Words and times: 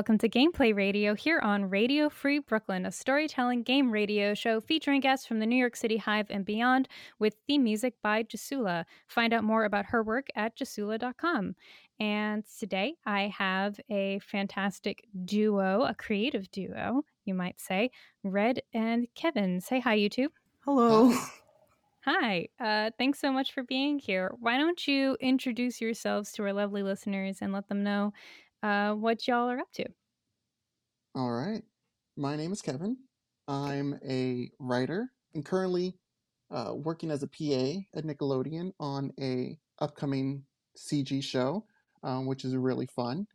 and 0.00 0.08
welcome 0.08 0.18
to 0.18 0.30
Gameplay 0.30 0.74
Radio 0.74 1.14
here 1.14 1.40
on 1.40 1.68
Radio 1.68 2.08
Free 2.08 2.38
Brooklyn, 2.38 2.86
a 2.86 2.90
storytelling 2.90 3.62
game 3.62 3.90
radio 3.90 4.32
show 4.32 4.58
featuring 4.58 5.02
guests 5.02 5.26
from 5.26 5.40
the 5.40 5.46
New 5.46 5.56
York 5.56 5.76
City 5.76 5.98
Hive 5.98 6.28
and 6.30 6.42
beyond 6.42 6.88
with 7.18 7.36
theme 7.46 7.64
music 7.64 7.92
by 8.02 8.22
Jasula. 8.22 8.86
Find 9.08 9.34
out 9.34 9.44
more 9.44 9.66
about 9.66 9.84
her 9.84 10.02
work 10.02 10.28
at 10.34 10.56
jasula.com. 10.56 11.54
And 11.98 12.44
today 12.58 12.94
I 13.04 13.30
have 13.36 13.78
a 13.90 14.20
fantastic 14.20 15.04
duo, 15.26 15.82
a 15.82 15.94
creative 15.94 16.50
duo, 16.50 17.02
you 17.26 17.34
might 17.34 17.60
say, 17.60 17.90
Red 18.24 18.62
and 18.72 19.06
Kevin. 19.14 19.60
Say 19.60 19.80
hi, 19.80 19.98
YouTube. 19.98 20.30
Hello. 20.64 21.12
Hi. 22.06 22.48
Uh, 22.58 22.90
thanks 22.96 23.20
so 23.20 23.30
much 23.30 23.52
for 23.52 23.62
being 23.62 23.98
here. 23.98 24.32
Why 24.40 24.56
don't 24.56 24.88
you 24.88 25.18
introduce 25.20 25.82
yourselves 25.82 26.32
to 26.32 26.42
our 26.44 26.54
lovely 26.54 26.82
listeners 26.82 27.38
and 27.42 27.52
let 27.52 27.68
them 27.68 27.82
know 27.82 28.14
uh, 28.62 28.94
what 28.94 29.26
y'all 29.26 29.50
are 29.50 29.58
up 29.58 29.72
to. 29.74 29.86
All 31.14 31.32
right. 31.32 31.62
My 32.16 32.36
name 32.36 32.52
is 32.52 32.62
Kevin. 32.62 32.96
I'm 33.48 33.98
a 34.08 34.50
writer 34.58 35.10
and 35.34 35.44
currently 35.44 35.96
uh, 36.50 36.74
working 36.74 37.10
as 37.10 37.22
a 37.22 37.26
PA 37.26 37.80
at 37.98 38.04
Nickelodeon 38.04 38.72
on 38.78 39.12
a 39.20 39.58
upcoming 39.80 40.44
CG 40.76 41.22
show, 41.22 41.64
um, 42.02 42.26
which 42.26 42.44
is 42.44 42.54
really 42.54 42.86
fun. 42.86 43.26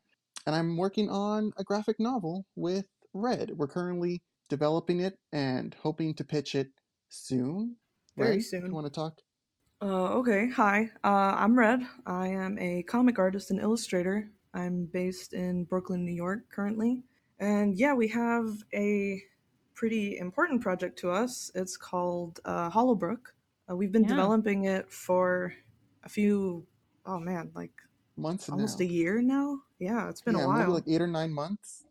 And 0.46 0.56
I'm 0.56 0.78
working 0.78 1.10
on 1.10 1.52
a 1.58 1.64
graphic 1.64 2.00
novel 2.00 2.46
with 2.56 2.86
Red. 3.14 3.52
We're 3.56 3.68
currently 3.68 4.22
developing 4.50 5.02
it 5.02 5.18
and 5.34 5.76
hoping 5.82 6.14
to 6.16 6.24
pitch 6.24 6.56
it 6.56 6.70
soon. 7.10 7.76
Very 8.18 8.36
Red, 8.36 8.44
soon. 8.44 8.66
You 8.68 8.74
want 8.74 8.88
to 8.88 8.92
talk? 8.92 9.22
Uh, 9.82 10.14
okay, 10.16 10.50
hi. 10.50 10.90
Uh, 11.04 11.36
I'm 11.38 11.58
Red. 11.58 11.82
I 12.06 12.28
am 12.28 12.58
a 12.60 12.84
comic 12.84 13.20
artist 13.20 13.52
and 13.52 13.60
illustrator. 13.60 14.30
I'm 14.56 14.86
based 14.86 15.34
in 15.34 15.66
Brooklyn, 15.66 16.06
New 16.06 16.14
York 16.14 16.50
currently. 16.50 17.04
And 17.40 17.78
yeah, 17.78 17.94
we 17.94 18.08
have 18.08 18.48
a 18.74 19.22
pretty 19.74 20.18
important 20.18 20.62
project 20.62 20.98
to 21.00 21.12
us. 21.12 21.52
It's 21.54 21.76
called 21.76 22.40
uh, 22.46 22.70
Hollowbrook. 22.70 23.34
Uh, 23.70 23.76
we've 23.76 23.92
been 23.92 24.04
Yeah. 24.04 24.10
developing 24.16 24.64
it 24.66 24.90
for 24.90 25.54
a 26.04 26.10
few, 26.10 26.66
oh 27.06 27.20
man, 27.20 27.52
like 27.54 27.72
Months 28.18 28.48
almost 28.48 28.80
now. 28.80 28.86
a 28.86 28.88
year 28.88 29.22
now. 29.22 29.60
Yeah, 29.78 30.08
it's 30.10 30.22
been 30.22 30.36
yeah, 30.36 30.46
a 30.46 30.48
maybe 30.48 30.60
while. 30.68 30.72
like 30.76 30.88
eight 30.88 31.02
or 31.02 31.08
nine 31.08 31.34
months. 31.34 31.84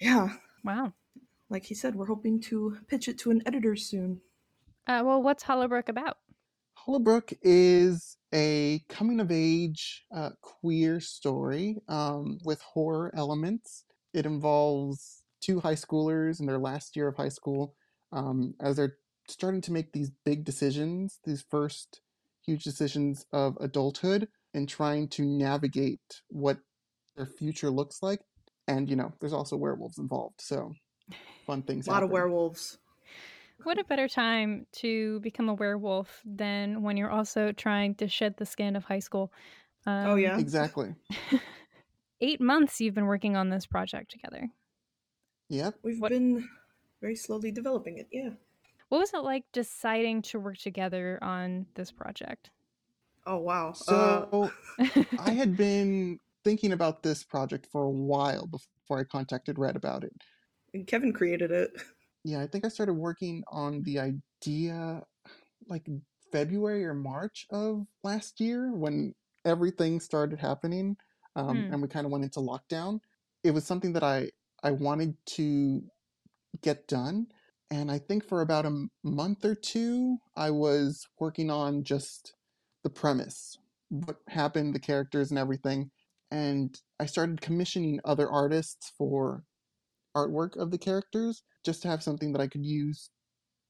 yeah, 0.00 0.34
Wow. 0.64 0.92
like 1.48 1.64
he 1.66 1.74
said, 1.74 1.94
we're 1.94 2.06
hoping 2.06 2.40
to 2.40 2.78
pitch 2.88 3.06
it 3.06 3.16
to 3.18 3.30
an 3.30 3.42
editor 3.46 3.76
soon. 3.76 4.20
Uh, 4.88 5.02
well, 5.04 5.22
what's 5.22 5.44
Hollowbrook 5.44 5.88
about? 5.88 6.18
Hollowbrook 6.74 7.32
is 7.42 8.09
a 8.34 8.82
coming 8.88 9.20
of 9.20 9.30
age 9.30 10.04
uh, 10.14 10.30
queer 10.40 11.00
story 11.00 11.78
um, 11.88 12.38
with 12.44 12.60
horror 12.60 13.12
elements. 13.16 13.84
It 14.14 14.26
involves 14.26 15.22
two 15.40 15.60
high 15.60 15.74
schoolers 15.74 16.40
in 16.40 16.46
their 16.46 16.58
last 16.58 16.96
year 16.96 17.08
of 17.08 17.16
high 17.16 17.28
school 17.28 17.74
um, 18.12 18.54
as 18.60 18.76
they're 18.76 18.96
starting 19.28 19.60
to 19.62 19.72
make 19.72 19.92
these 19.92 20.10
big 20.24 20.44
decisions, 20.44 21.20
these 21.24 21.44
first 21.50 22.00
huge 22.44 22.64
decisions 22.64 23.26
of 23.32 23.56
adulthood, 23.60 24.28
and 24.54 24.68
trying 24.68 25.08
to 25.08 25.24
navigate 25.24 26.00
what 26.28 26.58
their 27.16 27.26
future 27.26 27.70
looks 27.70 28.02
like. 28.02 28.20
And, 28.66 28.88
you 28.88 28.96
know, 28.96 29.12
there's 29.20 29.32
also 29.32 29.56
werewolves 29.56 29.98
involved. 29.98 30.40
So 30.40 30.72
fun 31.46 31.62
things 31.62 31.86
A 31.86 31.90
lot 31.90 32.02
of 32.02 32.10
werewolves. 32.10 32.78
What 33.64 33.78
a 33.78 33.84
better 33.84 34.08
time 34.08 34.66
to 34.72 35.20
become 35.20 35.48
a 35.48 35.54
werewolf 35.54 36.20
than 36.24 36.82
when 36.82 36.96
you're 36.96 37.10
also 37.10 37.52
trying 37.52 37.94
to 37.96 38.08
shed 38.08 38.36
the 38.36 38.46
skin 38.46 38.76
of 38.76 38.84
high 38.84 38.98
school. 39.00 39.32
Um, 39.86 40.06
Oh, 40.06 40.14
yeah? 40.16 40.38
Exactly. 40.38 40.94
Eight 42.20 42.40
months 42.40 42.80
you've 42.80 42.94
been 42.94 43.06
working 43.06 43.36
on 43.36 43.48
this 43.50 43.66
project 43.66 44.10
together. 44.10 44.48
Yep. 45.48 45.76
We've 45.82 46.00
What- 46.00 46.10
been 46.10 46.48
very 47.00 47.16
slowly 47.16 47.50
developing 47.50 47.98
it, 47.98 48.08
yeah. 48.12 48.30
What 48.88 48.98
was 49.00 49.14
it 49.14 49.18
like 49.18 49.44
deciding 49.52 50.22
to 50.22 50.40
work 50.40 50.58
together 50.58 51.18
on 51.22 51.66
this 51.74 51.92
project? 51.92 52.50
Oh, 53.26 53.38
wow. 53.38 53.72
So 53.72 54.50
uh, 54.78 54.86
I 55.18 55.30
had 55.30 55.56
been 55.56 56.18
thinking 56.44 56.72
about 56.72 57.02
this 57.02 57.22
project 57.22 57.66
for 57.70 57.84
a 57.84 57.90
while 57.90 58.46
before 58.46 58.98
I 58.98 59.04
contacted 59.04 59.58
Red 59.58 59.76
about 59.76 60.02
it. 60.04 60.12
and 60.74 60.86
Kevin 60.86 61.12
created 61.12 61.50
it. 61.50 61.70
Yeah, 62.24 62.40
I 62.40 62.46
think 62.46 62.64
I 62.64 62.68
started 62.68 62.94
working 62.94 63.42
on 63.48 63.82
the 63.82 63.98
idea 63.98 65.02
like 65.68 65.86
February 66.32 66.84
or 66.84 66.94
March 66.94 67.46
of 67.50 67.86
last 68.04 68.40
year 68.40 68.72
when 68.74 69.14
everything 69.44 70.00
started 70.00 70.40
happening 70.40 70.96
um, 71.36 71.66
Hmm. 71.66 71.70
and 71.70 71.82
we 71.82 71.88
kind 71.88 72.06
of 72.06 72.12
went 72.12 72.24
into 72.24 72.40
lockdown. 72.40 73.00
It 73.44 73.52
was 73.52 73.66
something 73.66 73.92
that 73.94 74.02
I 74.04 74.30
I 74.62 74.72
wanted 74.72 75.16
to 75.36 75.82
get 76.62 76.88
done, 76.88 77.28
and 77.70 77.90
I 77.90 77.98
think 77.98 78.24
for 78.28 78.42
about 78.42 78.64
a 78.66 78.68
m- 78.68 78.90
month 79.04 79.44
or 79.44 79.54
two 79.54 80.18
I 80.36 80.50
was 80.50 81.06
working 81.20 81.50
on 81.50 81.84
just 81.84 82.34
the 82.84 82.90
premise, 82.90 83.58
what 83.90 84.18
happened, 84.28 84.74
the 84.74 84.80
characters, 84.80 85.30
and 85.30 85.38
everything. 85.38 85.90
And 86.30 86.78
I 87.00 87.06
started 87.06 87.40
commissioning 87.42 88.00
other 88.04 88.30
artists 88.30 88.92
for 88.98 89.44
artwork 90.16 90.56
of 90.56 90.70
the 90.70 90.78
characters 90.78 91.42
just 91.64 91.82
to 91.82 91.88
have 91.88 92.02
something 92.02 92.32
that 92.32 92.40
I 92.40 92.46
could 92.46 92.64
use 92.64 93.10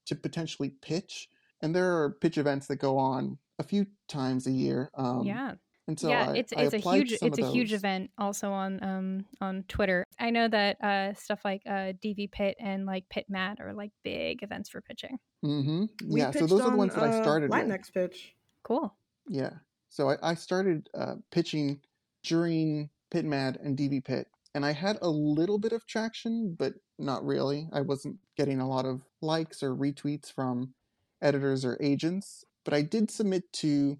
to 0.07 0.15
potentially 0.15 0.73
pitch. 0.81 1.27
And 1.61 1.75
there 1.75 2.01
are 2.01 2.11
pitch 2.21 2.37
events 2.37 2.67
that 2.67 2.77
go 2.77 2.97
on 2.97 3.37
a 3.59 3.63
few 3.63 3.85
times 4.07 4.47
a 4.47 4.51
year. 4.51 4.89
Um, 4.95 5.23
yeah. 5.23 5.53
And 5.87 5.99
so 5.99 6.09
yeah, 6.09 6.29
I, 6.29 6.37
it's 6.37 6.53
it's 6.55 6.73
a 6.73 6.77
huge 6.77 7.11
it's 7.21 7.39
a 7.39 7.51
huge 7.51 7.73
event 7.73 8.11
also 8.17 8.51
on 8.51 8.81
um 8.83 9.25
on 9.41 9.63
Twitter. 9.67 10.05
I 10.19 10.29
know 10.29 10.47
that 10.47 10.81
uh 10.81 11.13
stuff 11.15 11.41
like 11.43 11.63
uh 11.65 11.93
DV 12.03 12.31
Pit 12.31 12.55
and 12.59 12.85
like 12.85 13.09
Pit 13.09 13.25
Mad 13.27 13.59
are 13.59 13.73
like 13.73 13.91
big 14.03 14.43
events 14.43 14.69
for 14.69 14.81
pitching. 14.81 15.17
Mm-hmm. 15.43 15.85
We 16.07 16.21
Yeah, 16.21 16.27
so 16.27 16.39
pitched 16.39 16.49
those 16.49 16.61
are 16.61 16.71
the 16.71 16.77
ones 16.77 16.93
that 16.95 17.03
I 17.03 17.09
uh, 17.09 17.23
started 17.23 17.49
with. 17.49 17.59
Latinx 17.59 17.91
pitch. 17.91 18.35
Cool. 18.63 18.95
Yeah. 19.27 19.51
So 19.89 20.09
I, 20.09 20.17
I 20.23 20.33
started 20.35 20.87
uh, 20.97 21.15
pitching 21.31 21.81
during 22.23 22.89
Pit 23.09 23.25
Mad 23.25 23.57
and 23.61 23.77
DV 23.77 24.05
Pit, 24.05 24.27
and 24.53 24.65
I 24.65 24.71
had 24.73 24.97
a 25.01 25.09
little 25.09 25.59
bit 25.59 25.73
of 25.73 25.85
traction, 25.87 26.55
but 26.57 26.75
not 26.99 27.25
really. 27.25 27.69
I 27.73 27.81
wasn't 27.81 28.19
getting 28.37 28.59
a 28.59 28.67
lot 28.67 28.85
of 28.85 29.01
likes 29.21 29.63
or 29.63 29.75
retweets 29.75 30.31
from 30.31 30.73
editors 31.21 31.63
or 31.65 31.77
agents, 31.81 32.43
but 32.65 32.73
I 32.73 32.81
did 32.81 33.11
submit 33.11 33.51
to 33.53 33.99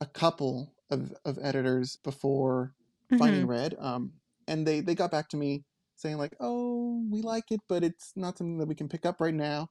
a 0.00 0.06
couple 0.06 0.74
of, 0.90 1.14
of 1.24 1.38
editors 1.42 1.96
before 2.04 2.74
Finding 3.18 3.46
Mhm. 3.46 3.48
Red, 3.48 3.74
um, 3.78 4.14
and 4.48 4.66
they, 4.66 4.80
they 4.80 4.94
got 4.94 5.10
back 5.10 5.28
to 5.30 5.36
me 5.36 5.64
saying 5.96 6.16
like, 6.18 6.36
"Oh, 6.40 7.06
we 7.10 7.22
like 7.22 7.52
it, 7.52 7.60
but 7.68 7.84
it's 7.84 8.12
not 8.16 8.38
something 8.38 8.58
that 8.58 8.68
we 8.68 8.74
can 8.74 8.88
pick 8.88 9.06
up 9.06 9.20
right 9.20 9.34
now." 9.34 9.68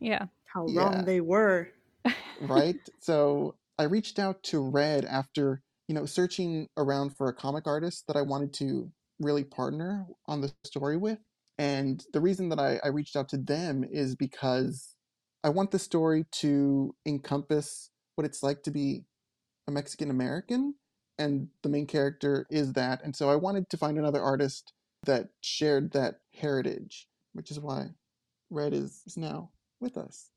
Yeah. 0.00 0.26
How 0.44 0.66
Yeah. 0.66 0.66
wrong 0.66 1.04
they 1.04 1.20
were. 1.20 1.72
right? 2.40 2.76
so 3.00 3.56
I 3.78 3.84
reached 3.84 4.18
out 4.18 4.42
to 4.44 4.60
Red 4.60 5.04
after, 5.04 5.62
you 5.88 5.94
know, 5.94 6.06
searching 6.06 6.68
around 6.76 7.16
for 7.16 7.28
a 7.28 7.34
comic 7.34 7.66
artist 7.66 8.06
that 8.06 8.16
I 8.16 8.22
wanted 8.22 8.52
to 8.54 8.92
really 9.22 9.44
partner 9.44 10.06
on 10.26 10.40
the 10.40 10.52
story 10.64 10.96
with. 10.96 11.18
And 11.58 12.04
the 12.12 12.20
reason 12.20 12.48
that 12.50 12.58
I, 12.58 12.80
I 12.82 12.88
reached 12.88 13.16
out 13.16 13.28
to 13.30 13.36
them 13.36 13.84
is 13.84 14.16
because 14.16 14.94
I 15.44 15.50
want 15.50 15.70
the 15.70 15.78
story 15.78 16.24
to 16.40 16.94
encompass 17.06 17.90
what 18.16 18.24
it's 18.24 18.42
like 18.42 18.62
to 18.64 18.70
be 18.70 19.04
a 19.68 19.70
Mexican 19.70 20.10
American. 20.10 20.74
And 21.18 21.48
the 21.62 21.68
main 21.68 21.86
character 21.86 22.46
is 22.50 22.72
that. 22.72 23.02
And 23.04 23.14
so 23.14 23.30
I 23.30 23.36
wanted 23.36 23.68
to 23.70 23.76
find 23.76 23.98
another 23.98 24.20
artist 24.22 24.72
that 25.04 25.28
shared 25.40 25.92
that 25.92 26.20
heritage, 26.34 27.06
which 27.32 27.50
is 27.50 27.60
why 27.60 27.90
Red 28.50 28.72
is, 28.72 29.02
is 29.06 29.16
now 29.16 29.50
with 29.80 29.96
us. 29.96 30.30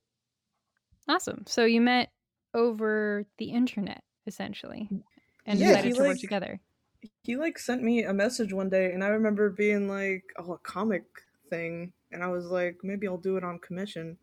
Awesome. 1.08 1.44
So 1.48 1.66
you 1.66 1.82
met 1.82 2.12
over 2.54 3.26
the 3.38 3.52
internet 3.52 4.04
essentially 4.28 4.90
and 5.46 5.60
Yeah, 5.60 5.68
decided 5.68 5.96
to 5.96 6.04
work 6.04 6.20
together. 6.20 6.60
He 7.24 7.36
like 7.38 7.58
sent 7.60 7.84
me 7.84 8.04
a 8.04 8.14
message 8.14 8.54
one 8.54 8.70
day, 8.70 8.92
and 8.92 9.04
I 9.04 9.08
remember 9.10 9.50
being 9.50 9.88
like, 9.90 10.32
"Oh, 10.38 10.54
a 10.54 10.58
comic 10.60 11.06
thing," 11.50 11.94
and 12.12 12.24
I 12.24 12.28
was 12.28 12.46
like, 12.48 12.80
"Maybe 12.84 13.08
I'll 13.08 13.18
do 13.18 13.38
it 13.38 13.44
on 13.44 13.60
commission." 13.60 14.18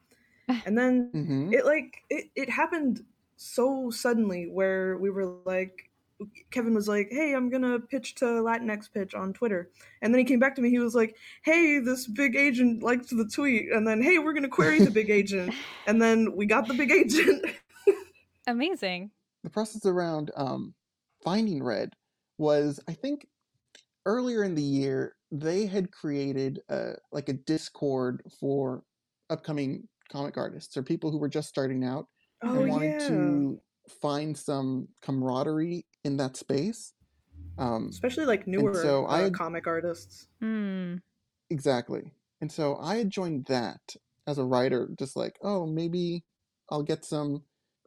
And 0.65 0.79
then 0.79 1.15
hmm 1.15 1.53
it 1.53 1.65
like 1.67 2.05
it, 2.11 2.31
it 2.37 2.51
happened 2.51 3.05
so 3.37 3.91
suddenly 3.91 4.47
where 4.49 4.97
we 4.99 5.11
were 5.11 5.27
like 5.27 5.91
Kevin 6.51 6.75
was 6.75 6.89
like, 6.89 7.09
"Hey, 7.11 7.35
I'm 7.35 7.51
gonna 7.51 7.81
pitch 7.81 8.15
to 8.17 8.27
Latinx 8.27 8.93
pitch 8.93 9.15
on 9.15 9.33
Twitter," 9.35 9.71
and 10.03 10.15
then 10.15 10.19
he 10.21 10.25
came 10.25 10.39
back 10.41 10.55
to 10.57 10.63
me. 10.63 10.71
He 10.71 10.79
was 10.79 10.95
like, 10.95 11.17
"Hey, 11.45 11.79
this 11.81 12.07
big 12.09 12.37
agent 12.37 12.83
liked 12.83 13.11
the 13.11 13.27
tweet," 13.27 13.73
and 13.73 13.87
then, 13.87 14.03
"Hey, 14.03 14.19
we're 14.19 14.35
gonna 14.35 14.49
query 14.49 14.81
the 14.81 14.91
big 14.93 15.11
agent," 15.11 15.57
and 15.87 16.01
then 16.03 16.37
we 16.37 16.47
got 16.47 16.69
the 16.69 16.75
big 16.75 16.93
agent. 16.93 17.45
Amazing. 18.47 19.11
the 19.43 19.51
process 19.51 19.85
around 19.87 20.31
um, 20.37 20.75
finding 21.23 21.63
red 21.63 21.95
was 22.39 22.81
i 22.89 22.93
think 22.93 23.27
earlier 24.07 24.43
in 24.43 24.55
the 24.55 24.63
year 24.63 25.15
they 25.31 25.67
had 25.67 25.91
created 25.93 26.61
a, 26.69 26.93
like 27.13 27.29
a 27.29 27.33
discord 27.35 28.23
for 28.41 28.83
upcoming 29.31 29.89
comic 30.11 30.37
artists 30.37 30.77
or 30.77 30.83
people 30.83 31.11
who 31.11 31.19
were 31.19 31.29
just 31.29 31.49
starting 31.49 31.85
out 31.85 32.07
oh 32.43 32.59
and 32.61 32.69
wanted 32.69 33.01
yeah. 33.01 33.09
to 33.09 33.61
find 34.01 34.37
some 34.37 34.89
camaraderie 35.03 35.87
in 36.05 36.17
that 36.17 36.37
space 36.37 36.93
Um, 37.59 37.89
especially 37.91 38.25
like 38.27 38.47
newer 38.47 38.75
so 38.75 39.05
I 39.07 39.21
uh, 39.21 39.25
had- 39.25 39.35
comic 39.35 39.67
artists. 39.67 40.27
Hmm. 40.41 40.97
Exactly. 41.51 42.13
And 42.41 42.51
so 42.51 42.77
I 42.81 42.97
had 42.97 43.11
joined 43.11 43.45
that 43.47 43.81
as 44.27 44.39
a 44.39 44.45
writer, 44.45 44.89
just 44.99 45.17
like, 45.17 45.37
oh, 45.43 45.67
maybe 45.67 46.25
I'll 46.71 46.83
get 46.83 47.05
some 47.05 47.43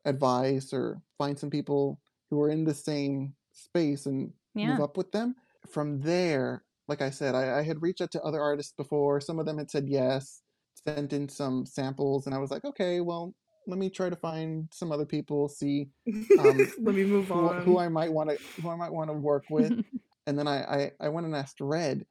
advice 0.05 0.71
or 0.71 1.01
find 1.17 1.37
some 1.37 1.49
people 1.49 1.99
who 2.29 2.39
are 2.41 2.49
in 2.49 2.63
the 2.63 2.73
same 2.75 3.33
space 3.55 4.05
and 4.05 4.33
Yeah. 4.53 4.67
move 4.67 4.79
up 4.81 4.97
with 4.97 5.11
them. 5.11 5.35
From 5.67 6.01
there, 6.01 6.65
like 6.87 7.01
I 7.01 7.09
said, 7.09 7.35
I, 7.35 7.59
I 7.59 7.63
had 7.63 7.81
reached 7.81 8.01
out 8.01 8.11
to 8.11 8.21
other 8.23 8.41
artists 8.41 8.73
before. 8.73 9.19
Some 9.21 9.39
of 9.39 9.45
them 9.45 9.57
had 9.57 9.71
said 9.71 9.89
yes, 9.89 10.43
sent 10.75 11.13
in 11.13 11.29
some 11.29 11.65
samples, 11.65 12.25
and 12.27 12.35
I 12.35 12.39
was 12.39 12.51
like, 12.51 12.65
okay, 12.65 13.01
well, 13.01 13.35
let 13.67 13.79
me 13.79 13.89
try 13.89 14.09
to 14.09 14.15
find 14.15 14.69
some 14.73 14.91
other 14.91 15.05
people, 15.05 15.49
see 15.49 15.89
Um, 16.37 16.67
Let 16.79 16.95
me 16.95 17.05
move 17.05 17.31
who, 17.31 17.47
on. 17.49 17.65
who 17.65 17.79
I 17.79 17.89
might 17.89 18.11
want 18.13 18.29
to 18.29 18.39
who 18.61 18.69
I 18.69 18.75
might 18.75 18.91
want 18.91 19.09
to 19.09 19.13
work 19.13 19.49
with. 19.49 19.73
and 20.27 20.37
then 20.37 20.47
I, 20.47 20.63
I 20.63 20.91
I 20.99 21.09
went 21.09 21.25
and 21.27 21.35
asked 21.35 21.61
Red, 21.61 22.05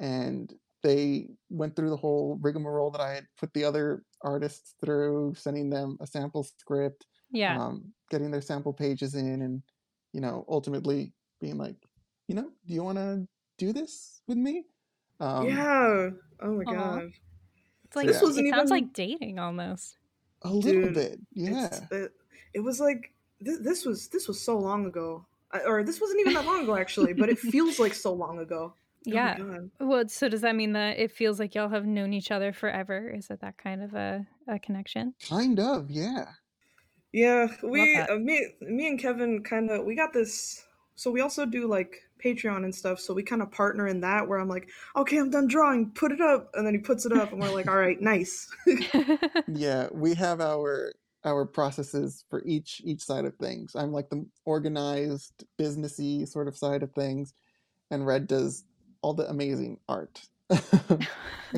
and 0.00 0.52
they 0.82 1.28
went 1.50 1.76
through 1.76 1.90
the 1.90 1.96
whole 1.96 2.38
rigmarole 2.40 2.90
that 2.92 3.00
I 3.00 3.12
had 3.14 3.26
put 3.38 3.52
the 3.54 3.64
other 3.64 4.04
artists 4.22 4.74
through, 4.84 5.34
sending 5.34 5.70
them 5.70 5.96
a 6.00 6.06
sample 6.06 6.44
script, 6.44 7.06
yeah. 7.30 7.58
um, 7.58 7.92
getting 8.10 8.30
their 8.30 8.40
sample 8.40 8.72
pages 8.72 9.14
in, 9.14 9.42
and 9.42 9.62
you 10.12 10.20
know, 10.20 10.44
ultimately 10.48 11.12
being 11.40 11.56
like, 11.58 11.76
you 12.28 12.34
know, 12.34 12.50
do 12.66 12.74
you 12.74 12.82
want 12.82 12.98
to 12.98 13.26
do 13.58 13.72
this 13.72 14.20
with 14.26 14.36
me? 14.38 14.64
Um, 15.20 15.46
yeah. 15.48 16.10
Oh 16.42 16.52
my 16.56 16.64
Aw. 16.66 16.74
god. 16.74 17.10
it's 17.84 17.96
like 17.96 18.06
this 18.06 18.16
it 18.20 18.24
wasn't 18.24 18.48
sounds 18.54 18.70
even- 18.70 18.84
like 18.84 18.92
dating 18.92 19.38
almost. 19.38 19.96
a 20.42 20.48
little 20.52 20.82
Dude, 20.82 20.94
bit, 20.94 21.20
yeah. 21.34 21.68
It, 21.90 22.12
it 22.54 22.60
was 22.60 22.80
like 22.80 23.12
this, 23.40 23.58
this 23.58 23.84
was 23.84 24.08
this 24.08 24.26
was 24.28 24.40
so 24.40 24.58
long 24.58 24.86
ago. 24.86 25.26
I, 25.52 25.60
or 25.60 25.82
this 25.82 26.00
wasn't 26.00 26.20
even 26.20 26.34
that 26.34 26.46
long 26.46 26.62
ago 26.62 26.76
actually, 26.76 27.12
but 27.12 27.28
it 27.28 27.38
feels 27.52 27.78
like 27.78 27.92
so 27.94 28.12
long 28.12 28.38
ago. 28.38 28.72
Oh 28.74 28.76
Yeah. 29.04 29.38
God. 29.38 29.70
Well, 29.80 30.08
so 30.08 30.28
does 30.28 30.40
that 30.42 30.54
mean 30.56 30.72
that 30.74 30.98
it 30.98 31.10
feels 31.12 31.38
like 31.38 31.54
y'all 31.54 31.68
have 31.68 31.86
known 31.86 32.12
each 32.12 32.30
other 32.30 32.52
forever? 32.52 33.10
Is 33.10 33.28
it 33.30 33.40
that 33.40 33.56
kind 33.58 33.82
of 33.82 33.94
a, 33.94 34.26
a 34.48 34.58
connection? 34.58 35.14
Kind 35.28 35.58
of, 35.60 35.90
yeah. 35.90 36.26
Yeah, 37.12 37.48
we 37.62 37.96
uh, 37.96 38.16
me 38.16 38.46
me 38.60 38.88
and 38.88 38.98
Kevin 38.98 39.42
kind 39.42 39.70
of 39.70 39.84
we 39.84 39.94
got 39.96 40.12
this. 40.12 40.64
So 40.94 41.10
we 41.10 41.20
also 41.22 41.46
do 41.46 41.66
like 41.66 42.02
Patreon 42.22 42.64
and 42.64 42.74
stuff. 42.74 43.00
So 43.00 43.14
we 43.14 43.22
kind 43.22 43.40
of 43.42 43.50
partner 43.50 43.88
in 43.88 44.00
that 44.02 44.28
where 44.28 44.38
I'm 44.38 44.48
like, 44.48 44.68
okay, 44.94 45.16
I'm 45.18 45.30
done 45.30 45.48
drawing, 45.48 45.90
put 45.90 46.12
it 46.12 46.20
up, 46.20 46.50
and 46.54 46.66
then 46.66 46.74
he 46.74 46.80
puts 46.80 47.06
it 47.06 47.12
up, 47.12 47.32
and 47.32 47.40
we're 47.40 47.50
like, 47.54 47.68
all 47.68 47.76
right, 47.78 48.00
nice. 48.00 48.48
yeah 49.48 49.88
we 49.92 50.14
have 50.14 50.40
our 50.40 50.92
our 51.24 51.44
processes 51.44 52.24
for 52.30 52.42
each 52.46 52.80
each 52.84 53.02
side 53.02 53.26
of 53.26 53.34
things 53.36 53.74
i'm 53.74 53.92
like 53.92 54.08
the 54.08 54.24
organized 54.46 55.44
businessy 55.58 56.26
sort 56.26 56.48
of 56.48 56.56
side 56.56 56.82
of 56.82 56.90
things 56.92 57.34
and 57.90 58.06
red 58.06 58.26
does 58.26 58.64
all 59.02 59.12
the 59.12 59.28
amazing 59.28 59.78
art 59.86 60.22
I 60.50 60.56
comes 60.56 61.06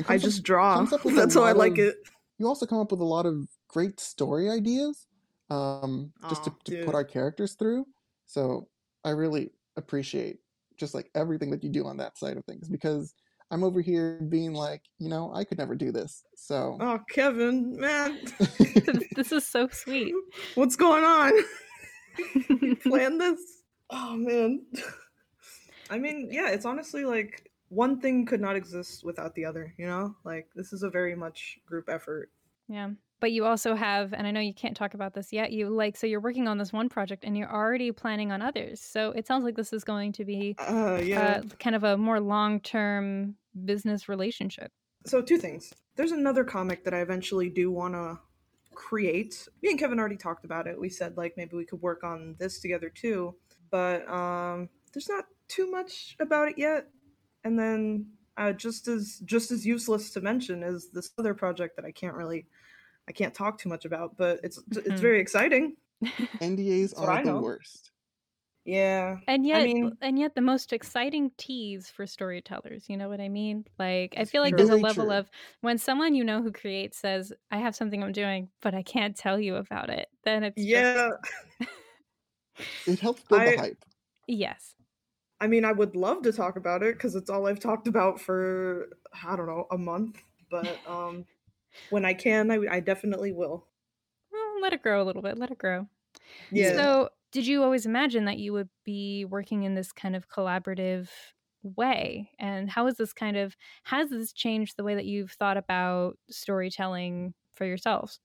up- 0.09 0.19
just 0.19 0.43
draw. 0.43 0.75
comes 0.75 0.91
up 0.91 1.05
with 1.05 1.13
a 1.13 1.17
That's 1.17 1.35
how 1.35 1.43
I 1.43 1.53
like 1.53 1.73
of- 1.73 1.79
it. 1.79 1.95
you 2.39 2.45
also 2.47 2.65
come 2.65 2.79
up 2.79 2.91
with 2.91 2.99
a 2.99 3.05
lot 3.05 3.25
of 3.25 3.47
great 3.69 4.01
story 4.01 4.49
ideas 4.49 5.05
um 5.53 6.11
just 6.29 6.43
to, 6.45 6.49
Aw, 6.49 6.55
to 6.65 6.71
dude. 6.71 6.85
put 6.85 6.95
our 6.95 7.03
characters 7.03 7.53
through 7.53 7.85
so 8.25 8.67
i 9.03 9.09
really 9.09 9.51
appreciate 9.77 10.37
just 10.77 10.93
like 10.93 11.09
everything 11.15 11.51
that 11.51 11.63
you 11.63 11.69
do 11.69 11.85
on 11.85 11.97
that 11.97 12.17
side 12.17 12.37
of 12.37 12.45
things 12.45 12.67
because 12.67 13.13
i'm 13.51 13.63
over 13.63 13.81
here 13.81 14.19
being 14.29 14.53
like 14.53 14.81
you 14.99 15.09
know 15.09 15.31
i 15.33 15.43
could 15.43 15.57
never 15.57 15.75
do 15.75 15.91
this 15.91 16.23
so 16.35 16.77
Oh, 16.81 16.99
Kevin, 17.09 17.77
man, 17.79 18.19
this 19.15 19.31
is 19.31 19.47
so 19.47 19.67
sweet. 19.71 20.13
what's 20.55 20.75
going 20.75 21.03
on? 21.03 21.31
you 22.61 22.75
planned 22.75 23.21
this? 23.21 23.39
Oh 23.89 24.15
man. 24.15 24.65
I 25.89 25.97
mean, 25.99 26.29
yeah, 26.31 26.49
it's 26.49 26.65
honestly 26.65 27.05
like 27.05 27.49
one 27.69 27.99
thing 27.99 28.25
could 28.25 28.41
not 28.41 28.55
exist 28.55 29.03
without 29.03 29.33
the 29.35 29.45
other, 29.45 29.73
you 29.77 29.87
know? 29.87 30.15
Like 30.23 30.47
this 30.55 30.73
is 30.73 30.83
a 30.83 30.89
very 30.89 31.15
much 31.15 31.59
group 31.65 31.89
effort. 31.89 32.29
Yeah. 32.67 32.89
But 33.23 33.31
you 33.31 33.45
also 33.45 33.73
have, 33.73 34.11
and 34.11 34.27
I 34.27 34.31
know 34.31 34.41
you 34.41 34.53
can't 34.53 34.75
talk 34.75 34.95
about 34.95 35.13
this 35.13 35.31
yet, 35.31 35.53
you 35.53 35.69
like, 35.69 35.95
so 35.95 36.05
you're 36.05 36.19
working 36.19 36.49
on 36.49 36.57
this 36.57 36.73
one 36.73 36.89
project 36.89 37.23
and 37.23 37.37
you're 37.37 37.49
already 37.49 37.89
planning 37.93 38.33
on 38.33 38.41
others. 38.41 38.81
So 38.81 39.11
it 39.11 39.25
sounds 39.25 39.45
like 39.45 39.55
this 39.55 39.71
is 39.71 39.85
going 39.85 40.11
to 40.11 40.25
be 40.25 40.57
Uh 40.59 40.99
yeah. 41.01 41.21
uh, 41.21 41.41
kind 41.57 41.73
of 41.73 41.85
a 41.85 41.95
more 41.95 42.19
long 42.19 42.59
term 42.59 43.35
business 43.63 44.09
relationship. 44.09 44.73
so 45.05 45.21
two 45.21 45.37
things. 45.37 45.73
There's 45.95 46.11
another 46.11 46.43
comic 46.43 46.83
that 46.83 46.93
I 46.93 46.99
eventually 46.99 47.49
do 47.49 47.71
want 47.71 47.93
to 47.93 48.19
create. 48.75 49.47
Me 49.61 49.69
and 49.69 49.79
Kevin 49.79 49.99
already 49.99 50.17
talked 50.17 50.43
about 50.43 50.67
it. 50.67 50.77
We 50.77 50.89
said 50.89 51.15
like 51.15 51.35
maybe 51.37 51.55
we 51.55 51.63
could 51.63 51.81
work 51.81 52.03
on 52.03 52.35
this 52.39 52.59
together 52.59 52.89
too, 52.89 53.35
but 53.71 54.05
um 54.11 54.67
there's 54.93 55.07
not 55.07 55.23
too 55.47 55.71
much 55.71 56.17
about 56.19 56.49
it 56.49 56.57
yet. 56.57 56.89
And 57.45 57.57
then 57.57 58.07
uh, 58.35 58.51
just 58.51 58.89
as 58.89 59.21
just 59.23 59.49
as 59.49 59.65
useless 59.65 60.11
to 60.11 60.19
mention 60.19 60.61
is 60.61 60.89
this 60.91 61.11
other 61.17 61.33
project 61.33 61.77
that 61.77 61.85
I 61.85 61.91
can't 61.93 62.15
really 62.15 62.47
I 63.07 63.11
can't 63.11 63.33
talk 63.33 63.57
too 63.57 63.69
much 63.69 63.85
about, 63.85 64.17
but 64.17 64.39
it's 64.43 64.57
it's 64.71 64.87
Mhm. 64.87 64.99
very 64.99 65.19
exciting. 65.19 65.75
ndas 66.03 66.89
That's 66.89 66.99
what 66.99 67.09
I 67.09 67.21
are 67.21 67.25
the 67.25 67.39
worst 67.39 67.91
Yeah. 68.65 69.17
And 69.27 69.45
yet, 69.45 69.61
I 69.61 69.65
mean- 69.65 69.97
and 70.01 70.17
yet, 70.17 70.35
the 70.35 70.41
most 70.41 70.71
exciting 70.71 71.31
tease 71.37 71.89
for 71.89 72.07
storytellers. 72.07 72.89
You 72.89 72.95
know 72.97 73.09
what 73.09 73.19
I 73.19 73.27
mean? 73.27 73.65
Like, 73.77 74.13
I 74.17 74.23
feel 74.25 74.41
like 74.41 74.51
true. 74.55 74.65
there's 74.65 74.69
a 74.79 74.81
level 74.81 75.05
true. 75.07 75.13
of 75.13 75.29
when 75.61 75.77
someone 75.77 76.15
you 76.15 76.23
know 76.23 76.41
who 76.41 76.51
creates 76.51 76.97
says, 76.97 77.33
"I 77.51 77.57
have 77.57 77.75
something 77.75 78.01
I'm 78.01 78.13
doing, 78.13 78.49
but 78.61 78.73
I 78.73 78.83
can't 78.83 79.15
tell 79.17 79.37
you 79.39 79.55
about 79.57 79.89
it." 79.89 80.07
Then 80.23 80.43
it's 80.45 80.55
just- 80.55 80.67
Yeah. 80.67 81.09
it 82.87 82.99
helps 82.99 83.23
build 83.29 83.41
I- 83.41 83.51
the 83.51 83.57
hype 83.57 83.85
yes, 84.27 84.75
I 85.41 85.47
mean, 85.47 85.65
I 85.65 85.73
would 85.73 85.95
love 85.97 86.21
to 86.23 86.31
talk 86.31 86.55
about 86.55 86.83
it 86.83 86.95
because 86.95 87.15
it's 87.15 87.29
all 87.29 87.47
I've 87.47 87.59
talked 87.59 87.87
about 87.87 88.21
for 88.21 88.87
I 89.25 89.35
don't 89.35 89.47
know 89.47 89.67
a 89.71 89.77
month. 89.77 90.21
But 90.49 90.77
um, 90.87 91.25
when 91.89 92.05
I 92.05 92.13
can, 92.13 92.51
I, 92.51 92.59
I 92.69 92.79
definitely 92.79 93.31
will. 93.31 93.67
well, 94.31 94.61
let 94.61 94.73
it 94.73 94.81
grow 94.83 95.01
a 95.01 95.05
little 95.05 95.21
bit. 95.21 95.37
Let 95.37 95.51
it 95.51 95.57
grow. 95.57 95.87
Yeah. 96.49 96.85
So, 96.85 97.09
did 97.31 97.47
you 97.47 97.63
always 97.63 97.85
imagine 97.85 98.25
that 98.25 98.39
you 98.39 98.53
would 98.53 98.69
be 98.85 99.25
working 99.25 99.63
in 99.63 99.75
this 99.75 99.91
kind 99.93 100.15
of 100.15 100.29
collaborative 100.29 101.09
way? 101.63 102.31
And 102.39 102.69
how 102.69 102.87
is 102.87 102.97
this 102.97 103.13
kind 103.13 103.37
of 103.37 103.55
has 103.85 104.09
this 104.11 104.33
changed 104.33 104.77
the 104.77 104.85
way 104.85 104.95
that 104.95 105.05
you've 105.05 105.31
thought 105.33 105.57
about 105.57 106.19
storytelling 106.29 107.35
for 107.53 107.65
yourselves? 107.65 108.19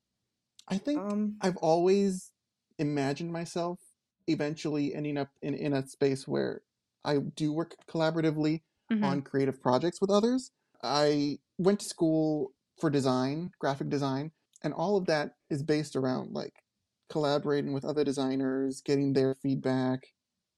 i 0.68 0.76
think 0.78 1.04
um, 1.12 1.36
I've 1.40 1.56
always 1.58 2.32
imagined 2.78 3.32
myself 3.32 3.78
eventually 4.26 4.94
ending 4.94 5.16
up 5.16 5.30
in, 5.42 5.54
in 5.54 5.72
a 5.72 5.86
space 5.86 6.28
where 6.28 6.62
I 7.04 7.18
do 7.18 7.52
work 7.52 7.74
collaboratively 7.88 8.62
Mhm. 8.90 9.18
on 9.18 9.22
creative 9.22 9.62
projects 9.62 10.00
with 10.00 10.10
others. 10.10 10.50
I 10.82 11.38
went 11.56 11.80
to 11.80 11.86
school 11.86 12.52
for 12.80 12.90
design, 12.90 13.50
graphic 13.58 13.88
design, 13.88 14.32
and 14.62 14.74
all 14.74 14.96
of 14.96 15.06
that 15.06 15.32
is 15.50 15.62
based 15.62 15.96
around 15.96 16.32
like 16.32 16.62
collaborating 17.10 17.72
with 17.72 17.84
other 17.84 18.04
designers, 18.04 18.80
getting 18.82 19.12
their 19.12 19.34
feedback, 19.34 20.00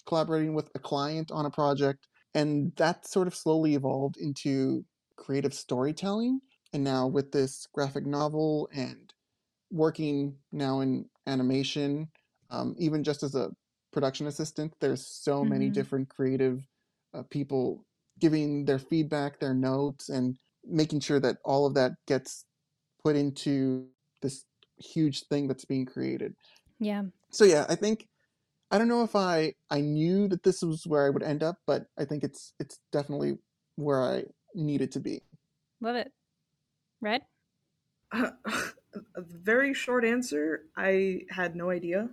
collaborating 0.06 0.54
with 0.54 0.70
a 0.74 0.78
client 0.78 1.30
on 1.30 1.46
a 1.46 1.50
project. 1.50 2.08
And 2.34 2.72
that 2.76 3.06
sort 3.06 3.26
of 3.26 3.34
slowly 3.34 3.74
evolved 3.74 4.16
into 4.16 4.84
creative 5.16 5.54
storytelling. 5.54 6.40
And 6.72 6.84
now 6.84 7.06
with 7.06 7.32
this 7.32 7.66
graphic 7.74 8.06
novel 8.06 8.68
and 8.72 9.12
working 9.70 10.38
now 10.52 10.80
in 10.80 11.08
animation, 11.26 12.10
um, 12.50 12.74
even 12.78 13.04
just 13.04 13.22
as 13.22 13.34
a 13.34 13.50
production 13.92 14.26
assistant, 14.26 14.74
there's 14.80 15.06
so 15.06 15.44
many 15.44 15.70
Mhm. 15.70 15.70
different 15.70 16.08
creative 16.10 16.66
uh, 17.14 17.22
people 17.30 17.86
giving 18.18 18.64
their 18.64 18.78
feedback, 18.78 19.40
their 19.40 19.54
notes, 19.54 20.08
and 20.08 20.38
making 20.70 21.00
sure 21.00 21.20
that 21.20 21.38
all 21.44 21.66
of 21.66 21.74
that 21.74 21.92
gets 22.06 22.44
put 23.02 23.16
into 23.16 23.86
this 24.22 24.44
huge 24.76 25.26
thing 25.28 25.48
that's 25.48 25.64
being 25.64 25.86
created. 25.86 26.34
Yeah. 26.78 27.04
So 27.30 27.44
yeah, 27.44 27.66
I 27.68 27.74
think 27.74 28.08
I 28.70 28.78
don't 28.78 28.88
know 28.88 29.02
if 29.02 29.16
I 29.16 29.54
I 29.70 29.80
knew 29.80 30.28
that 30.28 30.42
this 30.42 30.62
was 30.62 30.86
where 30.86 31.06
I 31.06 31.10
would 31.10 31.22
end 31.22 31.42
up, 31.42 31.56
but 31.66 31.86
I 31.98 32.04
think 32.04 32.24
it's 32.24 32.54
it's 32.58 32.80
definitely 32.92 33.38
where 33.76 34.02
I 34.02 34.24
needed 34.54 34.92
to 34.92 35.00
be. 35.00 35.22
Love 35.80 35.96
it. 35.96 36.12
Red? 37.00 37.22
a 38.12 38.32
very 39.16 39.72
short 39.74 40.04
answer. 40.04 40.64
I 40.76 41.22
had 41.30 41.56
no 41.56 41.70
idea 41.70 42.10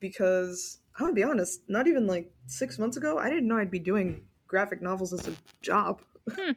because 0.00 0.78
I'm 0.96 1.06
gonna 1.06 1.14
be 1.14 1.22
honest. 1.22 1.62
Not 1.68 1.86
even 1.86 2.06
like 2.06 2.30
six 2.46 2.78
months 2.78 2.96
ago, 2.96 3.18
I 3.18 3.28
didn't 3.28 3.48
know 3.48 3.58
I'd 3.58 3.70
be 3.70 3.78
doing 3.78 4.22
graphic 4.46 4.82
novels 4.82 5.12
as 5.12 5.28
a 5.28 5.32
job. 5.62 6.00
Hmm. 6.30 6.52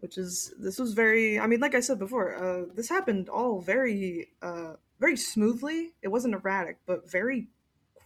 Which 0.00 0.18
is 0.18 0.54
this 0.58 0.78
was 0.78 0.92
very. 0.94 1.38
I 1.38 1.46
mean, 1.46 1.60
like 1.60 1.74
I 1.74 1.80
said 1.80 1.98
before, 1.98 2.34
uh, 2.34 2.64
this 2.74 2.88
happened 2.88 3.28
all 3.28 3.60
very, 3.60 4.28
uh, 4.42 4.74
very 4.98 5.16
smoothly. 5.16 5.92
It 6.02 6.08
wasn't 6.08 6.34
erratic, 6.34 6.78
but 6.86 7.10
very 7.10 7.48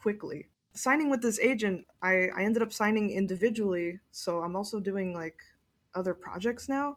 quickly. 0.02 0.48
Signing 0.74 1.08
with 1.08 1.22
this 1.22 1.38
agent, 1.38 1.86
I 2.02 2.28
I 2.36 2.42
ended 2.42 2.62
up 2.62 2.72
signing 2.72 3.10
individually, 3.10 4.00
so 4.10 4.40
I'm 4.42 4.56
also 4.56 4.80
doing 4.80 5.14
like 5.14 5.38
other 5.94 6.14
projects 6.14 6.68
now. 6.68 6.96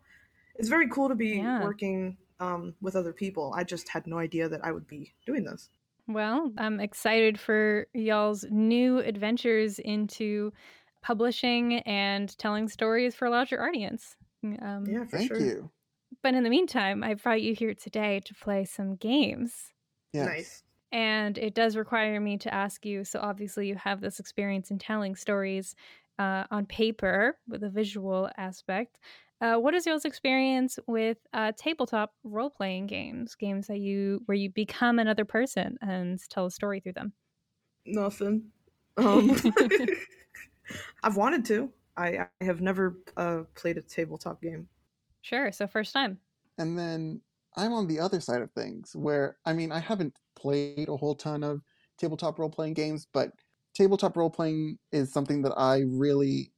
It's 0.55 0.69
very 0.69 0.89
cool 0.89 1.07
to 1.09 1.15
be 1.15 1.37
Yeah. 1.37 1.63
working 1.63 2.17
um, 2.39 2.73
with 2.81 2.95
other 2.95 3.13
people. 3.13 3.53
I 3.55 3.63
just 3.63 3.89
had 3.89 4.07
no 4.07 4.17
idea 4.17 4.49
that 4.49 4.65
I 4.65 4.71
would 4.71 4.87
be 4.87 5.13
doing 5.25 5.43
this. 5.43 5.69
Well, 6.07 6.51
I'm 6.57 6.79
excited 6.79 7.39
for 7.39 7.87
y'all's 7.93 8.45
new 8.49 8.99
adventures 8.99 9.77
into 9.79 10.53
publishing 11.01 11.79
and 11.79 12.35
telling 12.37 12.67
stories 12.67 13.13
for 13.13 13.25
a 13.25 13.29
larger 13.29 13.61
audience. 13.61 14.15
Um, 14.43 14.85
Yeah, 14.87 15.03
for 15.05 15.17
Thank 15.17 15.29
sure. 15.29 15.39
you. 15.39 15.71
But 16.23 16.33
in 16.35 16.43
the 16.43 16.49
meantime, 16.49 17.03
I 17.03 17.15
brought 17.15 17.41
you 17.41 17.53
here 17.53 17.73
today 17.73 18.21
to 18.25 18.33
play 18.33 18.65
some 18.65 18.95
games. 18.95 19.73
Yes. 20.13 20.25
Nice. 20.25 20.63
And 20.91 21.37
it 21.37 21.53
does 21.53 21.75
require 21.75 22.19
me 22.19 22.37
to 22.37 22.53
ask 22.53 22.85
you 22.85 23.03
so, 23.03 23.19
obviously, 23.19 23.67
you 23.67 23.75
have 23.75 23.99
this 23.99 24.19
experience 24.19 24.71
in 24.71 24.79
telling 24.79 25.15
stories 25.15 25.75
uh, 26.17 26.45
on 26.49 26.65
paper 26.65 27.37
with 27.47 27.63
a 27.63 27.69
visual 27.69 28.29
aspect. 28.37 28.99
Uh, 29.39 29.55
what 29.57 29.75
is 29.75 29.85
y'all's 29.85 30.05
experience 30.05 30.79
with 30.87 31.17
uh, 31.33 31.51
tabletop 31.57 32.13
role 32.23 32.49
playing 32.49 32.87
games? 32.87 33.35
Games 33.35 33.67
that 33.67 33.79
you 33.79 34.21
where 34.25 34.35
you 34.35 34.49
become 34.49 34.97
another 34.97 35.25
person 35.25 35.77
and 35.81 36.19
tell 36.29 36.45
a 36.45 36.51
story 36.51 36.79
through 36.79 36.93
them. 36.93 37.13
Nothing. 37.85 38.51
Um, 38.99 39.39
I've 41.03 41.17
wanted 41.17 41.45
to. 41.45 41.71
I, 41.97 42.27
I 42.41 42.43
have 42.43 42.61
never 42.61 42.99
uh, 43.17 43.43
played 43.55 43.77
a 43.77 43.81
tabletop 43.81 44.41
game. 44.41 44.69
Sure. 45.21 45.51
So 45.51 45.67
first 45.67 45.93
time. 45.93 46.19
And 46.57 46.77
then 46.77 47.21
I'm 47.55 47.73
on 47.73 47.87
the 47.87 47.99
other 47.99 48.19
side 48.19 48.41
of 48.41 48.51
things 48.51 48.95
where, 48.95 49.37
I 49.45 49.53
mean, 49.53 49.71
I 49.71 49.79
haven't 49.79 50.15
played 50.35 50.87
a 50.87 50.95
whole 50.95 51.15
ton 51.15 51.43
of 51.43 51.61
tabletop 51.97 52.39
role 52.39 52.49
playing 52.49 52.75
games, 52.75 53.07
but 53.11 53.31
tabletop 53.73 54.15
role 54.15 54.29
playing 54.29 54.77
is 54.91 55.11
something 55.11 55.41
that 55.41 55.53
I 55.57 55.83
really 55.87 56.53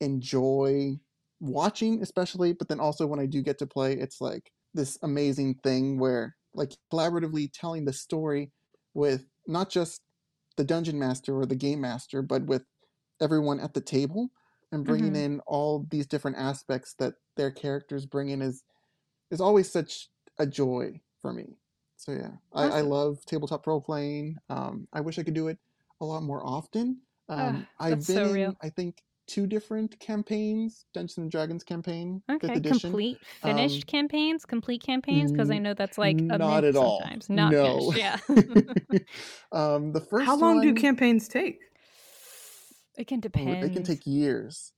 enjoy 0.00 0.98
watching, 1.40 2.02
especially. 2.02 2.52
But 2.52 2.68
then 2.68 2.80
also 2.80 3.06
when 3.06 3.20
I 3.20 3.26
do 3.26 3.42
get 3.42 3.58
to 3.58 3.66
play, 3.66 3.94
it's 3.94 4.20
like 4.20 4.50
this 4.74 4.98
amazing 5.02 5.56
thing 5.62 5.98
where, 5.98 6.36
like, 6.54 6.72
collaboratively 6.92 7.50
telling 7.52 7.84
the 7.84 7.92
story 7.92 8.52
with 8.94 9.26
not 9.46 9.68
just 9.68 10.00
the 10.56 10.64
dungeon 10.64 10.98
master 10.98 11.36
or 11.36 11.46
the 11.46 11.54
game 11.56 11.80
master, 11.80 12.22
but 12.22 12.46
with 12.46 12.62
everyone 13.20 13.60
at 13.60 13.74
the 13.74 13.80
table 13.80 14.30
and 14.76 14.84
bringing 14.84 15.14
Mhm. 15.14 15.24
in 15.24 15.40
all 15.46 15.84
these 15.90 16.06
different 16.06 16.36
aspects 16.36 16.94
that 16.98 17.14
their 17.36 17.50
characters 17.50 18.06
bring 18.06 18.28
in 18.28 18.40
is 18.42 18.62
is 19.30 19.40
always 19.40 19.68
such 19.70 20.08
a 20.38 20.46
joy 20.46 21.00
for 21.20 21.32
me. 21.32 21.56
So 21.96 22.12
yeah, 22.12 22.30
I, 22.52 22.66
I 22.66 22.80
love 22.82 23.24
tabletop 23.26 23.66
role 23.66 23.80
playing. 23.80 24.36
Um, 24.48 24.86
I 24.92 25.00
wish 25.00 25.18
I 25.18 25.24
could 25.24 25.34
do 25.34 25.48
it 25.48 25.58
a 26.00 26.04
lot 26.04 26.22
more 26.22 26.46
often. 26.46 27.00
Um, 27.28 27.56
Ugh, 27.56 27.66
I've 27.80 28.06
been 28.06 28.16
so 28.16 28.32
in. 28.34 28.56
I 28.62 28.68
think, 28.68 29.02
two 29.26 29.46
different 29.48 29.98
campaigns: 29.98 30.84
Dungeons 30.94 31.18
and 31.18 31.30
Dragons 31.30 31.64
campaign, 31.64 32.22
fifth 32.28 32.44
Okay. 32.44 32.54
edition. 32.54 32.78
Complete 32.90 33.18
finished 33.42 33.86
Um, 33.86 33.90
campaigns, 33.90 34.44
complete 34.44 34.82
campaigns, 34.82 35.32
because 35.32 35.50
I 35.50 35.58
know 35.58 35.74
that's 35.74 35.98
like 35.98 36.20
a 36.30 36.38
not 36.38 36.62
at 36.62 36.76
all. 36.76 37.00
sometimes. 37.00 37.28
Not 37.28 37.50
No. 37.52 37.90
finished. 37.90 37.98
Yeah. 37.98 38.18
um, 39.52 39.92
the 39.92 40.00
first 40.10 40.26
How 40.26 40.36
long 40.36 40.60
do 40.60 40.72
campaigns 40.74 41.26
take? 41.26 41.58
It 42.96 43.06
can 43.06 43.20
depend. 43.20 43.64
it 43.64 43.72
can 43.72 43.82
take 43.82 44.06
years. 44.06 44.72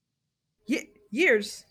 Ye- 0.67 0.91
years. 1.11 1.65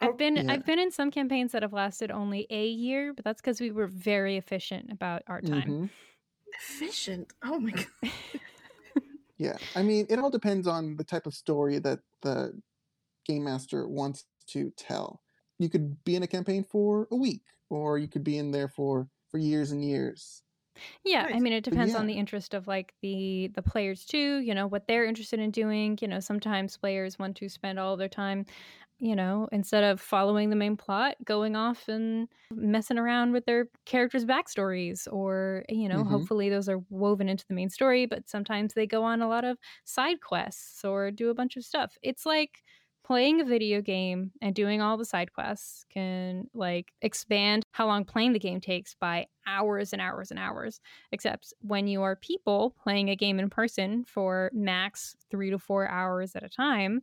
I've 0.00 0.18
been 0.18 0.36
Yeah. 0.36 0.52
I've 0.52 0.66
been 0.66 0.78
in 0.78 0.90
some 0.90 1.10
campaigns 1.10 1.52
that 1.52 1.62
have 1.62 1.72
lasted 1.72 2.10
only 2.10 2.46
a 2.50 2.66
year, 2.68 3.12
but 3.14 3.24
that's 3.24 3.40
because 3.40 3.60
we 3.60 3.70
were 3.70 3.86
very 3.86 4.36
efficient 4.36 4.90
about 4.90 5.22
our 5.28 5.40
time. 5.40 5.68
Mhm. 5.68 5.90
Efficient. 6.58 7.32
Oh 7.44 7.58
my 7.60 7.70
god. 8.02 8.12
Yeah, 9.38 9.58
I 9.74 9.82
mean, 9.82 10.06
it 10.08 10.18
all 10.18 10.30
depends 10.30 10.66
on 10.66 10.96
the 10.96 11.04
type 11.04 11.26
of 11.26 11.34
story 11.34 11.78
that 11.80 12.00
the 12.20 12.60
game 13.24 13.44
master 13.44 13.88
wants 13.88 14.24
to 14.48 14.70
tell. 14.76 15.22
You 15.58 15.68
could 15.68 16.02
be 16.04 16.14
in 16.16 16.22
a 16.22 16.26
campaign 16.28 16.64
for 16.64 17.08
a 17.10 17.16
week, 17.16 17.42
or 17.70 17.98
you 17.98 18.08
could 18.08 18.22
be 18.24 18.38
in 18.38 18.50
there 18.50 18.68
for 18.68 19.08
for 19.30 19.38
years 19.38 19.72
and 19.72 19.82
years. 19.84 20.42
Yeah, 21.04 21.28
I 21.30 21.40
mean 21.40 21.52
it 21.52 21.64
depends 21.64 21.94
on 21.94 22.06
the 22.06 22.14
interest 22.14 22.54
of 22.54 22.66
like 22.66 22.94
the 23.02 23.48
the 23.54 23.62
players 23.62 24.04
too, 24.04 24.38
you 24.38 24.54
know, 24.54 24.66
what 24.66 24.86
they're 24.86 25.04
interested 25.04 25.40
in 25.40 25.50
doing. 25.50 25.98
You 26.00 26.08
know, 26.08 26.20
sometimes 26.20 26.76
players 26.76 27.18
want 27.18 27.36
to 27.38 27.48
spend 27.48 27.78
all 27.78 27.96
their 27.96 28.08
time, 28.08 28.46
you 28.98 29.16
know, 29.16 29.48
instead 29.52 29.84
of 29.84 30.00
following 30.00 30.50
the 30.50 30.56
main 30.56 30.76
plot, 30.76 31.16
going 31.24 31.56
off 31.56 31.88
and 31.88 32.28
messing 32.52 32.98
around 32.98 33.32
with 33.32 33.46
their 33.46 33.68
characters' 33.86 34.24
backstories 34.26 35.08
or, 35.12 35.64
you 35.68 35.88
know, 35.88 36.04
Mhm. 36.04 36.04
hopefully 36.04 36.48
those 36.50 36.68
are 36.68 36.80
woven 36.90 37.28
into 37.28 37.46
the 37.48 37.54
main 37.54 37.70
story, 37.70 38.06
but 38.06 38.28
sometimes 38.28 38.74
they 38.74 38.86
go 38.86 39.04
on 39.04 39.22
a 39.22 39.28
lot 39.28 39.44
of 39.44 39.58
side 39.84 40.20
quests 40.22 40.84
or 40.84 41.10
do 41.10 41.30
a 41.30 41.34
bunch 41.34 41.56
of 41.56 41.64
stuff. 41.64 41.98
It's 42.02 42.26
like 42.26 42.62
playing 43.04 43.40
a 43.40 43.44
video 43.44 43.80
game 43.80 44.30
and 44.40 44.54
doing 44.54 44.80
all 44.80 44.96
the 44.96 45.04
side 45.04 45.32
quests 45.32 45.84
can 45.92 46.48
like 46.54 46.92
expand 47.02 47.64
how 47.72 47.86
long 47.86 48.04
playing 48.04 48.32
the 48.32 48.38
game 48.38 48.60
takes 48.60 48.94
by 48.94 49.26
hours 49.46 49.92
and 49.92 50.00
hours 50.00 50.30
and 50.30 50.38
hours 50.38 50.80
except 51.10 51.52
when 51.60 51.86
you 51.86 52.02
are 52.02 52.16
people 52.16 52.74
playing 52.82 53.10
a 53.10 53.16
game 53.16 53.38
in 53.38 53.50
person 53.50 54.04
for 54.04 54.50
max 54.54 55.16
three 55.30 55.50
to 55.50 55.58
four 55.58 55.88
hours 55.88 56.36
at 56.36 56.42
a 56.44 56.48
time 56.48 57.00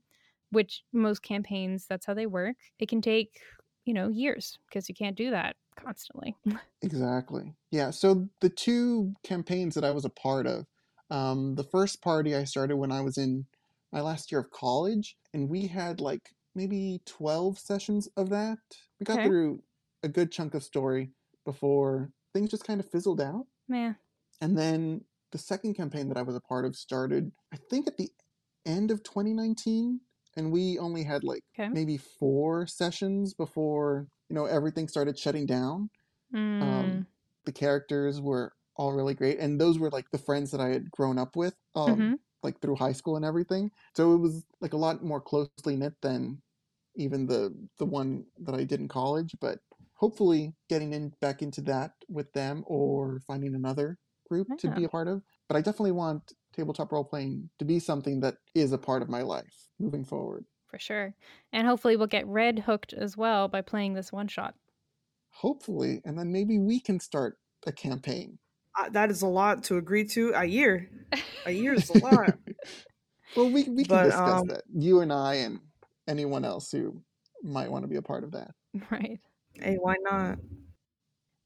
which 0.52 0.84
most 0.94 1.22
campaigns 1.22 1.86
that's 1.88 2.06
how 2.06 2.14
they 2.14 2.28
work 2.28 2.56
it 2.80 2.88
can 2.88 3.02
take 3.02 3.40
you 3.86 3.94
know 3.94 4.08
years 4.08 4.58
because 4.68 4.88
you 4.88 4.96
can't 4.96 5.18
do 5.18 5.32
that 5.32 5.56
constantly 5.76 6.36
Exactly. 6.82 7.54
Yeah. 7.72 7.92
So 7.92 8.28
the 8.40 8.50
two 8.50 9.14
campaigns 9.24 9.76
that 9.76 9.84
I 9.84 9.92
was 9.92 10.06
a 10.06 10.10
part 10.10 10.48
of, 10.48 10.66
um, 11.10 11.56
the 11.56 11.64
first 11.64 12.02
party 12.02 12.36
I 12.36 12.44
started 12.44 12.78
when 12.78 12.92
I 12.92 13.02
was 13.02 13.18
in 13.18 13.46
my 13.92 14.02
last 14.02 14.32
year 14.32 14.42
of 14.42 14.52
college, 14.52 15.18
and 15.34 15.50
we 15.50 15.68
had 15.68 16.02
like 16.02 16.32
maybe 16.56 17.02
12 17.06 17.60
sessions 17.60 18.08
of 18.18 18.30
that. 18.30 18.60
We 19.00 19.06
got 19.06 19.22
Okay. 19.22 19.24
through 19.24 19.64
a 20.04 20.10
good 20.10 20.32
chunk 20.32 20.54
of 20.56 20.64
story 20.64 21.14
before 21.46 22.12
things 22.34 22.52
just 22.52 22.66
kind 22.66 22.80
of 22.80 22.90
fizzled 22.90 23.22
out. 23.22 23.48
Yeah. 23.68 23.94
And 24.42 24.58
then 24.58 25.06
the 25.32 25.38
second 25.38 25.76
campaign 25.76 26.08
that 26.10 26.18
I 26.18 26.22
was 26.22 26.36
a 26.36 26.42
part 26.42 26.66
of 26.66 26.76
started, 26.76 27.32
I 27.54 27.58
think, 27.70 27.88
at 27.88 27.98
the 27.98 28.10
end 28.66 28.92
of 28.92 29.04
2019, 29.04 30.02
and 30.36 30.52
we 30.52 30.78
only 30.80 31.04
had 31.04 31.24
like 31.24 31.44
Okay. 31.58 31.70
maybe 31.72 31.98
four 31.98 32.68
sessions 32.68 33.34
before 33.34 34.08
you 34.30 34.36
know 34.36 34.46
everything 34.46 34.88
started 34.88 35.18
shutting 35.18 35.46
down. 35.46 35.90
Mm, 36.32 36.62
Um, 36.62 37.08
the 37.46 37.52
characters 37.54 38.22
were 38.22 38.54
all 38.76 38.94
really 38.94 39.16
great, 39.16 39.40
and 39.40 39.60
those 39.62 39.80
were 39.80 39.92
like 39.92 40.12
the 40.12 40.18
friends 40.20 40.52
that 40.52 40.62
I 40.62 40.70
had 40.70 40.92
grown 40.92 41.18
up 41.20 41.36
with, 41.36 41.56
um, 41.76 42.10
mhm. 42.10 42.20
Like 42.44 42.60
through 42.62 42.76
high 42.76 42.94
school 42.94 43.16
and 43.16 43.26
everything. 43.26 43.72
So 43.96 44.14
it 44.14 44.18
was 44.18 44.46
like 44.62 44.74
a 44.74 44.78
lot 44.78 45.04
more 45.04 45.22
closely 45.22 45.76
knit 45.76 45.94
than 46.02 46.42
even 46.96 47.28
the 47.28 47.54
the 47.78 47.86
one 47.86 48.26
that 48.40 48.56
I 48.56 48.64
did 48.64 48.80
in 48.80 48.88
college. 48.88 49.36
But 49.42 49.60
hopefully, 49.96 50.56
getting 50.70 50.94
in 50.94 51.10
back 51.22 51.42
into 51.42 51.62
that 51.62 51.92
with 52.08 52.32
them 52.34 52.64
or 52.68 53.20
finding 53.28 53.56
another 53.56 53.98
group 54.30 54.48
to 54.60 54.70
be 54.72 54.84
a 54.84 54.90
part 54.90 55.08
of. 55.08 55.24
But 55.48 55.58
I 55.58 55.62
definitely 55.62 55.92
want 55.94 56.34
tabletop 56.54 56.92
role 56.92 57.04
playing 57.04 57.50
to 57.60 57.66
be 57.66 57.80
something 57.80 58.20
that 58.22 58.38
is 58.56 58.72
a 58.74 58.78
part 58.78 59.02
of 59.02 59.10
my 59.10 59.22
life 59.22 59.70
moving 59.80 60.04
forward. 60.06 60.46
for 60.68 60.80
sure 60.80 61.16
and 61.52 61.68
hopefully 61.68 61.96
we'll 61.98 62.08
get 62.08 62.26
red 62.28 62.60
hooked 62.60 62.94
as 62.94 63.18
well 63.18 63.48
by 63.48 63.62
playing 63.62 63.94
this 63.94 64.12
one 64.12 64.28
shot 64.28 64.56
Hopefully, 65.32 66.02
and 66.06 66.20
then 66.20 66.32
maybe 66.32 66.60
we 66.60 66.80
can 66.80 67.00
start 67.00 67.40
a 67.66 67.72
campaign. 67.72 68.38
Uh, 68.78 68.90
that 68.90 69.10
is 69.12 69.22
a 69.22 69.28
lot 69.28 69.64
to 69.66 69.78
agree 69.78 70.06
to. 70.06 70.32
A 70.36 70.46
year. 70.46 70.90
A 71.46 71.52
year 71.52 71.74
is 71.74 71.90
a 71.90 71.98
lot. 72.04 72.38
Well, 73.36 73.48
we 73.52 73.64
we 73.64 73.84
can 73.84 73.88
But, 73.88 74.04
discuss 74.06 74.42
um, 74.42 74.48
that. 74.48 74.64
You 74.74 75.02
and 75.02 75.12
I 75.14 75.36
and 75.36 75.60
anyone 76.08 76.44
else 76.46 76.72
who 76.72 77.02
might 77.44 77.72
want 77.72 77.84
to 77.84 77.88
be 77.88 77.96
a 77.98 78.02
part 78.02 78.24
of 78.24 78.32
that. 78.32 78.52
right 78.92 79.20
hey, 79.54 79.76
why 79.80 79.96
not? 80.02 80.38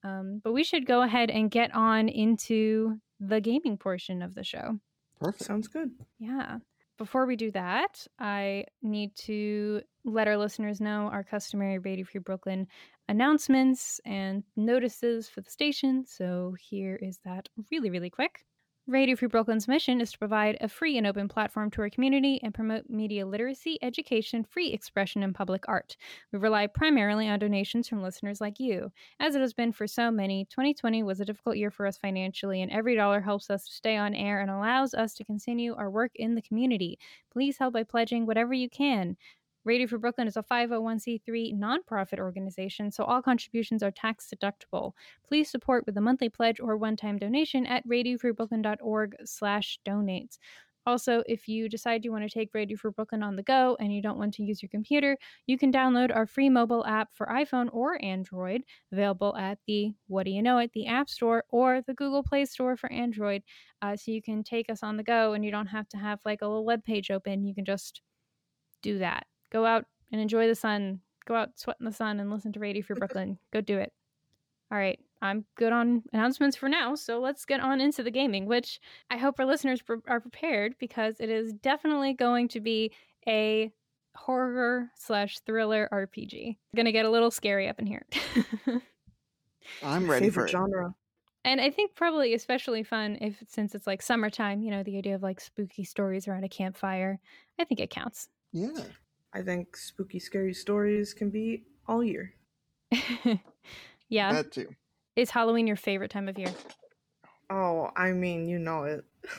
um, 0.04 0.42
but 0.44 0.52
we 0.52 0.64
should 0.64 0.86
go 0.86 1.02
ahead 1.02 1.30
and 1.32 1.50
get 1.50 1.74
on 1.74 2.10
into 2.10 2.98
the 3.20 3.40
gaming 3.40 3.78
portion 3.78 4.22
of 4.22 4.36
the 4.36 4.44
show 4.44 4.78
Perfect. 5.20 5.46
Sounds 5.46 5.68
good. 5.70 5.92
Yeah. 6.20 6.58
Before 6.98 7.26
we 7.26 7.36
do 7.38 7.50
that, 7.52 8.06
I 8.20 8.66
need 8.82 9.16
to 9.28 9.82
let 10.04 10.28
our 10.28 10.38
listeners 10.38 10.82
know 10.82 11.10
our 11.12 11.24
customary 11.24 11.80
Radio 11.80 12.06
Free 12.06 12.20
Brooklyn 12.20 12.68
announcements 13.08 14.00
and 14.06 14.44
notices 14.56 15.28
for 15.30 15.42
the 15.42 15.50
station. 15.50 16.06
So 16.06 16.56
here 16.60 16.96
is 16.96 17.20
that 17.26 17.50
really, 17.72 17.90
really 17.90 18.10
quick. 18.10 18.46
Radio 18.86 19.16
Free 19.16 19.30
Brooklyn's 19.30 19.70
mission 19.70 20.02
is 20.02 20.12
to 20.12 20.18
provide 20.18 20.58
a 20.60 20.68
free 20.68 20.98
and 20.98 21.08
open 21.08 21.30
platform 21.30 21.72
to 21.72 21.82
our 21.82 21.90
community 21.90 22.42
and 22.44 22.54
promote 22.54 22.90
media 22.90 23.26
literacy, 23.26 23.80
education, 23.82 24.44
free 24.44 24.74
expression, 24.74 25.24
and 25.24 25.34
public 25.34 25.64
art. 25.70 25.96
We 26.34 26.40
rely 26.40 26.68
primarily 26.68 27.30
on 27.30 27.40
donations 27.40 27.88
from 27.88 28.04
listeners 28.04 28.42
like 28.42 28.60
you. 28.60 28.92
As 29.22 29.36
it 29.36 29.40
has 29.42 29.54
been 29.54 29.72
for 29.72 29.88
so 29.88 30.12
many, 30.12 30.44
2020 30.50 31.02
was 31.02 31.22
a 31.22 31.26
difficult 31.26 31.56
year 31.56 31.72
for 31.72 31.88
us 31.88 31.98
financially, 31.98 32.62
and 32.62 32.70
every 32.74 32.98
dollar 32.98 33.22
helps 33.22 33.50
us 33.50 33.64
stay 33.64 33.96
on 33.96 34.14
air 34.14 34.42
and 34.42 34.52
allows 34.52 34.94
us 34.94 35.14
to 35.14 35.24
continue 35.24 35.74
our 35.76 35.90
work 35.90 36.12
in 36.16 36.36
the 36.36 36.42
community. 36.42 37.00
Please 37.32 37.58
help 37.58 37.76
by 37.76 37.84
pledging 37.84 38.26
whatever 38.26 38.54
you 38.54 38.70
can. 38.70 39.16
Radio 39.66 39.88
Free 39.88 40.00
Brooklyn 40.00 40.28
is 40.28 40.36
a 40.36 40.44
501c3 40.44 41.58
nonprofit 41.58 42.20
organization, 42.20 42.92
so 42.92 43.06
all 43.06 43.22
contributions 43.22 43.82
are 43.82 43.92
tax 43.92 44.30
deductible. 44.34 44.92
Please 45.26 45.50
support 45.50 45.86
with 45.86 45.98
a 45.98 46.02
monthly 46.02 46.28
pledge 46.28 46.60
or 46.60 46.76
one-time 46.76 47.18
donation 47.18 47.66
at 47.66 47.88
radiofreebrooklyn.org 47.88 49.16
slash 49.24 49.80
donates. 49.86 50.38
Also, 50.86 51.24
if 51.28 51.48
you 51.48 51.70
decide 51.70 52.04
you 52.04 52.12
want 52.12 52.30
to 52.30 52.30
take 52.30 52.54
Radio 52.54 52.76
Free 52.76 52.92
Brooklyn 52.92 53.24
on 53.24 53.38
the 53.38 53.44
go 53.44 53.78
and 53.80 53.94
you 53.94 54.02
don't 54.02 54.18
want 54.18 54.34
to 54.34 54.44
use 54.44 54.62
your 54.62 54.70
computer, 54.70 55.18
you 55.48 55.58
can 55.58 55.72
download 55.72 56.14
our 56.14 56.26
free 56.26 56.50
mobile 56.50 56.86
app 56.86 57.08
for 57.14 57.28
iPhone 57.28 57.70
or 57.72 58.04
Android, 58.04 58.64
available 58.92 59.34
at 59.38 59.60
the 59.66 59.94
What 60.08 60.26
Do 60.26 60.32
You 60.32 60.42
Know 60.42 60.58
It, 60.58 60.72
the 60.74 60.88
App 60.88 61.10
Store, 61.10 61.46
or 61.48 61.82
the 61.88 61.94
Google 61.94 62.22
Play 62.22 62.44
Store 62.44 62.76
for 62.76 62.92
Android. 62.92 63.44
Uh, 63.82 63.96
so 63.96 64.12
you 64.12 64.22
can 64.22 64.44
take 64.44 64.70
us 64.70 64.84
on 64.84 64.98
the 64.98 65.04
go 65.04 65.32
and 65.32 65.46
you 65.46 65.52
don't 65.52 65.68
have 65.68 65.88
to 65.90 65.98
have 65.98 66.20
like 66.26 66.42
a 66.42 66.48
little 66.48 66.66
web 66.66 66.84
page 66.84 67.10
open. 67.10 67.46
You 67.46 67.56
can 67.56 67.64
just 67.64 68.02
do 68.82 68.98
that. 68.98 69.26
Go 69.54 69.66
out 69.66 69.86
and 70.12 70.20
enjoy 70.20 70.48
the 70.48 70.56
sun. 70.56 71.00
Go 71.26 71.36
out, 71.36 71.58
sweat 71.58 71.78
in 71.80 71.86
the 71.86 71.94
sun, 71.94 72.20
and 72.20 72.30
listen 72.30 72.52
to 72.54 72.60
Radio 72.60 72.84
Free 72.84 72.96
Brooklyn. 73.00 73.38
Go 73.52 73.62
do 73.62 73.78
it. 73.78 73.94
All 74.72 74.78
right, 74.78 75.00
I'm 75.22 75.46
good 75.56 75.72
on 75.72 76.02
announcements 76.12 76.58
for 76.58 76.68
now, 76.68 76.96
so 76.96 77.20
let's 77.20 77.46
get 77.46 77.60
on 77.60 77.80
into 77.80 78.02
the 78.02 78.10
gaming, 78.12 78.48
which 78.48 78.80
I 79.12 79.18
hope 79.18 79.40
our 79.40 79.46
listeners 79.46 79.82
pre- 79.84 79.98
are 80.08 80.20
prepared 80.20 80.76
because 80.80 81.18
it 81.20 81.30
is 81.30 81.54
definitely 81.54 82.14
going 82.14 82.48
to 82.50 82.60
be 82.60 82.92
a 83.28 83.72
horror 84.16 84.90
slash 84.96 85.40
thriller 85.46 85.88
RPG. 85.94 86.50
It's 86.50 86.76
gonna 86.76 86.92
get 86.92 87.06
a 87.06 87.10
little 87.10 87.30
scary 87.32 87.68
up 87.70 87.80
in 87.80 87.86
here. 87.86 88.06
I'm 89.84 90.10
ready 90.10 90.26
Favorite 90.26 90.44
for 90.44 90.46
it. 90.48 90.52
genre. 90.52 90.96
and 91.46 91.62
I 91.62 91.70
think 91.70 91.96
probably 91.96 92.34
especially 92.34 92.84
fun 92.84 93.18
if 93.22 93.42
since 93.48 93.76
it's 93.76 93.88
like 93.88 94.02
summertime, 94.02 94.62
you 94.62 94.72
know, 94.72 94.84
the 94.84 94.98
idea 94.98 95.16
of 95.16 95.24
like 95.24 95.40
spooky 95.40 95.84
stories 95.84 96.28
around 96.28 96.44
a 96.44 96.50
campfire. 96.50 97.20
I 97.60 97.64
think 97.66 97.80
it 97.80 97.90
counts. 97.90 98.30
Yeah. 98.52 98.70
I 99.34 99.42
think 99.42 99.76
spooky, 99.76 100.20
scary 100.20 100.54
stories 100.54 101.14
can 101.14 101.30
be 101.30 101.64
all 101.88 102.04
year. 102.04 102.34
yeah. 104.10 104.34
That 104.34 104.52
too. 104.52 104.70
Is 105.16 105.30
Halloween 105.30 105.68
your 105.68 105.76
favorite 105.76 106.12
time 106.12 106.28
of 106.28 106.38
year? 106.38 106.52
Oh, 107.50 107.92
I 107.96 108.12
mean, 108.12 108.48
you 108.48 108.60
know 108.60 108.84
it. 108.84 109.04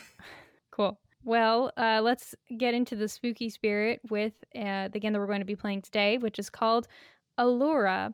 Cool. 0.70 0.98
Well, 1.22 1.70
uh, 1.76 2.00
let's 2.02 2.34
get 2.58 2.74
into 2.74 2.96
the 2.96 3.08
spooky 3.08 3.48
spirit 3.48 4.00
with 4.10 4.32
uh, 4.56 4.88
the 4.88 4.98
game 4.98 5.12
that 5.12 5.20
we're 5.20 5.28
going 5.28 5.38
to 5.38 5.44
be 5.44 5.54
playing 5.54 5.82
today, 5.82 6.18
which 6.18 6.40
is 6.40 6.50
called 6.50 6.88
Allura. 7.38 8.12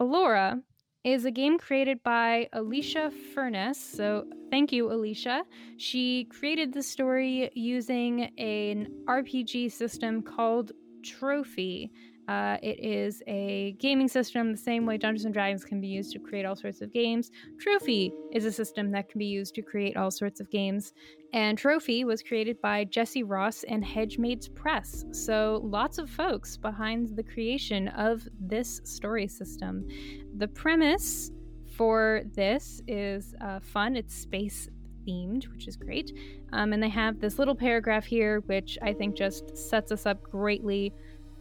Allura 0.00 0.62
is 1.04 1.26
a 1.26 1.30
game 1.30 1.58
created 1.58 2.02
by 2.02 2.48
Alicia 2.54 3.12
Furness. 3.34 3.78
So, 3.78 4.24
thank 4.50 4.72
you, 4.72 4.90
Alicia. 4.90 5.44
She 5.76 6.24
created 6.30 6.72
the 6.72 6.82
story 6.82 7.50
using 7.54 8.22
an 8.38 8.88
RPG 9.06 9.70
system 9.70 10.22
called 10.22 10.72
Trophy. 11.02 11.90
Uh, 12.28 12.58
it 12.62 12.78
is 12.84 13.22
a 13.26 13.74
gaming 13.78 14.06
system 14.06 14.52
the 14.52 14.58
same 14.58 14.84
way 14.84 14.98
Dungeons 14.98 15.24
and 15.24 15.32
Dragons 15.32 15.64
can 15.64 15.80
be 15.80 15.88
used 15.88 16.12
to 16.12 16.18
create 16.18 16.44
all 16.44 16.54
sorts 16.54 16.82
of 16.82 16.92
games. 16.92 17.30
Trophy 17.58 18.12
is 18.32 18.44
a 18.44 18.52
system 18.52 18.90
that 18.90 19.08
can 19.08 19.18
be 19.18 19.24
used 19.26 19.54
to 19.54 19.62
create 19.62 19.96
all 19.96 20.10
sorts 20.10 20.38
of 20.38 20.50
games. 20.50 20.92
And 21.32 21.56
Trophy 21.56 22.04
was 22.04 22.22
created 22.22 22.60
by 22.60 22.84
Jesse 22.84 23.22
Ross 23.22 23.64
and 23.64 23.82
Hedgemaker 23.82 24.54
Press. 24.54 25.06
So 25.12 25.62
lots 25.64 25.96
of 25.96 26.10
folks 26.10 26.58
behind 26.58 27.16
the 27.16 27.22
creation 27.22 27.88
of 27.88 28.28
this 28.38 28.82
story 28.84 29.26
system. 29.26 29.88
The 30.36 30.48
premise 30.48 31.30
for 31.76 32.22
this 32.34 32.82
is 32.86 33.34
uh, 33.40 33.60
fun. 33.60 33.96
It's 33.96 34.14
space 34.14 34.68
themed, 35.08 35.50
which 35.52 35.66
is 35.66 35.76
great. 35.76 36.12
Um, 36.52 36.72
and 36.72 36.82
they 36.82 36.88
have 36.88 37.20
this 37.20 37.38
little 37.38 37.54
paragraph 37.54 38.04
here, 38.04 38.40
which 38.46 38.76
I 38.82 38.92
think 38.92 39.16
just 39.16 39.56
sets 39.56 39.90
us 39.92 40.06
up 40.06 40.22
greatly 40.22 40.92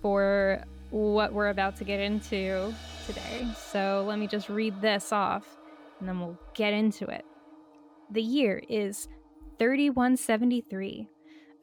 for 0.01 0.63
what 0.91 1.33
we're 1.33 1.50
about 1.50 1.75
to 1.77 1.83
get 1.83 2.00
into 2.00 2.74
today. 3.05 3.47
So 3.57 4.05
let 4.07 4.19
me 4.19 4.27
just 4.27 4.50
read 4.50 4.79
this 4.81 5.12
off 5.12 5.57
and 6.00 6.07
then 6.07 6.20
we'll 6.20 6.39
get 6.53 6.74
into 6.74 7.05
it. 7.07 7.25
The 8.11 8.22
year 8.22 8.61
is 8.70 9.07
3173. 9.59 11.09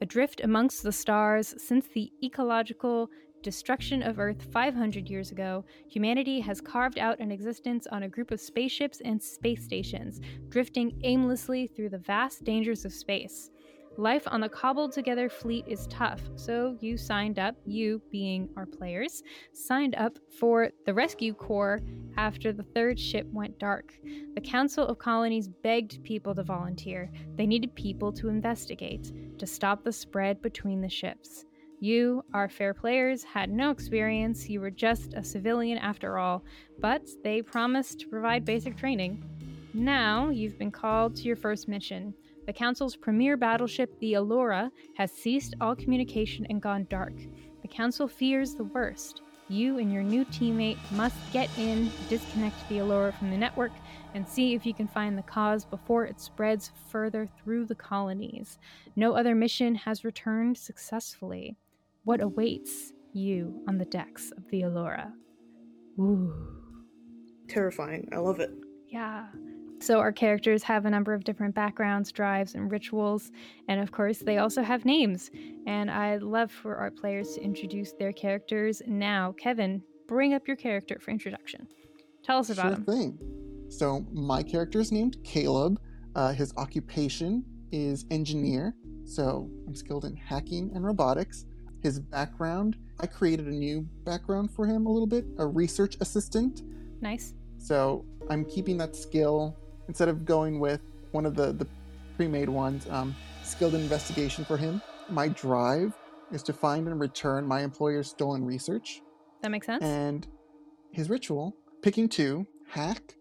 Adrift 0.01 0.41
amongst 0.43 0.83
the 0.83 0.91
stars 0.91 1.55
since 1.57 1.87
the 1.87 2.11
ecological 2.23 3.09
destruction 3.45 4.01
of 4.01 4.17
Earth 4.17 4.41
500 4.51 5.07
years 5.07 5.31
ago, 5.31 5.63
humanity 5.87 6.39
has 6.39 6.59
carved 6.59 6.97
out 6.97 7.19
an 7.19 7.31
existence 7.31 7.85
on 7.91 8.01
a 8.01 8.09
group 8.09 8.31
of 8.31 8.41
spaceships 8.41 9.01
and 9.05 9.21
space 9.21 9.63
stations, 9.63 10.19
drifting 10.49 10.99
aimlessly 11.03 11.67
through 11.67 11.89
the 11.89 11.99
vast 11.99 12.43
dangers 12.43 12.85
of 12.85 12.91
space. 12.91 13.51
Life 13.97 14.23
on 14.25 14.41
the 14.41 14.49
cobbled 14.49 14.93
together 14.93 15.29
fleet 15.29 15.63
is 15.67 15.85
tough, 15.91 16.21
so 16.35 16.75
you 16.81 16.97
signed 16.97 17.37
up, 17.37 17.55
you 17.67 18.01
being 18.09 18.49
our 18.57 18.65
players, 18.65 19.21
signed 19.53 19.93
up 19.93 20.17
for 20.39 20.71
the 20.87 20.93
Rescue 20.93 21.35
Corps 21.35 21.81
after 22.17 22.51
the 22.51 22.63
third 22.63 22.99
ship 22.99 23.27
went 23.31 23.59
dark. 23.59 23.93
The 24.33 24.41
Council 24.41 24.87
of 24.87 24.97
Colonies 24.97 25.47
begged 25.47 26.03
people 26.03 26.33
to 26.33 26.41
volunteer. 26.41 27.11
They 27.35 27.45
needed 27.45 27.75
people 27.75 28.11
to 28.13 28.27
investigate, 28.27 29.37
to 29.37 29.45
stop 29.45 29.83
the 29.83 29.93
spread 29.93 30.41
between 30.41 30.81
the 30.81 30.89
ships. 30.89 31.45
You, 31.79 32.23
our 32.33 32.49
fair 32.49 32.73
players, 32.73 33.23
had 33.23 33.49
no 33.49 33.69
experience. 33.69 34.49
You 34.49 34.61
were 34.61 34.71
just 34.71 35.13
a 35.13 35.23
civilian 35.23 35.77
after 35.77 36.17
all, 36.17 36.43
but 36.79 37.07
they 37.23 37.41
promised 37.41 37.99
to 37.99 38.07
provide 38.07 38.45
basic 38.45 38.77
training. 38.77 39.23
Now 39.73 40.29
you've 40.29 40.57
been 40.57 40.71
called 40.71 41.15
to 41.17 41.23
your 41.23 41.35
first 41.35 41.67
mission. 41.67 42.13
The 42.45 42.53
Council's 42.53 42.95
premier 42.95 43.35
battleship, 43.35 43.99
the 43.99 44.13
Allura, 44.13 44.69
has 44.95 45.11
ceased 45.11 45.55
all 45.59 45.75
communication 45.75 46.45
and 46.49 46.61
gone 46.61 46.87
dark. 46.89 47.13
The 47.61 47.67
Council 47.67 48.07
fears 48.07 48.53
the 48.53 48.63
worst. 48.63 49.21
You 49.47 49.77
and 49.77 49.91
your 49.91 50.01
new 50.01 50.25
teammate 50.25 50.77
must 50.91 51.17
get 51.33 51.49
in, 51.57 51.91
disconnect 52.09 52.55
the 52.69 52.77
Allura 52.77 53.13
from 53.17 53.31
the 53.31 53.37
network, 53.37 53.71
and 54.13 54.27
see 54.27 54.55
if 54.55 54.65
you 54.65 54.73
can 54.73 54.87
find 54.87 55.17
the 55.17 55.23
cause 55.23 55.65
before 55.65 56.05
it 56.05 56.21
spreads 56.21 56.71
further 56.89 57.27
through 57.27 57.65
the 57.65 57.75
colonies. 57.75 58.57
No 58.95 59.13
other 59.13 59.35
mission 59.35 59.75
has 59.75 60.03
returned 60.03 60.57
successfully. 60.57 61.57
What 62.05 62.21
awaits 62.21 62.93
you 63.13 63.61
on 63.67 63.79
the 63.79 63.85
decks 63.85 64.31
of 64.37 64.47
the 64.49 64.61
Allura? 64.61 65.11
Ooh. 65.99 66.33
Terrifying. 67.47 68.07
I 68.13 68.17
love 68.17 68.39
it. 68.39 68.51
Yeah. 68.87 69.25
So 69.81 69.99
our 69.99 70.11
characters 70.11 70.61
have 70.63 70.85
a 70.85 70.89
number 70.89 71.13
of 71.13 71.23
different 71.23 71.55
backgrounds, 71.55 72.11
drives, 72.11 72.53
and 72.55 72.71
rituals, 72.71 73.31
and 73.67 73.81
of 73.81 73.91
course, 73.91 74.19
they 74.19 74.37
also 74.37 74.61
have 74.61 74.85
names. 74.85 75.31
And 75.65 75.89
I'd 75.91 76.21
love 76.21 76.51
for 76.51 76.75
our 76.75 76.91
players 76.91 77.33
to 77.35 77.41
introduce 77.41 77.91
their 77.93 78.13
characters 78.13 78.81
now. 78.85 79.33
Kevin, 79.33 79.81
bring 80.07 80.33
up 80.33 80.47
your 80.47 80.57
character 80.57 80.99
for 80.99 81.11
introduction. 81.11 81.67
Tell 82.23 82.37
us 82.37 82.51
about 82.51 82.67
sure 82.67 82.73
him. 82.73 82.85
thing. 82.85 83.19
So 83.69 84.05
my 84.11 84.43
character 84.43 84.79
is 84.79 84.91
named 84.91 85.17
Caleb. 85.23 85.79
Uh, 86.15 86.33
his 86.33 86.53
occupation 86.55 87.43
is 87.71 88.05
engineer. 88.11 88.75
So 89.05 89.49
I'm 89.67 89.75
skilled 89.75 90.05
in 90.05 90.15
hacking 90.15 90.71
and 90.73 90.85
robotics. 90.85 91.45
His 91.85 91.99
background, 91.99 92.77
I 92.99 93.05
created 93.05 93.45
a 93.45 93.51
new 93.51 93.83
background 94.05 94.49
for 94.49 94.65
him 94.65 94.87
a 94.87 94.91
little 94.91 95.05
bit, 95.05 95.23
a 95.37 95.45
research 95.45 95.97
assistant. 96.01 96.63
Nice. 96.99 97.35
So 97.59 98.03
I'm 98.27 98.43
keeping 98.43 98.75
that 98.77 98.95
skill 98.95 99.55
instead 99.87 100.07
of 100.09 100.25
going 100.25 100.59
with 100.59 100.81
one 101.11 101.27
of 101.27 101.35
the, 101.35 101.53
the 101.53 101.67
pre-made 102.15 102.49
ones, 102.49 102.89
um, 102.89 103.15
skilled 103.43 103.75
in 103.75 103.81
investigation 103.81 104.43
for 104.45 104.57
him. 104.57 104.81
My 105.09 105.27
drive 105.27 105.93
is 106.31 106.41
to 106.43 106.53
find 106.53 106.87
and 106.87 106.99
return 106.99 107.45
my 107.45 107.61
employer's 107.61 108.09
stolen 108.09 108.43
research. 108.43 109.03
That 109.43 109.51
makes 109.51 109.67
sense. 109.67 109.83
And 109.83 110.25
his 110.91 111.07
ritual, 111.07 111.55
picking 111.83 112.09
two, 112.09 112.47
hack, 112.67 113.13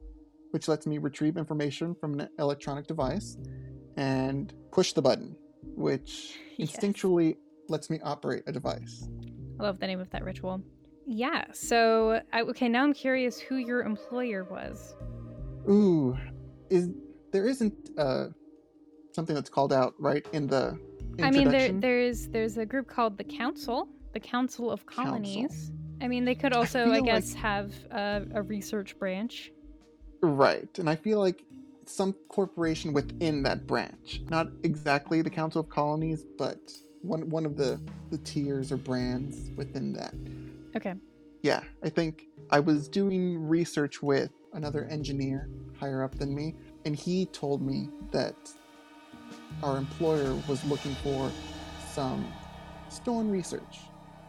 which 0.53 0.69
lets 0.69 0.87
me 0.87 0.97
retrieve 0.97 1.37
information 1.37 1.95
from 1.95 2.19
an 2.19 2.31
electronic 2.39 2.87
device, 2.87 3.37
and 3.99 4.55
push 4.73 4.95
the 4.95 5.03
button, 5.03 5.37
which 5.77 6.39
Yes. 6.57 6.77
instinctually 6.77 7.37
lets 7.69 7.91
me 7.91 8.01
operate 8.03 8.43
a 8.47 8.53
device. 8.53 9.09
I 9.59 9.63
love 9.63 9.79
the 9.79 9.87
name 9.87 10.01
of 10.01 10.11
that 10.11 10.25
ritual. 10.25 10.63
Yeah. 11.07 11.45
So, 11.53 12.21
I, 12.33 12.43
okay, 12.43 12.69
now 12.69 12.83
I'm 12.83 12.95
curious 12.95 13.39
who 13.39 13.57
your 13.57 13.83
employer 13.83 14.45
was. 14.45 14.95
Ooh, 15.69 16.17
is 16.71 16.91
there 17.33 17.47
isn't 17.47 17.91
uh 17.99 18.27
something 19.13 19.35
that's 19.35 19.49
called 19.51 19.73
out 19.73 19.95
right 19.99 20.27
in 20.33 20.47
the 20.47 20.79
I 21.23 21.31
mean, 21.31 21.49
there, 21.49 21.71
there's 21.73 22.29
there's 22.29 22.59
a 22.59 22.67
group 22.67 22.89
called 22.89 23.17
the 23.17 23.25
Council, 23.25 23.89
the 24.13 24.21
Council 24.21 24.71
of 24.71 24.85
Council. 24.87 25.05
Colonies. 25.05 25.71
I 26.01 26.09
mean, 26.09 26.25
they 26.25 26.35
could 26.35 26.53
also, 26.53 26.81
I, 26.81 26.87
like- 26.87 27.05
guess, 27.05 27.33
have 27.35 27.73
a, 27.91 28.27
a 28.35 28.43
research 28.43 28.99
branch. 28.99 29.53
Right, 30.23 30.79
and 30.79 30.89
I 30.91 30.97
feel 30.97 31.21
like 31.21 31.45
some 31.87 32.15
corporation 32.29 32.93
within 32.93 33.43
that 33.45 33.67
branch, 33.67 34.23
not 34.29 34.49
exactly 34.63 35.23
the 35.23 35.31
Council 35.31 35.61
of 35.61 35.69
Colonies, 35.69 36.25
but 36.37 36.73
one 37.05 37.29
one 37.31 37.47
of 37.47 37.57
the 37.57 37.81
the 38.11 38.19
tiers 38.19 38.73
or 38.73 38.77
brands 38.77 39.51
within 39.57 39.93
that. 39.93 40.15
Okay. 40.77 40.95
Yeah, 41.43 41.63
I 41.83 41.91
think 41.91 42.25
I 42.51 42.61
was 42.61 42.89
doing 42.89 43.47
research 43.47 44.03
with 44.03 44.31
another 44.55 44.85
engineer 44.87 45.49
higher 45.79 46.03
up 46.03 46.15
than 46.17 46.35
me, 46.35 46.55
and 46.85 46.97
he 46.97 47.27
told 47.27 47.61
me 47.61 47.91
that 48.13 48.35
our 49.63 49.77
employer 49.77 50.35
was 50.49 50.65
looking 50.65 50.95
for 50.97 51.31
some 51.93 52.27
stolen 52.89 53.31
research 53.31 53.81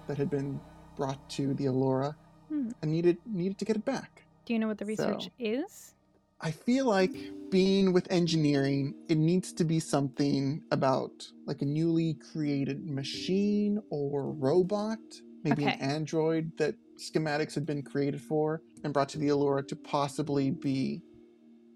that 0.08 0.18
had 0.18 0.30
been 0.30 0.60
brought 0.96 1.28
to 1.30 1.54
the 1.54 1.66
Allura 1.66 2.16
Hmm. 2.50 2.70
and 2.82 2.92
needed 2.92 3.18
needed 3.26 3.58
to 3.60 3.66
get 3.66 3.76
it 3.76 3.86
back. 3.86 4.24
Do 4.46 4.54
you 4.54 4.60
know 4.60 4.68
what 4.68 4.78
the 4.78 4.86
research 4.86 5.24
So- 5.26 5.30
is? 5.40 5.95
I 6.42 6.52
feel 6.52 6.86
like 6.86 7.12
being 7.50 7.94
with 7.94 8.12
engineering, 8.12 8.94
it 9.08 9.18
needs 9.18 9.54
to 9.54 9.64
be 9.64 9.80
something 9.80 10.62
about 10.72 11.12
like 11.46 11.62
a 11.62 11.66
newly 11.66 12.16
created 12.32 12.86
machine 12.86 13.80
or 13.90 14.32
robot, 14.34 15.00
maybe 15.44 15.64
Okay. 15.64 15.74
an 15.74 15.80
android 15.80 16.52
that 16.58 16.76
schematics 16.98 17.54
had 17.56 17.66
been 17.66 17.82
created 17.84 18.22
for 18.22 18.62
and 18.84 18.94
brought 18.94 19.10
to 19.10 19.18
the 19.18 19.28
Allura 19.30 19.66
to 19.68 19.76
possibly 19.76 20.52
be 20.52 21.02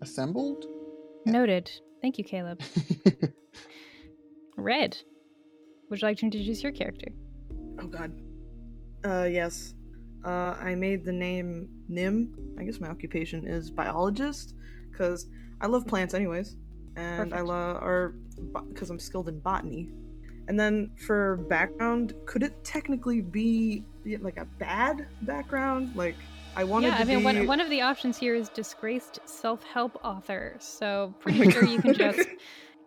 assembled. 0.01 0.65
Noted. 1.25 1.69
Thank 2.01 2.17
you, 2.17 2.23
Caleb. 2.23 2.61
Red. 4.57 4.97
Would 5.89 6.01
you 6.01 6.07
like 6.07 6.17
to 6.19 6.25
introduce 6.25 6.61
your 6.63 6.71
character? 6.71 7.07
Oh 7.79 7.87
god. 7.87 8.11
Uh 9.05 9.27
yes. 9.29 9.73
Uh 10.23 10.55
I 10.59 10.75
made 10.75 11.05
the 11.05 11.11
name 11.11 11.69
Nim. 11.87 12.33
I 12.59 12.63
guess 12.63 12.79
my 12.79 12.89
occupation 12.89 13.47
is 13.47 13.71
biologist 13.71 14.55
cuz 14.97 15.27
I 15.61 15.67
love 15.67 15.87
plants 15.87 16.13
anyways. 16.13 16.57
And 16.95 17.33
I 17.33 17.41
love 17.41 17.77
or 17.81 18.15
cuz 18.75 18.89
I'm 18.89 18.99
skilled 18.99 19.29
in 19.29 19.39
botany. 19.39 19.91
And 20.47 20.59
then 20.59 20.91
for 20.97 21.37
background, 21.47 22.13
could 22.25 22.41
it 22.43 22.63
technically 22.63 23.21
be 23.21 23.83
like 24.19 24.37
a 24.37 24.45
bad 24.45 25.07
background? 25.21 25.95
Like 25.95 26.15
I 26.55 26.63
wanted 26.63 26.87
to. 26.87 26.93
yeah, 26.93 27.01
I 27.01 27.03
mean, 27.05 27.19
be 27.19 27.23
one, 27.23 27.47
one 27.47 27.59
of 27.59 27.69
the 27.69 27.81
options 27.81 28.17
here 28.17 28.35
is 28.35 28.49
disgraced 28.49 29.19
self-help 29.25 29.97
author. 30.03 30.57
So 30.59 31.13
my 31.13 31.19
pretty 31.19 31.51
sure 31.51 31.65
you 31.65 31.79
can 31.79 31.93
just 31.93 32.27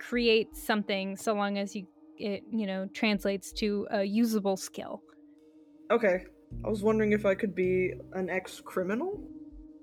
create 0.01 0.57
something 0.57 1.17
so 1.17 1.33
long 1.33 1.59
as 1.59 1.77
you 1.77 1.87
it 2.19 2.43
you 2.51 2.67
know 2.67 2.89
translates 2.93 3.53
to 3.53 3.87
a 3.91 4.03
usable 4.03 4.57
skill. 4.57 5.03
Okay. 5.91 6.25
I 6.65 6.69
was 6.69 6.83
wondering 6.83 7.13
if 7.13 7.27
I 7.27 7.35
could 7.35 7.55
be 7.55 7.95
an 8.13 8.31
ex-criminal 8.31 9.21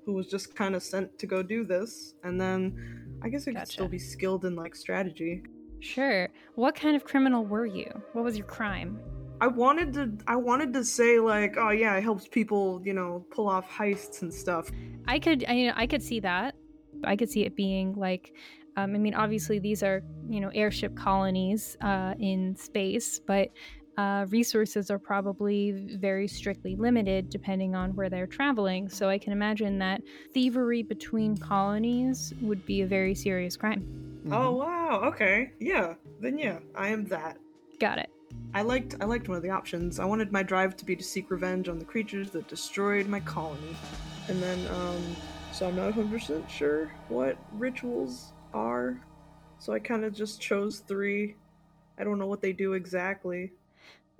who 0.05 0.13
was 0.13 0.27
just 0.27 0.55
kind 0.55 0.75
of 0.75 0.81
sent 0.81 1.19
to 1.19 1.27
go 1.27 1.43
do 1.43 1.65
this, 1.65 2.15
and 2.23 2.39
then 2.39 3.19
I 3.21 3.29
guess 3.29 3.47
I 3.47 3.53
could 3.53 3.67
still 3.67 3.87
be 3.87 3.99
skilled 3.99 4.45
in 4.45 4.55
like 4.55 4.75
strategy. 4.75 5.43
Sure. 5.81 6.29
What 6.55 6.75
kind 6.75 6.95
of 6.95 7.03
criminal 7.03 7.45
were 7.45 7.65
you? 7.65 7.89
What 8.13 8.23
was 8.23 8.37
your 8.37 8.47
crime? 8.47 8.99
I 9.41 9.47
wanted 9.47 9.93
to 9.93 10.11
I 10.27 10.35
wanted 10.35 10.73
to 10.73 10.83
say 10.83 11.19
like, 11.19 11.55
oh 11.57 11.69
yeah, 11.69 11.95
it 11.95 12.03
helps 12.03 12.27
people, 12.27 12.81
you 12.83 12.93
know, 12.93 13.25
pull 13.31 13.47
off 13.47 13.69
heists 13.69 14.21
and 14.21 14.33
stuff. 14.33 14.69
I 15.07 15.19
could 15.19 15.45
I, 15.47 15.73
I 15.75 15.87
could 15.87 16.03
see 16.03 16.19
that. 16.21 16.55
I 17.03 17.15
could 17.15 17.29
see 17.29 17.45
it 17.45 17.55
being 17.55 17.95
like 17.95 18.33
um, 18.75 18.95
I 18.95 18.97
mean 18.97 19.13
obviously 19.13 19.59
these 19.59 19.83
are 19.83 20.03
you 20.29 20.41
know 20.41 20.49
airship 20.53 20.95
colonies 20.95 21.77
uh, 21.81 22.15
in 22.19 22.55
space, 22.55 23.19
but 23.19 23.49
uh, 23.99 24.25
resources 24.29 24.89
are 24.89 24.97
probably 24.97 25.73
very 25.97 26.25
strictly 26.25 26.77
limited 26.77 27.29
depending 27.29 27.75
on 27.75 27.93
where 27.95 28.09
they're 28.09 28.27
traveling. 28.27 28.87
So 28.87 29.09
I 29.09 29.17
can 29.17 29.33
imagine 29.33 29.79
that 29.79 30.01
thievery 30.33 30.83
between 30.83 31.35
colonies 31.35 32.33
would 32.39 32.63
be 32.63 32.79
a 32.81 32.87
very 32.87 33.13
serious 33.13 33.57
crime. 33.57 33.81
Mhm. 34.23 34.33
Oh 34.33 34.55
wow, 34.55 35.01
okay. 35.11 35.51
Yeah. 35.59 35.95
Then 36.21 36.37
yeah, 36.37 36.59
I 36.75 36.89
am 36.89 37.07
that. 37.07 37.39
Got 37.81 37.97
it. 37.97 38.09
I 38.53 38.61
liked 38.61 38.95
I 39.01 39.05
liked 39.05 39.27
one 39.27 39.35
of 39.35 39.43
the 39.43 39.49
options. 39.49 39.99
I 39.99 40.05
wanted 40.05 40.31
my 40.31 40.43
drive 40.43 40.77
to 40.77 40.85
be 40.85 40.95
to 40.95 41.03
seek 41.03 41.29
revenge 41.29 41.67
on 41.67 41.77
the 41.77 41.85
creatures 41.85 42.31
that 42.31 42.47
destroyed 42.47 43.07
my 43.07 43.19
colony. 43.19 43.75
And 44.29 44.41
then 44.41 44.65
um 44.69 45.17
so 45.51 45.67
I'm 45.67 45.75
not 45.75 45.93
100% 45.93 46.49
sure 46.49 46.89
what 47.09 47.37
rituals 47.51 48.31
are. 48.53 49.01
So 49.57 49.73
I 49.73 49.79
kind 49.79 50.05
of 50.05 50.13
just 50.13 50.39
chose 50.39 50.79
3. 50.87 51.35
I 51.97 52.05
don't 52.05 52.17
know 52.17 52.27
what 52.27 52.41
they 52.41 52.53
do 52.53 52.73
exactly. 52.73 53.51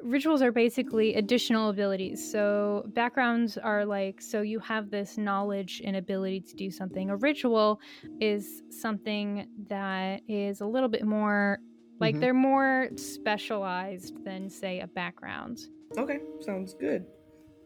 Rituals 0.03 0.41
are 0.41 0.51
basically 0.51 1.15
additional 1.15 1.69
abilities. 1.69 2.31
So, 2.31 2.85
backgrounds 2.93 3.57
are 3.57 3.85
like, 3.85 4.21
so 4.21 4.41
you 4.41 4.59
have 4.59 4.89
this 4.89 5.17
knowledge 5.17 5.81
and 5.83 5.97
ability 5.97 6.39
to 6.41 6.55
do 6.55 6.71
something. 6.71 7.09
A 7.09 7.17
ritual 7.17 7.81
is 8.21 8.63
something 8.69 9.47
that 9.67 10.21
is 10.29 10.61
a 10.61 10.65
little 10.65 10.87
bit 10.89 11.05
more, 11.05 11.59
like, 11.99 12.15
Mhm. 12.15 12.19
they're 12.21 12.33
more 12.33 12.89
specialized 12.95 14.23
than, 14.23 14.49
say, 14.49 14.79
a 14.79 14.87
background. 14.87 15.59
Okay, 15.97 16.19
sounds 16.39 16.73
good. 16.75 17.05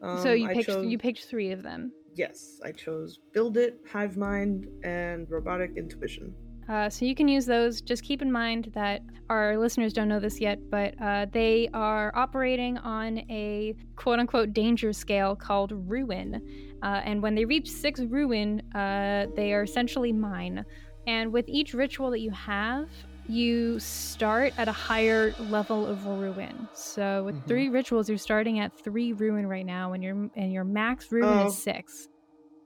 Um, 0.02 0.17
so, 0.17 0.34
you 0.34 0.48
I 0.48 0.54
picked, 0.56 0.67
chose- 0.69 0.86
you 0.88 0.98
picked 0.98 1.26
three 1.26 1.52
of 1.52 1.62
them. 1.62 1.91
Yes, 2.15 2.60
I 2.63 2.72
chose 2.72 3.19
Build 3.32 3.58
It, 3.58 3.80
Hive 3.91 4.17
Mind, 4.17 4.67
and 4.84 5.30
Robotic 5.30 5.72
Intuition. 5.78 6.34
Uh, 6.69 6.89
so 6.89 7.06
you 7.06 7.13
can 7.15 7.28
use 7.28 7.45
those. 7.45 7.82
Just 7.82 8.04
keep 8.04 8.21
in 8.21 8.32
mind 8.32 8.71
that 8.73 9.02
our 9.30 9.58
listeners 9.58 9.93
don't 9.93 10.08
know 10.08 10.19
this 10.19 10.39
yet, 10.39 10.60
but 10.69 10.93
uh, 11.02 11.26
they 11.32 11.69
are 11.73 12.12
operating 12.15 12.78
on 12.80 13.19
a 13.30 13.76
quote 13.95 14.19
unquote 14.19 14.54
danger 14.54 14.93
scale 14.93 15.36
called 15.36 15.71
Ruin. 15.89 16.41
Uh, 16.82 17.02
and 17.06 17.21
when 17.21 17.36
they 17.36 17.45
reach 17.45 17.69
six 17.69 17.99
Ruin, 18.02 18.62
uh, 18.76 19.28
they 19.36 19.54
are 19.54 19.63
essentially 19.63 20.12
mine. 20.13 20.63
And 21.08 21.32
with 21.34 21.45
each 21.47 21.73
ritual 21.73 22.12
that 22.12 22.19
you 22.21 22.32
have, 22.32 22.88
you 23.28 23.80
start 23.80 24.54
at 24.58 24.67
a 24.67 24.71
higher 24.73 25.34
level 25.49 25.86
of 25.86 26.06
ruin. 26.06 26.67
So 26.73 27.23
with 27.23 27.36
Mhm. 27.36 27.47
three 27.47 27.69
rituals, 27.69 28.10
you're 28.10 28.17
starting 28.17 28.60
at 28.60 28.73
three 28.84 29.13
ruin 29.13 29.47
right 29.47 29.65
now, 29.65 29.93
and 29.93 30.04
your 30.04 30.30
and 30.36 30.52
your 30.52 30.65
max 30.65 31.12
ruin 31.12 31.39
Oh. 31.39 31.45
is 31.47 31.58
six. 31.58 32.10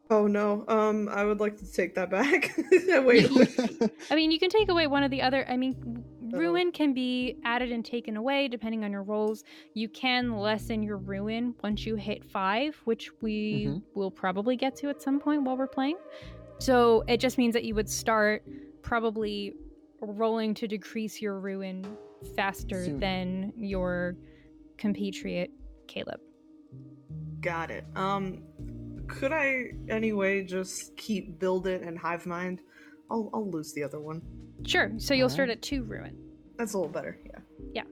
Oh 0.10 0.26
no, 0.26 0.64
um, 0.70 1.10
I 1.10 1.26
would 1.26 1.40
like 1.42 1.58
to 1.58 1.70
take 1.72 1.96
that 1.96 2.10
back. 2.10 2.54
Wait, 3.06 3.30
I 4.12 4.16
mean, 4.16 4.32
you 4.32 4.40
can 4.40 4.50
take 4.50 4.70
away 4.70 4.88
one 4.88 5.04
of 5.04 5.12
the 5.12 5.22
other. 5.22 5.46
I 5.50 5.58
mean, 5.58 6.04
ruin 6.32 6.72
can 6.72 6.94
be 6.94 7.38
added 7.44 7.72
and 7.74 7.84
taken 7.84 8.16
away 8.16 8.48
depending 8.48 8.86
on 8.86 8.92
your 8.92 9.04
rolls. 9.04 9.44
You 9.74 9.90
can 9.90 10.38
lessen 10.38 10.82
your 10.82 10.98
ruin 10.98 11.56
once 11.62 11.86
you 11.86 11.96
hit 11.96 12.24
five, 12.24 12.80
which 12.86 13.10
we 13.22 13.66
Mhm. 13.68 13.82
will 13.96 14.12
probably 14.12 14.56
get 14.56 14.78
to 14.78 14.90
at 14.90 15.02
some 15.02 15.20
point 15.20 15.44
while 15.44 15.58
we're 15.58 15.68
playing. 15.68 15.98
So 16.60 17.04
it 17.08 17.20
just 17.20 17.38
means 17.38 17.54
that 17.54 17.66
you 17.66 17.76
would 17.76 17.90
start 17.90 18.44
probably 18.82 19.54
rolling 20.00 20.54
to 20.54 20.68
decrease 20.68 21.22
your 21.22 21.38
ruin 21.40 21.86
faster 22.36 22.86
Sooner. 22.86 22.98
than 23.00 23.54
your 23.58 24.16
compatriot 24.78 25.52
Caleb. 25.88 26.20
got 27.42 27.72
it. 27.72 27.84
Um, 27.96 28.42
could 29.08 29.32
I 29.32 29.72
anyway 29.90 30.44
just 30.44 30.96
keep 30.98 31.40
Build 31.40 31.68
It 31.68 31.82
and 31.82 31.98
Hive 31.98 32.26
Mind? 32.26 32.62
I'll 33.10 33.30
I'll 33.34 33.50
lose 33.50 33.74
the 33.74 33.84
other 33.84 34.00
one. 34.00 34.22
Sure. 34.66 34.92
So 34.98 35.14
you'll 35.14 35.30
start 35.30 35.50
Alright. 35.50 35.58
at 35.60 35.62
two 35.64 35.84
ruin. 35.84 36.18
That's 36.58 36.74
a 36.74 36.78
little 36.78 36.92
better. 36.92 37.18
Yeah. 37.26 37.84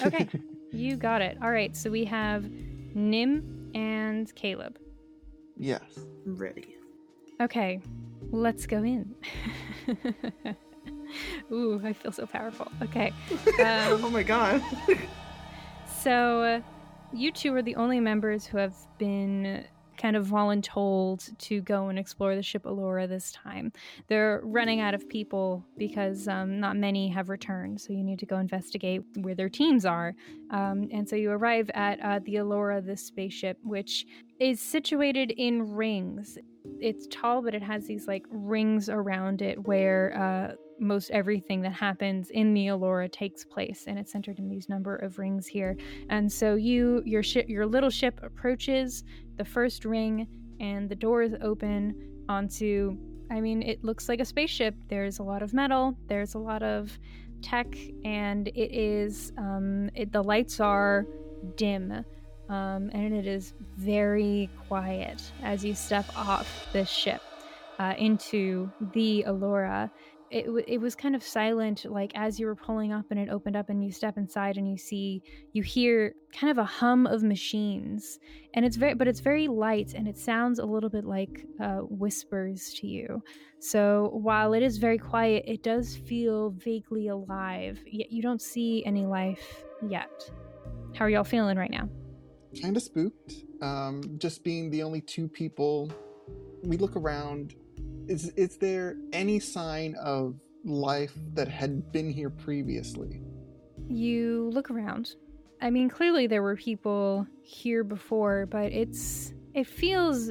Yeah. 0.00 0.06
Okay. 0.06 0.28
you 0.72 0.96
got 0.96 1.22
it. 1.22 1.38
All 1.42 1.50
right. 1.50 1.74
So 1.76 1.90
we 1.90 2.04
have 2.04 2.48
Nim 2.94 3.70
and 3.74 4.32
Caleb. 4.34 4.78
yes. 5.56 5.82
I'm 6.26 6.36
ready. 6.36 6.76
Okay, 7.40 7.80
let's 8.30 8.66
go 8.66 8.82
in. 8.84 9.14
Ooh, 11.52 11.80
I 11.82 11.92
feel 11.94 12.12
so 12.12 12.26
powerful. 12.26 12.70
Okay, 12.82 13.12
Um, 13.58 14.04
oh 14.04 14.10
my 14.10 14.22
god. 14.22 14.62
so 16.02 16.42
uh, 16.42 16.60
you 17.12 17.32
two 17.32 17.54
are 17.54 17.62
the 17.62 17.74
only 17.76 17.98
members 18.00 18.44
who 18.46 18.58
have 18.58 18.74
been 18.98 19.64
kind 20.00 20.16
of 20.16 20.26
voluntold 20.26 21.36
to 21.38 21.60
go 21.62 21.88
and 21.88 21.98
explore 21.98 22.34
the 22.34 22.42
ship 22.42 22.64
Allura 22.64 23.08
this 23.08 23.32
time. 23.32 23.72
They're 24.08 24.40
running 24.42 24.80
out 24.80 24.94
of 24.94 25.08
people 25.08 25.64
because 25.76 26.26
um, 26.26 26.58
not 26.58 26.76
many 26.76 27.08
have 27.08 27.28
returned, 27.28 27.80
so 27.80 27.92
you 27.92 28.02
need 28.02 28.18
to 28.20 28.26
go 28.26 28.38
investigate 28.38 29.02
where 29.16 29.34
their 29.34 29.48
teams 29.48 29.84
are. 29.84 30.14
Um, 30.50 30.88
and 30.92 31.08
so 31.08 31.16
you 31.16 31.30
arrive 31.30 31.70
at 31.74 32.00
uh, 32.00 32.20
the 32.24 32.36
Allura, 32.36 32.84
this 32.84 33.02
spaceship, 33.02 33.58
which 33.62 34.06
is 34.38 34.60
situated 34.60 35.32
in 35.36 35.74
rings. 35.74 36.38
It's 36.80 37.06
tall, 37.08 37.42
but 37.42 37.54
it 37.54 37.62
has 37.62 37.86
these 37.86 38.06
like 38.06 38.24
rings 38.30 38.88
around 38.88 39.42
it 39.42 39.66
where 39.66 40.16
uh, 40.16 40.54
most 40.80 41.10
everything 41.10 41.60
that 41.62 41.72
happens 41.72 42.30
in 42.30 42.54
the 42.54 42.66
Allura 42.66 43.10
takes 43.10 43.44
place, 43.44 43.84
and 43.86 43.98
it's 43.98 44.12
centered 44.12 44.38
in 44.38 44.48
these 44.48 44.68
number 44.68 44.96
of 44.96 45.18
rings 45.18 45.46
here. 45.46 45.76
And 46.08 46.30
so 46.30 46.54
you, 46.54 47.02
your 47.04 47.22
ship, 47.22 47.48
your 47.48 47.66
little 47.66 47.90
ship 47.90 48.18
approaches 48.22 49.04
the 49.36 49.44
first 49.44 49.84
ring, 49.84 50.26
and 50.58 50.88
the 50.88 50.94
doors 50.94 51.32
open 51.42 51.94
onto. 52.28 52.96
I 53.30 53.40
mean, 53.40 53.62
it 53.62 53.84
looks 53.84 54.08
like 54.08 54.20
a 54.20 54.24
spaceship. 54.24 54.74
There's 54.88 55.18
a 55.18 55.22
lot 55.22 55.42
of 55.42 55.54
metal. 55.54 55.96
There's 56.08 56.34
a 56.34 56.38
lot 56.38 56.62
of 56.62 56.98
tech, 57.42 57.66
and 58.04 58.48
it 58.48 58.74
is. 58.74 59.32
Um, 59.38 59.90
it, 59.94 60.12
the 60.12 60.22
lights 60.22 60.60
are 60.60 61.06
dim, 61.56 62.04
um, 62.48 62.90
and 62.92 63.14
it 63.14 63.26
is 63.26 63.54
very 63.76 64.50
quiet 64.66 65.22
as 65.42 65.64
you 65.64 65.74
step 65.74 66.06
off 66.16 66.68
this 66.72 66.88
ship 66.88 67.22
uh, 67.80 67.94
into 67.96 68.70
the 68.92 69.24
Allura. 69.26 69.90
It, 70.30 70.46
it 70.68 70.78
was 70.78 70.94
kind 70.94 71.16
of 71.16 71.24
silent, 71.24 71.84
like 71.84 72.12
as 72.14 72.38
you 72.38 72.46
were 72.46 72.54
pulling 72.54 72.92
up 72.92 73.06
and 73.10 73.18
it 73.18 73.28
opened 73.28 73.56
up, 73.56 73.68
and 73.68 73.84
you 73.84 73.90
step 73.90 74.16
inside 74.16 74.58
and 74.58 74.70
you 74.70 74.76
see, 74.76 75.22
you 75.52 75.62
hear 75.62 76.14
kind 76.32 76.52
of 76.52 76.58
a 76.58 76.64
hum 76.64 77.06
of 77.06 77.22
machines, 77.22 78.18
and 78.54 78.64
it's 78.64 78.76
very, 78.76 78.94
but 78.94 79.08
it's 79.08 79.20
very 79.20 79.48
light 79.48 79.94
and 79.94 80.06
it 80.06 80.16
sounds 80.16 80.60
a 80.60 80.64
little 80.64 80.88
bit 80.90 81.04
like 81.04 81.44
uh, 81.60 81.78
whispers 81.78 82.72
to 82.74 82.86
you. 82.86 83.22
So 83.58 84.10
while 84.12 84.52
it 84.52 84.62
is 84.62 84.78
very 84.78 84.98
quiet, 84.98 85.44
it 85.46 85.62
does 85.62 85.96
feel 85.96 86.50
vaguely 86.50 87.08
alive, 87.08 87.80
yet 87.86 88.12
you 88.12 88.22
don't 88.22 88.40
see 88.40 88.84
any 88.86 89.06
life 89.06 89.64
yet. 89.88 90.30
How 90.94 91.06
are 91.06 91.10
y'all 91.10 91.24
feeling 91.24 91.56
right 91.56 91.70
now? 91.70 91.88
kind 92.60 92.76
of 92.76 92.82
spooked. 92.82 93.34
Um, 93.62 94.02
just 94.18 94.42
being 94.42 94.70
the 94.70 94.82
only 94.82 95.00
two 95.00 95.28
people, 95.28 95.90
we 96.62 96.76
look 96.76 96.96
around. 96.96 97.54
Is 98.10 98.32
is 98.36 98.56
there 98.56 98.96
any 99.12 99.38
sign 99.38 99.94
of 99.94 100.34
life 100.64 101.14
that 101.34 101.48
had 101.48 101.92
been 101.92 102.10
here 102.10 102.28
previously? 102.28 103.22
You 103.88 104.50
look 104.52 104.70
around. 104.70 105.14
I 105.62 105.70
mean, 105.70 105.88
clearly 105.88 106.26
there 106.26 106.42
were 106.42 106.56
people 106.56 107.26
here 107.42 107.84
before, 107.84 108.46
but 108.46 108.72
it's 108.72 109.32
it 109.54 109.66
feels 109.66 110.30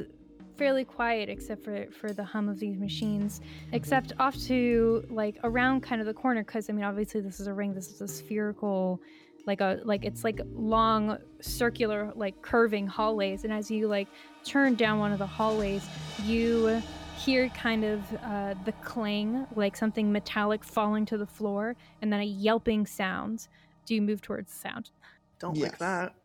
fairly 0.58 0.84
quiet 0.84 1.30
except 1.30 1.64
for 1.64 1.86
for 1.90 2.12
the 2.12 2.24
hum 2.24 2.50
of 2.50 2.60
these 2.60 2.78
machines 2.78 3.40
except 3.72 4.12
off 4.20 4.36
to 4.36 5.06
like 5.10 5.38
around 5.46 5.80
kind 5.80 6.02
of 6.02 6.08
the 6.08 6.14
corner 6.14 6.44
because 6.44 6.70
i 6.70 6.74
mean 6.74 6.84
obviously 6.84 7.22
this 7.22 7.40
is 7.40 7.48
a 7.48 7.54
ring 7.54 7.74
this 7.74 7.88
is 7.88 8.02
a 8.02 8.08
spherical 8.10 9.00
like 9.46 9.62
a 9.62 9.80
like 9.86 10.04
it's 10.04 10.26
like 10.26 10.42
long 10.54 11.18
circular 11.40 12.12
like 12.18 12.42
curving 12.42 12.86
hallways 12.86 13.46
and 13.46 13.54
as 13.54 13.72
you 13.72 13.88
like 13.88 14.10
turn 14.44 14.76
down 14.76 15.00
one 15.00 15.14
of 15.14 15.18
the 15.18 15.26
hallways 15.26 15.88
you 16.26 16.82
hear 17.26 17.50
kind 17.50 17.84
of 17.84 18.02
uh, 18.24 18.54
the 18.66 18.72
clang 18.84 19.46
like 19.56 19.76
something 19.76 20.12
metallic 20.12 20.64
falling 20.64 21.06
to 21.06 21.18
the 21.18 21.26
floor 21.28 21.76
and 22.02 22.12
then 22.14 22.20
a 22.22 22.26
yelping 22.26 22.86
sound 22.86 23.48
do 23.86 23.96
you 23.96 24.02
move 24.02 24.22
towards 24.22 24.52
the 24.54 24.60
sound 24.60 24.92
Don't 25.40 25.56
Yes. 25.56 25.72
like 25.72 25.78
that. 25.80 26.16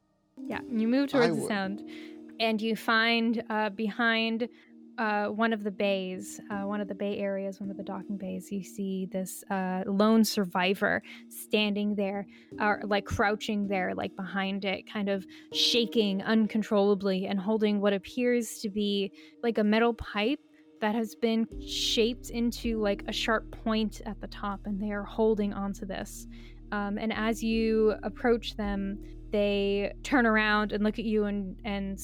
yeah, 0.46 0.60
you 0.70 0.86
move 0.88 1.10
towards 1.10 1.34
the 1.34 1.42
would. 1.42 1.48
sound, 1.48 1.82
and 2.40 2.60
you 2.60 2.74
find 2.76 3.42
uh, 3.50 3.70
behind 3.70 4.48
uh, 4.98 5.26
one 5.26 5.52
of 5.52 5.64
the 5.64 5.70
bays, 5.70 6.40
uh, 6.50 6.62
one 6.62 6.80
of 6.80 6.86
the 6.88 6.94
bay 6.94 7.18
areas, 7.18 7.60
one 7.60 7.70
of 7.70 7.76
the 7.76 7.82
docking 7.82 8.16
bays, 8.16 8.50
you 8.52 8.62
see 8.62 9.06
this 9.06 9.42
uh, 9.50 9.82
lone 9.86 10.24
survivor 10.24 11.02
standing 11.28 11.94
there, 11.96 12.26
or 12.60 12.80
like 12.84 13.04
crouching 13.04 13.66
there, 13.68 13.94
like 13.94 14.14
behind 14.16 14.64
it, 14.64 14.86
kind 14.86 15.08
of 15.08 15.26
shaking 15.52 16.22
uncontrollably 16.22 17.26
and 17.26 17.40
holding 17.40 17.80
what 17.80 17.92
appears 17.92 18.58
to 18.60 18.68
be 18.68 19.10
like 19.42 19.58
a 19.58 19.64
metal 19.64 19.94
pipe 19.94 20.40
that 20.80 20.94
has 20.94 21.14
been 21.14 21.46
shaped 21.66 22.30
into 22.30 22.80
like 22.80 23.04
a 23.08 23.12
sharp 23.12 23.50
point 23.64 24.00
at 24.06 24.20
the 24.20 24.26
top, 24.28 24.60
and 24.66 24.80
they 24.80 24.92
are 24.92 25.02
holding 25.04 25.52
onto 25.52 25.86
this. 25.86 26.26
Um, 26.72 26.98
and 26.98 27.12
as 27.12 27.42
you 27.42 27.94
approach 28.02 28.56
them, 28.56 28.98
they 29.30 29.92
turn 30.02 30.26
around 30.26 30.72
and 30.72 30.84
look 30.84 30.98
at 30.98 31.04
you 31.04 31.24
and 31.24 31.56
and 31.64 32.00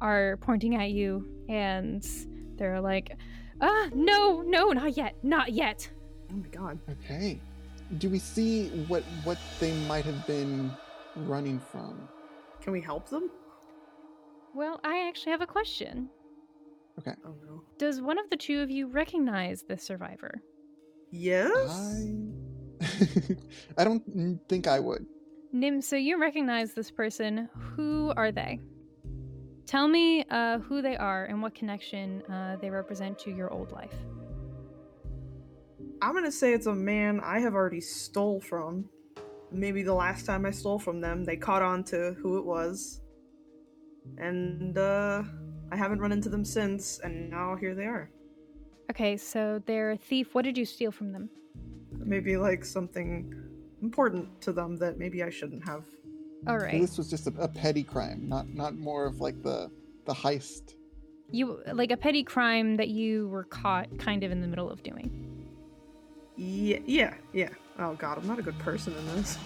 are 0.00 0.36
pointing 0.38 0.74
at 0.74 0.90
you 0.90 1.26
and 1.48 2.04
they're 2.56 2.80
like 2.80 3.16
ah 3.60 3.88
no 3.94 4.42
no 4.42 4.70
not 4.70 4.96
yet 4.96 5.14
not 5.22 5.52
yet 5.52 5.88
Oh 6.32 6.36
my 6.36 6.48
god. 6.48 6.78
Okay. 6.90 7.38
Do 7.98 8.08
we 8.10 8.18
see 8.18 8.68
what 8.88 9.04
what 9.22 9.38
they 9.60 9.72
might 9.86 10.04
have 10.04 10.26
been 10.26 10.72
running 11.14 11.60
from? 11.60 12.08
Can 12.60 12.72
we 12.72 12.80
help 12.80 13.08
them? 13.08 13.30
well 14.54 14.80
i 14.84 15.08
actually 15.08 15.32
have 15.32 15.40
a 15.40 15.46
question 15.46 16.08
Oh 17.06 17.34
no. 17.46 17.62
does 17.78 18.00
one 18.00 18.18
of 18.18 18.30
the 18.30 18.36
two 18.36 18.60
of 18.60 18.70
you 18.70 18.86
recognize 18.86 19.62
this 19.68 19.82
survivor 19.82 20.42
Yes. 21.10 21.52
I 21.70 22.16
I 23.78 23.84
don't 23.84 24.40
think 24.48 24.66
I 24.66 24.80
would. 24.80 25.06
nim 25.52 25.80
so 25.80 25.96
you 25.96 26.20
recognize 26.20 26.74
this 26.74 26.90
person 26.90 27.48
who 27.52 28.12
are 28.16 28.32
they 28.32 28.60
tell 29.66 29.88
me 29.88 30.24
uh, 30.30 30.58
who 30.58 30.82
they 30.82 30.96
are 30.96 31.24
and 31.26 31.40
what 31.42 31.54
connection 31.54 32.22
uh, 32.30 32.56
they 32.60 32.70
represent 32.70 33.18
to 33.20 33.30
your 33.30 33.52
old 33.52 33.72
life 33.72 33.94
I'm 36.02 36.12
gonna 36.14 36.30
say 36.32 36.52
it's 36.52 36.66
a 36.66 36.74
man 36.74 37.20
I 37.20 37.38
have 37.40 37.54
already 37.54 37.80
stole 37.80 38.40
from. 38.40 38.90
Maybe 39.50 39.82
the 39.82 39.94
last 39.94 40.26
time 40.26 40.44
I 40.44 40.50
stole 40.50 40.78
from 40.78 41.00
them, 41.00 41.24
they 41.24 41.36
caught 41.36 41.62
on 41.62 41.82
to 41.84 42.14
who 42.20 42.36
it 42.38 42.44
was. 42.44 43.00
And 44.18 44.76
uh 44.76 45.22
I 45.74 45.76
haven't 45.76 45.98
run 45.98 46.12
into 46.12 46.28
them 46.28 46.44
since, 46.44 47.00
and 47.00 47.28
now 47.30 47.56
here 47.56 47.74
they 47.74 47.86
are. 47.86 48.08
okay 48.90 49.16
so 49.16 49.40
they're 49.66 49.92
a 49.92 49.96
thief 50.10 50.26
what 50.34 50.44
did 50.48 50.56
you 50.60 50.66
steal 50.74 50.92
from 50.98 51.08
them 51.14 51.28
Maybe 52.14 52.36
like 52.36 52.64
something 52.64 53.12
important 53.82 54.26
to 54.42 54.52
them 54.52 54.76
that 54.76 54.98
maybe 54.98 55.22
I 55.22 55.30
shouldn't 55.30 55.64
have. 55.66 55.84
All 56.48 56.58
right. 56.58 56.72
So 56.72 56.78
This 56.78 56.98
was 56.98 57.08
just 57.14 57.26
a, 57.26 57.32
a 57.38 57.48
petty 57.48 57.82
crime, 57.82 58.28
not 58.28 58.46
not 58.62 58.72
more 58.76 59.06
of 59.06 59.20
like 59.20 59.38
the 59.42 59.70
the 60.04 60.12
heist. 60.12 60.74
You 61.30 61.44
like 61.72 61.92
a 61.92 61.96
petty 61.96 62.22
crime 62.22 62.76
that 62.76 62.88
you 62.88 63.28
were 63.28 63.44
caught 63.44 63.88
kind 63.98 64.22
of 64.24 64.30
in 64.32 64.40
the 64.40 64.48
middle 64.52 64.70
of 64.70 64.82
doing. 64.82 65.08
Yeah, 66.36 66.80
yeah, 66.84 67.14
yeah. 67.32 67.48
Oh 67.78 67.94
god, 67.94 68.18
I'm 68.18 68.26
not 68.26 68.38
a 68.38 68.42
good 68.42 68.58
person 68.58 68.92
in 69.00 69.06
this. 69.14 69.38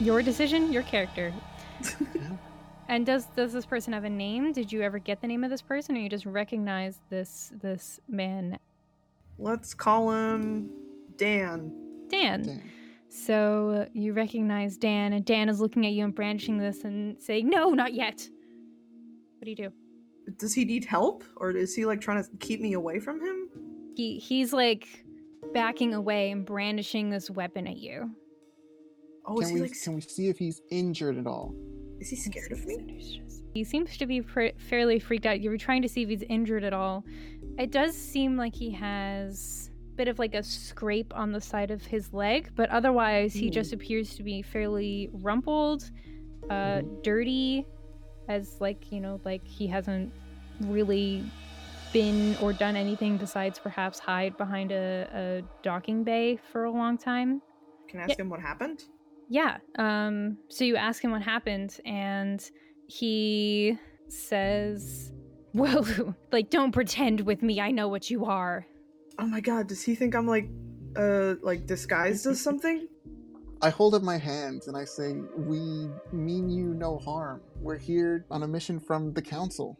Your 0.00 0.22
decision, 0.22 0.72
your 0.72 0.82
character. 0.82 1.32
Yeah. 2.92 2.96
And 2.96 3.06
does 3.06 3.26
does 3.36 3.52
this 3.52 3.64
person 3.66 3.92
have 3.92 4.04
a 4.04 4.10
name? 4.10 4.52
Did 4.52 4.70
you 4.70 4.82
ever 4.82 4.98
get 4.98 5.20
the 5.20 5.26
name 5.26 5.44
of 5.44 5.50
this 5.50 5.62
person, 5.62 5.96
or 5.96 6.00
you 6.00 6.08
just 6.08 6.26
recognize 6.26 7.00
this 7.10 7.52
this 7.60 8.00
man, 8.08 8.58
Let's 9.38 9.74
call 9.74 10.10
him 10.10 10.70
Dan. 11.16 11.72
Dan? 12.08 12.42
Damn. 12.42 12.62
So 13.08 13.88
you 13.92 14.12
recognize 14.12 14.76
Dan, 14.76 15.14
and 15.14 15.24
Dan 15.24 15.48
is 15.48 15.60
looking 15.60 15.86
at 15.86 15.92
you 15.92 16.04
and 16.04 16.14
brandishing 16.14 16.58
this 16.58 16.84
and 16.84 17.20
saying, 17.20 17.48
"No, 17.48 17.70
not 17.70 17.94
yet." 17.94 18.28
What 19.38 19.44
do 19.44 19.50
you 19.50 19.56
do? 19.56 19.72
Does 20.38 20.54
he 20.54 20.64
need 20.64 20.84
help, 20.84 21.24
or 21.36 21.50
is 21.50 21.74
he 21.74 21.84
like 21.84 22.00
trying 22.00 22.22
to 22.22 22.30
keep 22.38 22.60
me 22.60 22.74
away 22.74 23.00
from 23.00 23.20
him? 23.20 23.48
He 23.96 24.18
he's 24.18 24.52
like 24.52 25.04
backing 25.52 25.94
away 25.94 26.30
and 26.30 26.46
brandishing 26.46 27.10
this 27.10 27.30
weapon 27.30 27.66
at 27.66 27.76
you. 27.76 28.10
Oh, 29.26 29.38
is 29.40 29.48
Can 29.48 29.56
he 29.56 29.62
we 29.62 29.68
like? 29.68 29.82
can 29.82 29.94
we 29.94 30.00
see 30.00 30.28
if 30.28 30.38
he's 30.38 30.62
injured 30.70 31.18
at 31.18 31.26
all? 31.26 31.54
Is 32.02 32.10
he 32.10 32.16
scared 32.16 32.50
of 32.50 32.66
me? 32.66 33.22
He 33.54 33.62
seems 33.62 33.96
to 33.98 34.06
be 34.06 34.22
pr- 34.22 34.56
fairly 34.58 34.98
freaked 34.98 35.24
out. 35.24 35.40
You 35.40 35.50
were 35.50 35.56
trying 35.56 35.82
to 35.82 35.88
see 35.88 36.02
if 36.02 36.08
he's 36.08 36.24
injured 36.24 36.64
at 36.64 36.72
all. 36.72 37.04
It 37.60 37.70
does 37.70 37.96
seem 37.96 38.36
like 38.36 38.56
he 38.56 38.72
has 38.72 39.70
a 39.92 39.94
bit 39.94 40.08
of 40.08 40.18
like 40.18 40.34
a 40.34 40.42
scrape 40.42 41.16
on 41.16 41.30
the 41.30 41.40
side 41.40 41.70
of 41.70 41.86
his 41.86 42.12
leg, 42.12 42.50
but 42.56 42.68
otherwise 42.70 43.32
he 43.34 43.50
just 43.50 43.72
appears 43.72 44.16
to 44.16 44.24
be 44.24 44.42
fairly 44.42 45.10
rumpled, 45.12 45.92
uh, 46.50 46.82
dirty, 47.04 47.68
as 48.26 48.60
like 48.60 48.90
you 48.90 49.00
know, 49.00 49.20
like 49.24 49.46
he 49.46 49.68
hasn't 49.68 50.12
really 50.62 51.22
been 51.92 52.36
or 52.42 52.52
done 52.52 52.74
anything 52.74 53.16
besides 53.16 53.60
perhaps 53.60 54.00
hide 54.00 54.36
behind 54.36 54.72
a, 54.72 55.06
a 55.14 55.42
docking 55.62 56.02
bay 56.02 56.36
for 56.50 56.64
a 56.64 56.70
long 56.72 56.98
time. 56.98 57.40
Can 57.88 58.00
I 58.00 58.04
ask 58.04 58.18
him 58.18 58.28
what 58.28 58.40
happened? 58.40 58.86
Yeah. 59.28 59.58
Um, 59.78 60.38
so 60.48 60.64
you 60.64 60.76
ask 60.76 61.02
him 61.02 61.10
what 61.10 61.22
happened, 61.22 61.78
and 61.84 62.44
he 62.86 63.78
says, 64.08 65.12
Well, 65.54 65.86
like, 66.32 66.50
don't 66.50 66.72
pretend 66.72 67.20
with 67.20 67.42
me. 67.42 67.60
I 67.60 67.70
know 67.70 67.88
what 67.88 68.10
you 68.10 68.24
are. 68.24 68.66
Oh 69.18 69.26
my 69.26 69.40
god, 69.40 69.66
does 69.66 69.82
he 69.82 69.94
think 69.94 70.14
I'm 70.14 70.26
like, 70.26 70.48
uh, 70.96 71.34
like 71.42 71.66
disguised 71.66 72.26
as 72.26 72.40
something? 72.40 72.88
I 73.62 73.70
hold 73.70 73.94
up 73.94 74.02
my 74.02 74.18
hands 74.18 74.66
and 74.66 74.76
I 74.76 74.84
say, 74.84 75.14
"We 75.36 75.88
mean 76.10 76.50
you 76.50 76.74
no 76.74 76.98
harm. 76.98 77.42
We're 77.60 77.78
here 77.78 78.26
on 78.28 78.42
a 78.42 78.48
mission 78.48 78.80
from 78.80 79.12
the 79.12 79.22
council." 79.22 79.76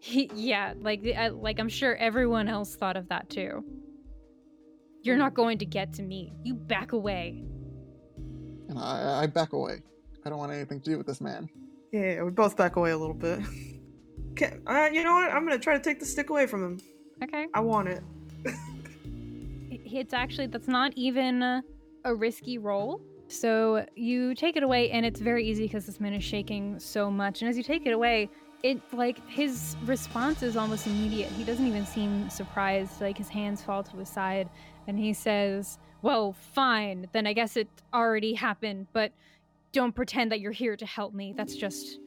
he, 0.00 0.30
yeah, 0.34 0.72
like, 0.80 1.06
I, 1.06 1.28
like 1.28 1.60
I'm 1.60 1.68
sure 1.68 1.94
everyone 1.96 2.48
else 2.48 2.76
thought 2.76 2.96
of 2.96 3.08
that 3.08 3.28
too. 3.28 3.62
You're 5.02 5.18
not 5.18 5.34
going 5.34 5.58
to 5.58 5.66
get 5.66 5.92
to 5.94 6.02
me. 6.02 6.32
You 6.44 6.54
back 6.54 6.92
away. 6.92 7.44
And 8.74 8.82
I, 8.82 9.22
I 9.22 9.26
back 9.26 9.52
away. 9.52 9.82
I 10.24 10.30
don't 10.30 10.38
want 10.38 10.52
anything 10.52 10.80
to 10.80 10.90
do 10.90 10.98
with 10.98 11.06
this 11.06 11.20
man. 11.20 11.48
Yeah, 11.92 12.14
yeah, 12.14 12.22
we 12.22 12.30
both 12.30 12.56
back 12.56 12.76
away 12.76 12.90
a 12.90 12.98
little 12.98 13.14
bit. 13.14 13.40
Can, 14.36 14.62
uh, 14.66 14.88
you 14.92 15.04
know 15.04 15.14
what? 15.14 15.30
I'm 15.30 15.46
gonna 15.46 15.58
try 15.58 15.74
to 15.74 15.82
take 15.82 16.00
the 16.00 16.06
stick 16.06 16.30
away 16.30 16.46
from 16.46 16.64
him. 16.64 16.80
Okay. 17.22 17.46
I 17.54 17.60
want 17.60 17.88
it. 17.88 18.02
It's 19.70 20.12
actually, 20.12 20.48
that's 20.48 20.66
not 20.66 20.92
even 20.96 21.42
a 21.42 22.14
risky 22.14 22.58
roll. 22.58 23.00
So 23.28 23.86
you 23.94 24.34
take 24.34 24.56
it 24.56 24.62
away, 24.62 24.90
and 24.90 25.06
it's 25.06 25.20
very 25.20 25.46
easy 25.46 25.64
because 25.64 25.86
this 25.86 26.00
man 26.00 26.14
is 26.14 26.24
shaking 26.24 26.80
so 26.80 27.10
much. 27.10 27.42
And 27.42 27.48
as 27.48 27.56
you 27.56 27.62
take 27.62 27.86
it 27.86 27.92
away, 27.92 28.28
it 28.64 28.80
like 28.92 29.18
his 29.28 29.76
response 29.84 30.42
is 30.42 30.56
almost 30.56 30.86
immediate. 30.86 31.30
He 31.32 31.44
doesn't 31.44 31.66
even 31.66 31.86
seem 31.86 32.28
surprised. 32.28 33.00
Like 33.00 33.16
his 33.16 33.28
hands 33.28 33.62
fall 33.62 33.84
to 33.84 33.96
his 33.98 34.08
side, 34.08 34.48
and 34.88 34.98
he 34.98 35.12
says, 35.12 35.78
"Well, 36.04 36.34
fine. 36.34 37.08
Then 37.12 37.26
I 37.26 37.32
guess 37.32 37.56
it 37.56 37.66
already 37.94 38.34
happened. 38.34 38.88
But 38.92 39.12
don't 39.72 39.94
pretend 39.94 40.30
that 40.32 40.40
you're 40.40 40.52
here 40.52 40.76
to 40.76 40.84
help 40.84 41.14
me. 41.14 41.32
That's 41.34 41.56
just 41.56 41.98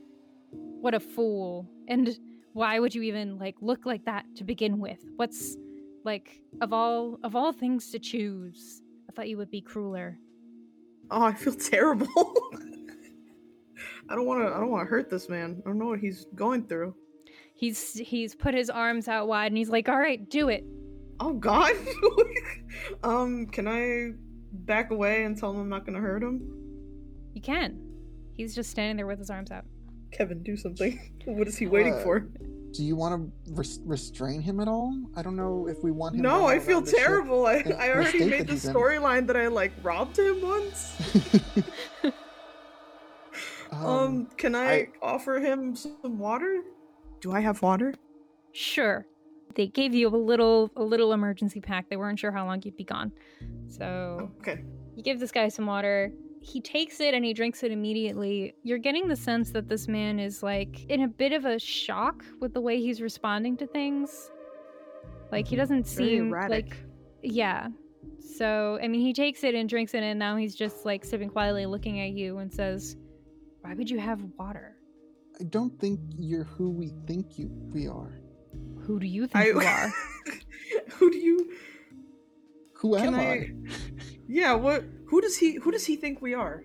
what 0.52 0.94
a 0.94 1.00
fool. 1.00 1.68
And 1.88 2.16
why 2.54 2.78
would 2.78 2.94
you 2.94 3.02
even 3.02 3.40
like 3.40 3.56
look 3.60 3.88
like 3.88 4.06
that 4.06 4.24
to 4.36 4.44
begin 4.44 4.78
with? 4.78 5.04
What's 5.16 5.58
like 6.04 6.44
of 6.62 6.74
all 6.74 7.18
of 7.24 7.36
all 7.36 7.52
things 7.52 7.90
to 7.90 7.98
choose? 7.98 8.84
I 9.10 9.14
thought 9.14 9.30
you 9.30 9.38
would 9.38 9.50
be 9.50 9.62
crueler." 9.62 10.20
Oh, 11.10 11.24
I 11.24 11.34
feel 11.34 11.56
terrible. 11.74 12.36
I 14.10 14.14
don't 14.14 14.28
want 14.28 14.44
to. 14.44 14.54
I 14.54 14.60
don't 14.60 14.70
want 14.70 14.86
to 14.86 14.92
hurt 14.92 15.10
this 15.10 15.28
man. 15.28 15.60
I 15.66 15.70
don't 15.70 15.80
know 15.80 15.88
what 15.88 16.00
he's 16.00 16.28
going 16.36 16.68
through. 16.68 16.94
He's 17.56 17.94
he's 17.94 18.36
put 18.36 18.54
his 18.54 18.70
arms 18.70 19.08
out 19.08 19.28
wide 19.28 19.48
and 19.48 19.58
he's 19.58 19.72
like, 19.72 19.90
"All 19.90 19.98
right, 19.98 20.30
do 20.30 20.50
it." 20.50 20.64
Oh 21.20 21.34
God. 21.34 21.74
um, 23.04 23.48
can 23.48 23.68
I 23.68 24.12
back 24.52 24.92
away 24.92 25.24
and 25.24 25.38
tell 25.38 25.52
him 25.52 25.60
I'm 25.60 25.70
not 25.70 25.86
gonna 25.86 26.00
hurt 26.00 26.22
him? 26.24 26.52
You 27.34 27.42
can. 27.42 27.80
He's 28.34 28.54
just 28.56 28.70
standing 28.70 28.98
there 28.98 29.08
with 29.08 29.20
his 29.20 29.30
arms 29.30 29.52
out. 29.52 29.66
Kevin, 30.12 30.44
do 30.44 30.56
something. 30.56 31.00
what 31.26 31.48
is 31.48 31.58
he 31.58 31.68
waiting 31.68 31.94
Uh, 31.94 32.00
for? 32.04 32.20
Do 32.74 32.84
you 32.84 32.96
want 32.96 33.32
to 33.46 33.54
res- 33.54 33.80
restrain 33.86 34.42
him 34.42 34.60
at 34.60 34.68
all? 34.68 34.94
I 35.16 35.22
don't 35.24 35.36
know 35.36 35.68
if 35.68 35.84
we 35.84 35.92
want 35.92 36.16
him. 36.16 36.22
No, 36.22 36.46
I 36.48 36.60
feel 36.60 36.78
around 36.78 36.86
the 36.86 36.92
ship. 36.92 37.00
terrible. 37.00 37.46
I, 37.48 37.64
I 37.80 37.90
already 37.90 38.26
made 38.26 38.46
the 38.48 38.54
storyline 38.54 39.26
that 39.28 39.38
I 39.38 39.48
like 39.48 39.72
robbed 39.84 40.20
him 40.20 40.42
once. 40.42 40.96
Um, 43.72 44.28
can 44.38 44.56
I, 44.56 44.72
I- 44.74 44.88
offer 45.02 45.40
him 45.40 45.76
some 45.76 46.18
water? 46.18 46.62
Do 47.20 47.32
I 47.34 47.42
have 47.42 47.62
water? 47.62 47.94
Sure. 48.54 49.06
They 49.58 49.68
gave 49.68 49.94
you 49.94 50.08
a 50.08 50.16
little 50.16 50.72
a 50.78 50.84
little 50.84 51.12
emergency 51.14 51.60
pack. 51.60 51.90
They 51.90 51.98
weren't 51.98 52.20
sure 52.20 52.32
how 52.32 52.46
long 52.46 52.62
you'd 52.64 52.78
be 52.78 52.84
gone. 52.86 53.12
So 53.68 54.32
Okay. 54.40 54.64
you 54.96 55.04
give 55.04 55.20
this 55.20 55.32
guy 55.32 55.50
some 55.50 55.66
water. 55.66 56.14
He 56.42 56.62
takes 56.62 57.00
it 57.02 57.14
and 57.16 57.26
he 57.26 57.34
drinks 57.34 57.64
it 57.64 57.72
immediately. 57.72 58.54
You're 58.64 58.78
getting 58.78 59.08
the 59.08 59.16
sense 59.16 59.50
that 59.52 59.68
this 59.68 59.88
man 59.88 60.20
is 60.20 60.44
like 60.44 60.86
in 60.90 61.02
a 61.02 61.08
bit 61.08 61.34
of 61.34 61.44
a 61.46 61.58
shock 61.60 62.24
with 62.40 62.54
the 62.54 62.62
way 62.62 62.80
he's 62.80 63.02
responding 63.02 63.58
to 63.58 63.68
things. 63.68 64.32
Like 65.32 65.48
he 65.48 65.56
Mhm. 65.56 65.60
doesn't 65.60 65.88
Very 65.88 66.08
seem 66.10 66.28
erratic. 66.30 66.66
like 66.70 66.78
yeah. 67.24 67.70
So, 68.20 68.78
I 68.82 68.88
mean, 68.88 69.02
he 69.02 69.12
takes 69.14 69.44
it 69.44 69.56
and 69.56 69.68
drinks 69.68 69.96
it 69.96 70.04
and 70.04 70.20
now 70.20 70.36
he's 70.38 70.54
just 70.56 70.86
like 70.86 71.04
sipping 71.04 71.30
quietly 71.30 71.66
looking 71.66 72.00
at 72.00 72.12
you 72.12 72.38
and 72.38 72.54
says, 72.54 72.96
"Why 73.62 73.74
would 73.74 73.90
you 73.90 73.98
have 73.98 74.22
water? 74.38 74.78
I 75.42 75.46
don't 75.46 75.78
think 75.80 76.00
you're 76.18 76.44
who 76.44 76.70
we 76.70 76.92
think 77.08 77.40
you 77.40 77.50
we 77.74 77.88
are. 77.88 78.22
Who 78.88 79.00
do 79.00 79.06
you 79.06 79.28
think 79.28 79.36
I, 79.36 79.48
you 79.50 79.60
are?" 79.60 79.94
who 80.94 81.12
do 81.12 81.18
you? 81.18 81.52
Who 82.76 82.96
Can 82.96 83.08
am 83.08 83.16
I? 83.16 83.22
I? 83.22 83.52
Yeah. 84.28 84.54
What? 84.54 84.86
Who 85.08 85.22
does 85.22 85.38
he? 85.38 85.56
Who 85.56 85.72
does 85.72 85.86
he 85.86 85.98
think 85.98 86.22
we 86.22 86.34
are? 86.34 86.64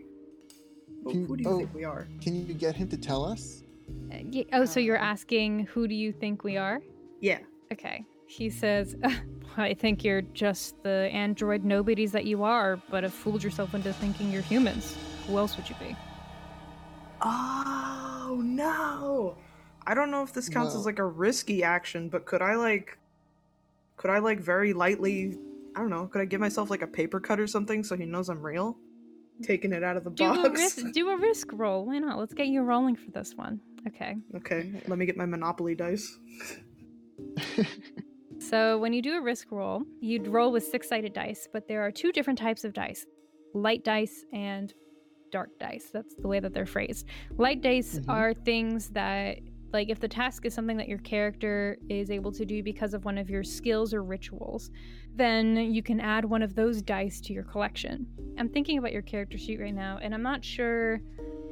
Who, 1.05 1.11
Can- 1.11 1.27
who 1.27 1.37
do 1.37 1.43
you 1.43 1.51
oh. 1.51 1.59
think 1.59 1.75
we 1.75 1.85
are? 1.85 2.07
Can 2.21 2.47
you 2.47 2.55
get 2.55 2.77
him 2.77 2.89
to 2.89 2.97
tell 2.97 3.25
us? 3.25 3.65
Uh, 4.13 4.19
ye- 4.31 4.47
oh, 4.53 4.65
so 4.65 4.79
you're 4.79 4.97
asking 4.97 5.67
who 5.67 5.89
do 5.89 5.95
you 5.95 6.13
think 6.13 6.45
we 6.45 6.57
are? 6.57 6.81
Yeah. 7.21 7.41
Okay. 7.73 8.05
He 8.27 8.51
says, 8.51 8.97
I 9.57 9.75
think 9.75 10.05
you're 10.05 10.23
just 10.23 10.83
the 10.83 11.11
android 11.13 11.65
nobodies 11.65 12.13
that 12.13 12.25
you 12.25 12.45
are, 12.45 12.77
but 12.89 13.03
have 13.03 13.13
fooled 13.13 13.43
yourself 13.43 13.75
into 13.75 13.93
thinking 13.93 14.31
you're 14.31 14.43
humans. 14.43 14.97
Who 15.27 15.39
else 15.39 15.57
would 15.57 15.69
you 15.69 15.75
be? 15.81 15.97
Oh 17.21 18.41
no! 18.43 19.37
I 19.87 19.95
don't 19.95 20.11
know 20.11 20.23
if 20.23 20.33
this 20.33 20.49
counts 20.49 20.75
as 20.75 20.87
like 20.87 20.99
a 20.99 21.05
risky 21.05 21.63
action, 21.63 22.09
but 22.09 22.25
could 22.25 22.43
I 22.43 22.55
like, 22.55 22.99
could 23.97 24.11
I 24.11 24.19
like 24.19 24.41
very 24.41 24.73
lightly? 24.73 25.39
I 25.75 25.81
don't 25.81 25.91
know. 25.91 26.07
Could 26.07 26.21
I 26.21 26.25
give 26.27 26.41
myself 26.41 26.71
like 26.71 26.83
a 26.83 26.87
paper 26.87 27.19
cut 27.21 27.41
or 27.41 27.47
something 27.47 27.83
so 27.83 27.97
he 27.97 28.05
knows 28.05 28.29
I'm 28.29 28.43
real? 28.43 28.77
Taking 29.43 29.73
it 29.73 29.83
out 29.83 29.97
of 29.97 30.05
the 30.05 30.11
Do 30.11 30.25
a 30.33 30.35
box. 30.49 30.61
risk 30.61 30.93
do 30.93 31.09
a 31.11 31.17
risk 31.17 31.49
roll. 31.53 31.87
Why 31.87 31.99
not? 31.99 32.19
Let's 32.19 32.35
get 32.35 32.47
you 32.49 32.63
rolling 32.63 32.95
for 32.97 33.11
this 33.11 33.35
one. 33.35 33.61
Okay. 33.89 34.15
okay, 34.37 34.71
let 34.87 34.97
me 34.99 35.07
get 35.07 35.17
my 35.17 35.27
Monopoly 35.27 35.75
dice. 35.75 36.19
So 38.39 38.77
when 38.79 38.93
you 38.93 39.03
do 39.03 39.15
a 39.17 39.21
risk 39.23 39.53
roll, 39.53 39.85
you'd 40.01 40.27
roll 40.27 40.51
with 40.51 40.65
six-sided 40.65 41.13
dice, 41.13 41.47
but 41.53 41.69
there 41.69 41.81
are 41.83 41.93
two 41.93 42.11
different 42.11 42.39
types 42.41 42.65
of 42.65 42.73
dice. 42.73 43.07
Light 43.55 43.85
dice 43.85 44.25
and 44.33 44.75
dark 45.31 45.51
dice. 45.61 45.91
That's 45.93 46.17
the 46.17 46.27
way 46.27 46.41
that 46.41 46.53
they're 46.53 46.67
phrased. 46.67 47.07
Light 47.37 47.61
dice 47.63 48.01
Mhm. 48.01 48.09
are 48.09 48.35
things 48.35 48.89
that 48.91 49.39
like 49.73 49.89
if 49.89 50.01
the 50.01 50.09
task 50.09 50.45
is 50.45 50.55
something 50.55 50.77
that 50.77 50.89
your 50.89 50.99
character 50.99 51.79
is 51.89 52.11
able 52.11 52.33
to 52.33 52.45
do 52.45 52.63
because 52.63 52.95
of 52.95 53.05
one 53.05 53.19
of 53.19 53.31
your 53.31 53.43
skills 53.43 53.95
or 53.95 54.03
rituals, 54.03 54.71
then 55.15 55.57
you 55.57 55.83
can 55.83 56.01
add 56.01 56.25
one 56.25 56.43
of 56.43 56.55
those 56.55 56.83
dice 56.83 57.21
to 57.23 57.33
your 57.33 57.45
collection. 57.45 58.07
I'm 58.39 58.49
thinking 58.49 58.79
about 58.79 58.93
your 58.93 59.03
character 59.03 59.39
sheet 59.39 59.61
right 59.61 59.75
now, 59.75 59.99
and 60.03 60.15
I'm 60.15 60.23
not 60.23 60.45
sure 60.45 61.01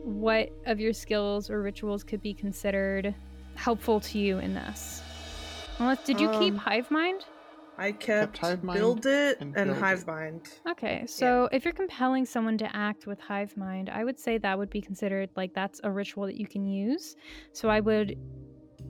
what 0.04 0.50
of 0.66 0.80
your 0.80 0.92
skills 0.92 1.50
or 1.50 1.62
rituals 1.62 2.04
could 2.04 2.22
be 2.22 2.34
considered 2.34 3.14
helpful 3.54 4.00
to 4.00 4.18
you 4.18 4.38
in 4.38 4.54
this. 4.54 5.02
Unless, 5.78 6.04
did 6.04 6.20
you 6.20 6.28
keep 6.30 6.54
Um, 6.54 6.56
Hive 6.56 6.90
Mind? 6.90 7.24
I 7.80 7.92
kept, 7.92 8.36
Hive 8.38 8.62
Mind 8.62 8.78
build 8.78 9.06
it 9.06 9.40
and 9.40 9.56
and, 9.56 9.66
Build 9.68 9.76
It. 9.78 9.80
hive 9.80 10.06
mind. 10.06 10.42
Okay, 10.68 11.04
so 11.06 11.48
if 11.50 11.64
you're 11.64 11.72
compelling 11.72 12.26
someone 12.26 12.58
to 12.58 12.76
act 12.76 13.06
with 13.06 13.18
hive 13.18 13.56
mind, 13.56 13.88
I 13.88 14.04
would 14.04 14.18
say 14.20 14.36
that 14.38 14.58
would 14.58 14.68
be 14.70 14.82
considered 14.82 15.30
like 15.34 15.54
that's 15.54 15.80
a 15.82 15.90
ritual 15.90 16.26
that 16.26 16.36
you 16.38 16.46
can 16.46 16.66
use. 16.66 17.16
So 17.52 17.70
I 17.70 17.80
would 17.80 18.16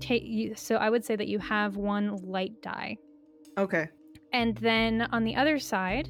take 0.01 0.25
you. 0.25 0.55
So 0.57 0.75
I 0.77 0.91
would 0.91 1.05
say 1.05 1.15
that 1.15 1.29
you 1.29 1.39
have 1.39 1.77
one 1.77 2.17
light 2.17 2.61
die, 2.63 2.97
Okay. 3.57 3.89
and 4.33 4.57
then 4.57 5.03
on 5.13 5.23
the 5.25 5.37
other 5.37 5.59
side, 5.61 6.09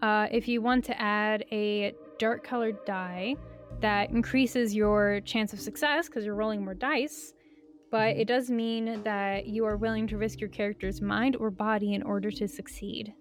uh, 0.00 0.26
if 0.32 0.48
you 0.48 0.62
want 0.62 0.84
to 0.86 0.98
add 1.00 1.44
a 1.52 1.92
dark 2.18 2.44
colored 2.44 2.78
die 2.86 3.34
that 3.80 4.08
increases 4.10 4.74
your 4.74 5.20
chance 5.22 5.52
of 5.52 5.60
success 5.60 6.06
because 6.06 6.24
you're 6.24 6.34
rolling 6.34 6.64
more 6.64 6.74
dice. 6.74 7.34
But 7.94 8.16
Mhm. 8.16 8.20
it 8.22 8.24
does 8.24 8.50
mean 8.50 9.02
that 9.04 9.46
you 9.46 9.64
are 9.66 9.76
willing 9.76 10.08
to 10.08 10.18
risk 10.18 10.40
your 10.40 10.50
character's 10.50 11.00
mind 11.00 11.36
or 11.36 11.48
body 11.48 11.94
in 11.94 12.02
order 12.02 12.28
to 12.32 12.48
succeed. 12.48 13.14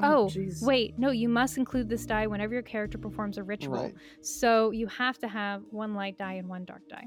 Oh, 0.00 0.26
jeez. 0.30 0.62
Wait, 0.62 0.98
no, 0.98 1.10
you 1.12 1.30
must 1.30 1.56
include 1.56 1.88
this 1.88 2.04
die 2.04 2.26
whenever 2.26 2.52
your 2.52 2.62
character 2.62 2.98
performs 2.98 3.38
a 3.38 3.42
ritual. 3.42 3.84
right. 3.84 3.94
So 4.20 4.70
you 4.70 4.86
have 4.88 5.16
to 5.20 5.28
have 5.28 5.62
one 5.70 5.94
light 5.94 6.18
die 6.18 6.34
and 6.34 6.46
one 6.46 6.66
dark 6.66 6.86
die. 6.90 7.06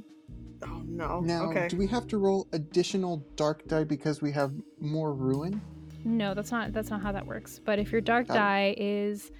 Oh 0.63 0.81
no. 0.87 1.19
Now, 1.19 1.51
okay. 1.51 1.67
do 1.67 1.77
we 1.77 1.85
have 1.85 2.07
to 2.07 2.17
roll 2.17 2.47
additional 2.53 3.23
dark 3.35 3.67
die 3.67 3.83
because 3.83 4.23
we 4.23 4.31
have 4.31 4.51
more 4.79 5.13
ruin? 5.13 5.61
No, 6.03 6.33
that's 6.33 6.51
not 6.51 6.73
that's 6.73 6.89
not 6.89 7.03
how 7.03 7.11
that 7.11 7.27
works. 7.27 7.59
But 7.59 7.77
if 7.77 7.91
your 7.91 8.01
dark 8.01 8.29
Got 8.29 8.33
die 8.33 8.75
is 8.79 9.31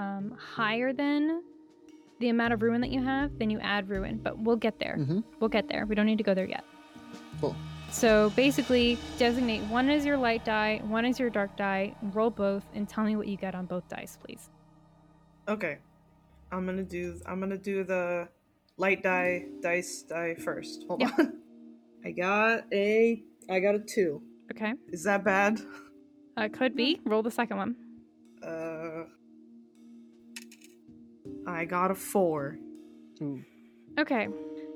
um, 0.00 0.32
higher 0.36 0.92
than 0.92 1.42
the 2.18 2.30
amount 2.30 2.52
of 2.52 2.62
ruin 2.62 2.80
that 2.80 2.90
you 2.90 3.00
have, 3.04 3.38
then 3.38 3.48
you 3.48 3.60
add 3.60 3.88
ruin. 3.88 4.18
But 4.20 4.40
we'll 4.40 4.56
get 4.56 4.80
there. 4.80 4.96
Mm-hmm. 4.98 5.20
We'll 5.38 5.50
get 5.50 5.68
there. 5.68 5.86
We 5.86 5.94
don't 5.94 6.06
need 6.06 6.18
to 6.18 6.24
go 6.24 6.34
there 6.34 6.48
yet. 6.48 6.64
Cool. 7.40 7.56
So 7.90 8.30
basically, 8.36 8.98
designate 9.18 9.62
one 9.64 9.88
is 9.88 10.04
your 10.04 10.16
light 10.16 10.44
die, 10.44 10.80
one 10.86 11.04
is 11.04 11.18
your 11.18 11.30
dark 11.30 11.56
die, 11.56 11.94
roll 12.12 12.30
both, 12.30 12.64
and 12.74 12.88
tell 12.88 13.04
me 13.04 13.16
what 13.16 13.26
you 13.28 13.36
get 13.36 13.54
on 13.54 13.66
both 13.66 13.88
dice, 13.88 14.18
please. 14.22 14.50
Okay. 15.48 15.78
I'm 16.52 16.64
gonna 16.66 16.82
do 16.84 17.20
I'm 17.26 17.40
gonna 17.40 17.56
do 17.58 17.84
the 17.84 18.28
light 18.76 19.02
die 19.02 19.46
dice 19.62 20.02
die 20.02 20.34
first. 20.34 20.84
Hold 20.88 21.00
Yeah. 21.00 21.10
on. 21.18 21.32
I 22.04 22.10
got 22.12 22.64
a 22.72 23.22
I 23.50 23.60
got 23.60 23.74
a 23.74 23.80
two. 23.80 24.22
Okay. 24.52 24.74
Is 24.88 25.02
that 25.04 25.24
bad? 25.24 25.60
Uh, 26.36 26.48
could 26.52 26.76
be. 26.76 27.00
Roll 27.04 27.22
the 27.22 27.30
second 27.30 27.56
one. 27.56 27.76
Uh 28.42 29.04
I 31.46 31.64
got 31.64 31.90
a 31.90 31.94
four. 31.94 32.58
Ooh. 33.22 33.42
Okay. 33.98 34.28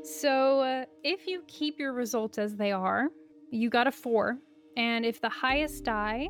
So 0.03 0.61
uh, 0.61 0.85
if 1.05 1.27
you 1.27 1.43
keep 1.47 1.79
your 1.79 1.93
results 1.93 2.39
as 2.39 2.57
they 2.57 2.73
are, 2.73 3.09
you 3.51 3.69
got 3.69 3.87
a 3.87 3.93
four. 3.93 4.39
And 4.77 5.05
if 5.05 5.21
the 5.21 5.29
highest 5.29 5.85
die 5.85 6.29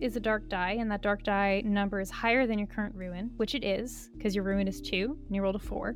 is 0.00 0.16
a 0.16 0.20
dark 0.20 0.48
die, 0.48 0.72
and 0.72 0.90
that 0.90 1.02
dark 1.02 1.22
die 1.22 1.62
number 1.64 2.00
is 2.00 2.10
higher 2.10 2.46
than 2.46 2.58
your 2.58 2.68
current 2.68 2.94
ruin, 2.94 3.30
which 3.36 3.54
it 3.54 3.64
is, 3.64 4.10
because 4.16 4.34
your 4.34 4.44
ruin 4.44 4.68
is 4.68 4.80
two, 4.80 5.16
and 5.26 5.34
you 5.34 5.42
rolled 5.42 5.56
a 5.56 5.60
four, 5.60 5.94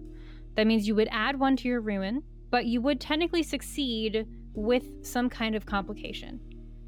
that 0.54 0.66
means 0.66 0.86
you 0.86 0.94
would 0.94 1.08
add 1.10 1.38
one 1.38 1.56
to 1.56 1.68
your 1.68 1.80
ruin, 1.80 2.22
but 2.50 2.66
you 2.66 2.80
would 2.80 3.00
technically 3.00 3.42
succeed 3.42 4.26
with 4.54 5.04
some 5.04 5.28
kind 5.28 5.54
of 5.54 5.66
complication. 5.66 6.40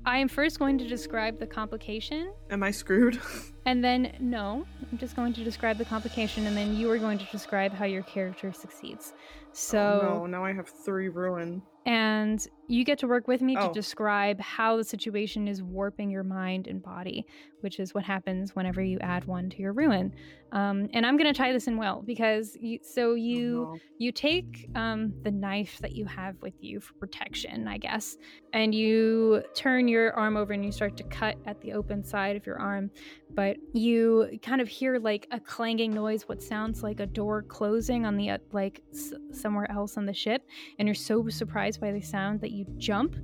I 0.04 0.18
am 0.18 0.28
first 0.28 0.58
going 0.58 0.78
to 0.78 0.86
describe 0.88 1.38
the 1.38 1.46
complication, 1.46 2.32
Am 2.50 2.62
I 2.62 2.70
screwed? 2.70 3.20
and 3.66 3.84
then, 3.84 4.16
no, 4.20 4.64
I'm 4.90 4.98
just 4.98 5.14
going 5.16 5.32
to 5.34 5.44
describe 5.44 5.76
the 5.76 5.84
complication, 5.84 6.46
and 6.46 6.56
then 6.56 6.76
you 6.76 6.90
are 6.90 6.98
going 6.98 7.18
to 7.18 7.26
describe 7.26 7.72
how 7.72 7.84
your 7.84 8.02
character 8.04 8.52
succeeds. 8.52 9.12
So, 9.52 10.00
oh, 10.02 10.06
no, 10.20 10.26
now 10.26 10.44
I 10.44 10.52
have 10.52 10.68
three 10.68 11.08
ruin. 11.08 11.62
and 11.84 12.46
you 12.68 12.84
get 12.84 12.98
to 12.98 13.08
work 13.08 13.26
with 13.26 13.40
me 13.40 13.54
to 13.56 13.70
Oh. 13.70 13.72
describe 13.72 14.38
how 14.40 14.76
the 14.76 14.84
situation 14.84 15.48
is 15.48 15.62
warping 15.62 16.10
your 16.10 16.22
mind 16.22 16.66
and 16.68 16.82
body, 16.82 17.26
which 17.62 17.80
is 17.80 17.94
what 17.94 18.04
happens 18.04 18.54
whenever 18.54 18.82
you 18.82 18.98
add 19.00 19.24
one 19.24 19.48
to 19.50 19.58
your 19.58 19.72
ruin. 19.72 20.14
Um, 20.52 20.88
and 20.94 21.04
I'm 21.04 21.16
going 21.18 21.32
to 21.32 21.36
tie 21.36 21.52
this 21.52 21.66
in 21.66 21.76
well 21.76 22.02
because 22.06 22.56
you, 22.60 22.78
so 22.82 23.10
Oh, 23.10 23.14
you 23.14 23.50
no. 23.52 23.78
you 23.98 24.12
take 24.12 24.68
um, 24.74 25.12
the 25.22 25.30
knife 25.30 25.78
that 25.80 25.92
you 25.92 26.04
have 26.06 26.36
with 26.40 26.54
you 26.62 26.78
for 26.80 26.94
protection, 26.94 27.66
I 27.68 27.76
guess, 27.78 28.16
and 28.54 28.74
you 28.74 29.42
turn 29.54 29.88
your 29.88 30.12
arm 30.14 30.36
over 30.36 30.52
and 30.54 30.64
you 30.64 30.72
start 30.72 30.96
to 30.98 31.02
cut 31.04 31.36
at 31.46 31.60
the 31.60 31.72
open 31.74 32.02
side 32.04 32.36
of 32.36 32.46
your 32.46 32.58
arm. 32.58 32.90
But 33.30 33.58
you 33.74 34.38
kind 34.42 34.60
of 34.62 34.68
hear 34.68 34.98
like 34.98 35.26
a 35.32 35.38
clanging 35.40 35.92
noise, 35.92 36.22
what 36.28 36.42
sounds 36.42 36.82
like 36.82 37.00
a 37.00 37.06
door 37.06 37.42
closing 37.42 38.06
on 38.06 38.16
the 38.16 38.30
uh, 38.30 38.38
like 38.52 38.82
s- 38.92 39.12
somewhere 39.32 39.70
else 39.70 39.98
on 39.98 40.06
the 40.06 40.14
ship, 40.14 40.46
and 40.78 40.88
you're 40.88 40.94
so 40.94 41.28
surprised 41.28 41.78
by 41.80 41.92
the 41.92 42.00
sound 42.00 42.40
that 42.40 42.52
you 42.52 42.57
jump 42.78 43.16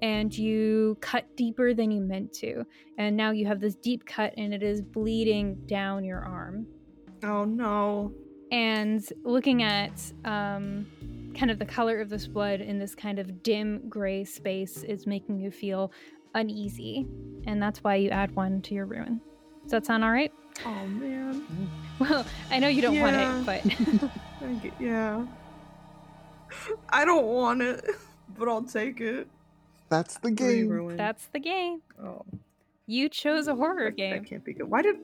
and 0.00 0.36
you 0.36 0.96
cut 1.00 1.24
deeper 1.36 1.74
than 1.74 1.90
you 1.92 2.00
meant 2.00 2.32
to. 2.32 2.64
And 2.98 3.16
now 3.16 3.30
you 3.30 3.46
have 3.46 3.60
this 3.60 3.76
deep 3.76 4.04
cut 4.04 4.34
and 4.36 4.52
it 4.52 4.62
is 4.62 4.82
bleeding 4.82 5.54
down 5.66 6.02
your 6.04 6.20
arm 6.20 6.66
Oh 7.22 7.44
no. 7.44 8.12
and 8.50 9.04
looking 9.22 9.62
at 9.62 9.92
um, 10.24 10.86
kind 11.36 11.50
of 11.52 11.58
the 11.60 11.64
color 11.64 12.00
of 12.00 12.08
this 12.10 12.26
blood 12.26 12.60
in 12.60 12.78
this 12.80 12.94
kind 12.96 13.18
of 13.20 13.42
dim 13.44 13.88
gray 13.88 14.24
space 14.24 14.82
is 14.82 15.06
making 15.06 15.38
you 15.38 15.50
feel 15.52 15.92
uneasy 16.34 17.06
and 17.46 17.62
that's 17.62 17.84
why 17.84 17.94
you 17.94 18.08
add 18.10 18.34
one 18.34 18.60
to 18.62 18.74
your 18.74 18.86
ruin 18.86 19.20
does 19.62 19.70
that 19.70 19.86
sound 19.86 20.02
all 20.02 20.10
right 20.10 20.32
Oh 20.66 20.86
man. 20.86 21.46
well 21.98 22.24
i 22.50 22.58
know 22.58 22.68
you 22.68 22.82
don't 22.82 22.98
want 22.98 23.14
it 23.16 23.46
but 23.46 24.10
yeah. 24.80 25.24
I 26.90 27.04
don't 27.04 27.24
want 27.26 27.62
it, 27.62 27.84
but 28.38 28.48
I'll 28.48 28.62
take 28.64 29.00
it. 29.00 29.28
That's 29.88 30.18
the 30.18 30.30
game. 30.30 30.68
ruin. 30.68 30.96
That's 30.96 31.26
the 31.32 31.38
game. 31.40 31.82
oh, 32.02 32.24
You 32.86 33.08
chose 33.08 33.46
a 33.48 33.54
horror 33.54 33.90
that, 33.90 33.96
game. 33.96 34.12
That 34.22 34.26
can't 34.28 34.44
be 34.44 34.54
good. 34.54 34.68
Why 34.70 34.82
did 34.82 34.96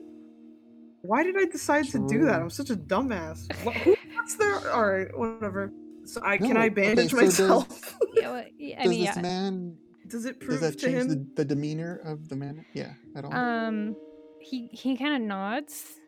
Why 1.01 1.23
did 1.23 1.37
I 1.37 1.45
decide 1.45 1.85
to 1.89 2.07
do 2.07 2.25
that? 2.25 2.41
I'm 2.41 2.49
such 2.49 2.69
a 2.71 2.75
dumbass. 2.75 3.47
What, 3.63 3.75
who 3.77 3.95
what's 4.15 4.35
there? 4.35 4.71
All 4.71 4.85
right, 4.87 5.15
whatever. 5.17 5.71
So 6.05 6.21
I 6.23 6.37
can 6.37 6.55
No, 6.55 6.59
I 6.61 6.65
okay, 6.65 6.69
bandage 6.69 7.11
so 7.11 7.19
does- 7.19 7.39
myself? 7.39 7.97
Yeah, 8.15 8.31
well, 8.31 8.45
yeah, 8.57 8.79
I 8.79 8.83
Does 8.83 8.89
mean, 8.89 9.05
this 9.05 9.15
yeah. 9.15 9.21
man? 9.21 9.77
Does 10.07 10.25
it 10.25 10.39
prove 10.39 10.59
Does 10.59 10.61
that 10.61 10.79
to 10.79 10.85
change 10.87 10.95
him? 11.03 11.07
the, 11.09 11.27
the 11.35 11.45
demeanor 11.45 12.01
of 12.03 12.27
the 12.27 12.35
man? 12.35 12.65
Yeah, 12.73 12.93
at 13.15 13.23
all. 13.23 13.33
Um, 13.33 13.95
he 14.41 14.67
he 14.73 14.97
kind 14.97 15.13
of 15.13 15.21
nods, 15.21 15.99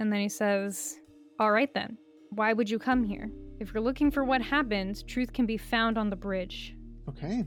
and 0.00 0.10
then 0.10 0.20
he 0.20 0.28
says, 0.30 0.98
"All 1.38 1.52
right 1.52 1.72
then. 1.74 1.98
Why 2.30 2.54
would 2.54 2.70
you 2.70 2.78
come 2.78 3.04
here? 3.04 3.30
If 3.60 3.72
you're 3.74 3.82
looking 3.82 4.10
for 4.10 4.24
what 4.24 4.40
happened, 4.42 5.06
truth 5.06 5.32
can 5.32 5.46
be 5.46 5.56
found 5.58 5.96
on 5.98 6.10
the 6.10 6.16
bridge." 6.16 6.74
okay. 7.08 7.44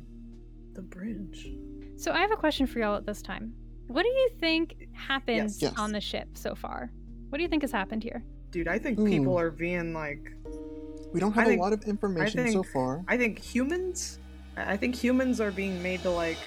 The 0.76 0.82
bridge. 0.82 1.52
So 1.98 2.12
I 2.12 2.20
have 2.20 2.32
a 2.32 2.36
question 2.36 2.66
for 2.66 2.80
y'all 2.80 2.96
at 2.96 3.06
this 3.06 3.22
time. 3.22 3.54
What 3.88 4.02
do 4.04 4.10
you 4.10 4.30
think 4.40 4.88
happened 4.94 5.38
Yes. 5.38 5.62
Yes. 5.62 5.74
on 5.78 5.92
the 5.92 6.02
ship 6.02 6.30
so 6.36 6.56
far? 6.56 6.92
What 7.30 7.38
do 7.38 7.44
you 7.44 7.48
think 7.48 7.62
has 7.62 7.72
happened 7.72 8.02
here? 8.02 8.24
Dude, 8.50 8.68
I 8.68 8.80
think 8.80 8.98
Ooh. 9.00 9.06
people 9.08 9.38
are 9.38 9.52
being 9.52 9.94
like 9.94 10.32
We 11.14 11.20
don't 11.20 11.32
have 11.34 11.46
a 11.46 11.50
think- 11.52 11.62
lot 11.62 11.74
of 11.74 11.84
information 11.84 12.52
so 12.52 12.64
far. 12.64 13.04
I 13.08 13.18
think 13.18 13.38
humans 13.40 14.20
I 14.58 14.78
think 14.78 14.96
humans 14.96 15.40
are 15.42 15.52
being 15.52 15.82
made 15.84 16.02
to 16.04 16.10
like 16.10 16.38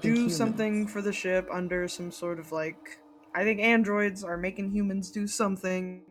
do 0.00 0.12
humans- 0.14 0.36
something 0.36 0.86
for 0.88 1.00
the 1.00 1.12
ship 1.12 1.48
under 1.52 1.86
some 1.88 2.10
sort 2.10 2.38
of 2.40 2.50
like 2.52 2.98
I 3.34 3.44
think 3.44 3.60
androids 3.60 4.24
are 4.24 4.36
making 4.36 4.70
humans 4.70 5.10
do 5.12 5.26
something 5.28 6.02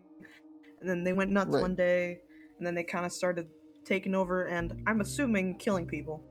and 0.82 0.89
then 0.89 1.03
they 1.03 1.13
went 1.13 1.32
nuts 1.32 1.49
Right. 1.51 1.61
one 1.61 1.75
day 1.75 2.19
and 2.57 2.65
then 2.65 2.75
they 2.75 2.84
kind 2.84 3.05
of 3.05 3.11
started 3.11 3.47
taking 3.86 4.15
over 4.15 4.45
and 4.45 4.84
I'm 4.88 5.01
assuming 5.01 5.57
killing 5.57 5.86
people. 5.88 6.23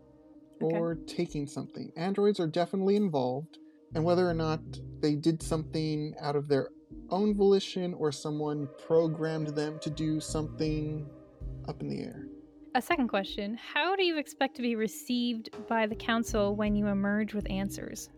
Okay. 0.63 0.75
or 0.75 0.95
taking 0.95 1.47
something. 1.47 1.93
Androids 1.99 2.41
are 2.41 2.47
definitely 2.47 2.97
involved, 2.97 3.59
and 3.95 4.03
whether 4.03 4.27
or 4.27 4.33
not 4.33 4.61
they 5.03 5.15
did 5.15 5.43
something 5.43 6.15
out 6.19 6.35
of 6.35 6.49
their 6.49 6.71
own 7.11 7.35
volition 7.35 7.93
or 7.93 8.11
someone 8.11 8.67
programmed 8.87 9.49
them 9.49 9.79
to 9.81 9.91
do 9.91 10.19
something 10.19 11.07
up 11.69 11.83
in 11.83 11.91
the 11.91 12.01
air. 12.03 12.27
A 12.75 12.81
second 12.81 13.09
question 13.09 13.59
How 13.75 13.95
do 13.97 14.03
you 14.03 14.17
expect 14.17 14.57
to 14.57 14.63
be 14.63 14.77
received 14.77 15.51
by 15.69 15.87
the 15.87 15.95
council 15.95 16.57
when 16.57 16.75
you 16.75 16.87
emerge 16.87 17.35
with 17.35 17.47
answers? 17.51 18.09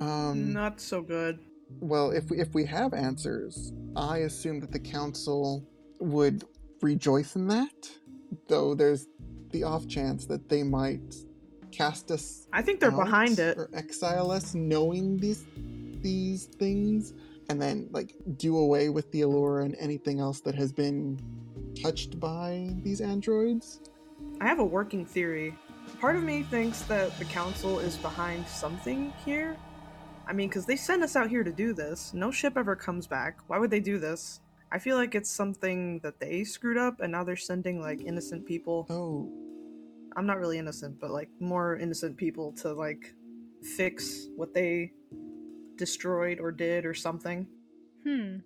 Um, 0.00 0.54
Not 0.54 0.80
so 0.80 1.02
good. 1.02 1.38
Well, 1.80 2.10
if 2.10 2.30
we, 2.30 2.40
if 2.40 2.54
we 2.54 2.64
have 2.66 2.94
answers, 2.94 3.72
I 3.96 4.18
assume 4.18 4.60
that 4.60 4.72
the 4.72 4.78
council 4.78 5.66
would 5.98 6.44
rejoice 6.80 7.36
in 7.36 7.46
that, 7.48 7.90
though 8.48 8.74
there's 8.74 9.06
the 9.50 9.62
off 9.62 9.86
chance 9.86 10.26
that 10.26 10.48
they 10.48 10.62
might 10.62 11.14
cast 11.70 12.10
us 12.10 12.46
I 12.52 12.62
think 12.62 12.78
they're 12.78 12.90
behind 12.92 13.40
it. 13.40 13.58
or 13.58 13.68
exile 13.74 14.30
us 14.30 14.54
knowing 14.54 15.16
these 15.16 15.44
these 16.02 16.44
things 16.46 17.14
and 17.48 17.60
then 17.60 17.88
like 17.90 18.14
do 18.36 18.58
away 18.58 18.90
with 18.90 19.10
the 19.10 19.22
allura 19.22 19.64
and 19.64 19.74
anything 19.80 20.20
else 20.20 20.40
that 20.42 20.54
has 20.54 20.72
been 20.72 21.18
touched 21.82 22.20
by 22.20 22.68
these 22.82 23.00
androids 23.00 23.80
I 24.40 24.46
have 24.46 24.58
a 24.58 24.64
working 24.64 25.04
theory. 25.04 25.56
Part 26.00 26.16
of 26.16 26.22
me 26.22 26.42
thinks 26.42 26.82
that 26.82 27.16
the 27.18 27.24
council 27.24 27.78
is 27.78 27.96
behind 27.96 28.46
something 28.46 29.12
here. 29.24 29.56
I 30.26 30.32
mean, 30.32 30.48
because 30.48 30.66
they 30.66 30.76
sent 30.76 31.02
us 31.02 31.16
out 31.16 31.28
here 31.28 31.44
to 31.44 31.52
do 31.52 31.72
this. 31.74 32.12
No 32.14 32.30
ship 32.30 32.54
ever 32.56 32.74
comes 32.76 33.06
back. 33.06 33.38
Why 33.46 33.58
would 33.58 33.70
they 33.70 33.80
do 33.80 33.98
this? 33.98 34.40
I 34.72 34.78
feel 34.78 34.96
like 34.96 35.14
it's 35.14 35.30
something 35.30 36.00
that 36.00 36.18
they 36.18 36.44
screwed 36.44 36.78
up, 36.78 37.00
and 37.00 37.12
now 37.12 37.22
they're 37.24 37.36
sending 37.36 37.80
like 37.80 38.00
innocent 38.00 38.46
people. 38.46 38.86
oh 38.90 39.30
I'm 40.16 40.26
not 40.26 40.38
really 40.38 40.58
innocent, 40.58 41.00
but 41.00 41.10
like 41.10 41.28
more 41.40 41.76
innocent 41.76 42.16
people 42.16 42.52
to 42.62 42.72
like 42.72 43.14
fix 43.76 44.28
what 44.36 44.54
they 44.54 44.92
destroyed 45.76 46.38
or 46.40 46.52
did 46.52 46.86
or 46.86 46.94
something. 46.94 47.46
Hmm. 48.04 48.36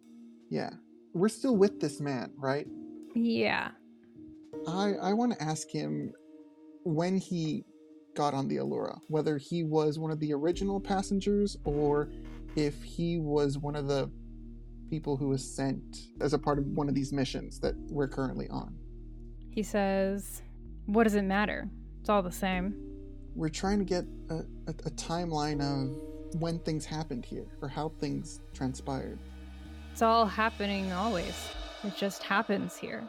yeah 0.50 0.70
we're 1.14 1.28
still 1.28 1.56
with 1.56 1.80
this 1.80 2.00
man 2.00 2.30
right 2.36 2.66
Yeah. 3.16 3.70
i 4.68 4.94
i 5.02 5.12
want 5.12 5.32
to 5.32 5.42
ask 5.42 5.68
him 5.68 6.12
when 6.84 7.18
he 7.18 7.64
got 8.18 8.34
on 8.34 8.48
the 8.48 8.56
allura 8.56 8.98
whether 9.06 9.38
he 9.38 9.62
was 9.62 9.96
one 9.98 10.10
of 10.10 10.18
the 10.18 10.32
original 10.34 10.80
passengers 10.80 11.56
or 11.64 12.10
if 12.56 12.82
he 12.82 13.18
was 13.18 13.56
one 13.58 13.76
of 13.76 13.86
the 13.86 14.10
people 14.90 15.16
who 15.16 15.28
was 15.28 15.44
sent 15.58 15.84
as 16.20 16.32
a 16.32 16.38
part 16.38 16.58
of 16.58 16.64
one 16.66 16.88
of 16.88 16.94
these 16.96 17.12
missions 17.12 17.60
that 17.60 17.74
we're 17.96 18.08
currently 18.08 18.48
on 18.48 18.74
He 19.50 19.62
says, 19.62 20.42
What 20.86 21.04
does 21.04 21.14
it 21.14 21.22
matter? 21.22 21.68
It's 22.00 22.08
all 22.08 22.22
the 22.22 22.32
same. 22.46 22.74
we're 23.36 23.50
trying 23.62 23.78
to 23.78 23.84
get 23.84 24.04
a, 24.30 24.38
a, 24.66 24.74
a 24.90 24.90
timeline 25.10 25.60
of 25.72 25.80
when 26.40 26.58
things 26.60 26.84
happened 26.84 27.24
here 27.24 27.46
or 27.62 27.68
how 27.68 27.86
things 28.00 28.40
transpired. 28.58 29.18
It's 29.92 30.02
all 30.02 30.26
happening 30.26 30.90
always. 30.92 31.36
It 31.84 31.94
just 31.96 32.22
happens 32.24 32.76
here. 32.76 33.02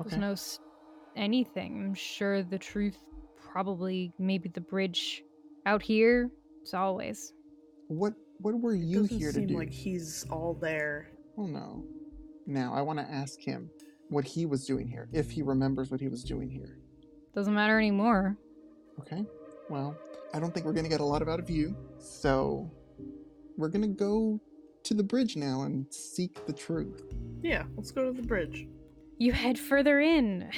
Okay. 0.00 0.10
There's 0.10 0.20
no 0.20 0.32
s- 0.32 0.60
anything. 1.16 1.70
I'm 1.84 1.94
sure 1.94 2.42
the 2.42 2.58
truth, 2.58 2.98
probably, 3.56 4.12
maybe 4.18 4.50
the 4.50 4.60
bridge 4.60 5.24
out 5.64 5.80
here. 5.80 6.30
It's 6.60 6.74
always. 6.74 7.32
What 7.88 8.12
what 8.40 8.60
were 8.60 8.74
It 8.74 8.80
you 8.80 9.00
doesn't 9.04 9.18
here 9.18 9.28
to 9.32 9.34
seem 9.34 9.46
do? 9.46 9.56
like 9.56 9.70
he's 9.72 10.26
all 10.28 10.52
there. 10.52 11.08
Oh 11.38 11.46
no. 11.46 11.82
Now 12.46 12.74
I 12.74 12.82
want 12.82 12.98
to 12.98 13.06
ask 13.10 13.40
him 13.40 13.70
what 14.10 14.26
he 14.26 14.44
was 14.44 14.66
doing 14.66 14.86
here, 14.86 15.08
if 15.10 15.30
he 15.30 15.40
remembers 15.40 15.90
what 15.90 16.02
he 16.02 16.08
was 16.08 16.22
doing 16.22 16.50
here. 16.50 16.76
Doesn't 17.34 17.54
matter 17.54 17.78
anymore. 17.78 18.36
Okay. 19.00 19.24
Well, 19.70 19.96
I 20.34 20.38
don't 20.38 20.52
think 20.52 20.66
we're 20.66 20.74
gonna 20.74 20.90
get 20.90 21.00
a 21.00 21.04
lot 21.14 21.22
of 21.22 21.28
out 21.30 21.40
of 21.40 21.48
you, 21.48 21.74
so 21.98 22.70
we're 23.56 23.70
gonna 23.70 23.88
go 23.88 24.38
to 24.82 24.92
the 24.92 25.02
bridge 25.02 25.34
now 25.34 25.62
and 25.62 25.86
seek 25.90 26.44
the 26.44 26.52
truth. 26.52 27.04
Yeah, 27.42 27.64
let's 27.74 27.90
go 27.90 28.04
to 28.04 28.12
the 28.12 28.26
bridge. 28.26 28.68
You 29.16 29.32
head 29.32 29.58
further 29.58 30.00
in. 30.00 30.50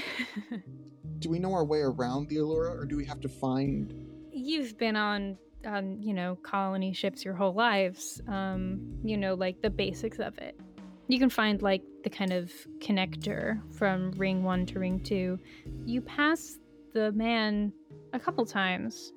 Do 1.19 1.31
we 1.31 1.39
know 1.39 1.53
our 1.55 1.65
way 1.65 1.81
around 1.81 2.29
the 2.29 2.37
Allura, 2.37 2.71
or 2.77 2.85
do 2.85 2.97
we 2.97 3.05
have 3.07 3.21
to 3.21 3.29
find? 3.29 3.93
You've 4.33 4.79
been 4.79 4.97
on, 4.97 5.37
on, 5.67 6.01
you 6.03 6.15
know, 6.15 6.37
colony 6.37 6.93
ships 6.93 7.25
your 7.25 7.35
whole 7.35 7.53
lives. 7.55 8.21
Um, 8.29 8.99
you 9.03 9.17
know, 9.17 9.35
like 9.35 9.61
the 9.63 9.71
basics 9.71 10.19
of 10.19 10.39
it. 10.39 10.59
You 11.09 11.19
can 11.19 11.31
find 11.31 11.61
like 11.63 11.83
the 12.05 12.11
kind 12.11 12.33
of 12.33 12.53
connector 12.79 13.61
from 13.75 14.13
ring 14.13 14.43
one 14.45 14.67
to 14.67 14.79
ring 14.79 15.01
two. 15.01 15.39
You 15.87 16.01
pass 16.03 16.59
the 16.93 17.13
man 17.13 17.73
a 18.13 18.19
couple 18.21 18.45
times 18.47 19.13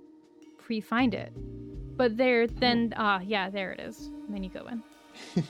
before 0.58 0.74
you 0.76 0.82
find 0.82 1.14
it. 1.14 1.32
But 1.98 2.18
there, 2.18 2.48
then, 2.48 2.94
ah, 2.98 3.20
yeah, 3.24 3.50
there 3.50 3.74
it 3.74 3.82
is. 3.82 4.08
And 4.08 4.34
then 4.34 4.44
you 4.44 4.50
go 4.50 4.68
in. 4.68 4.84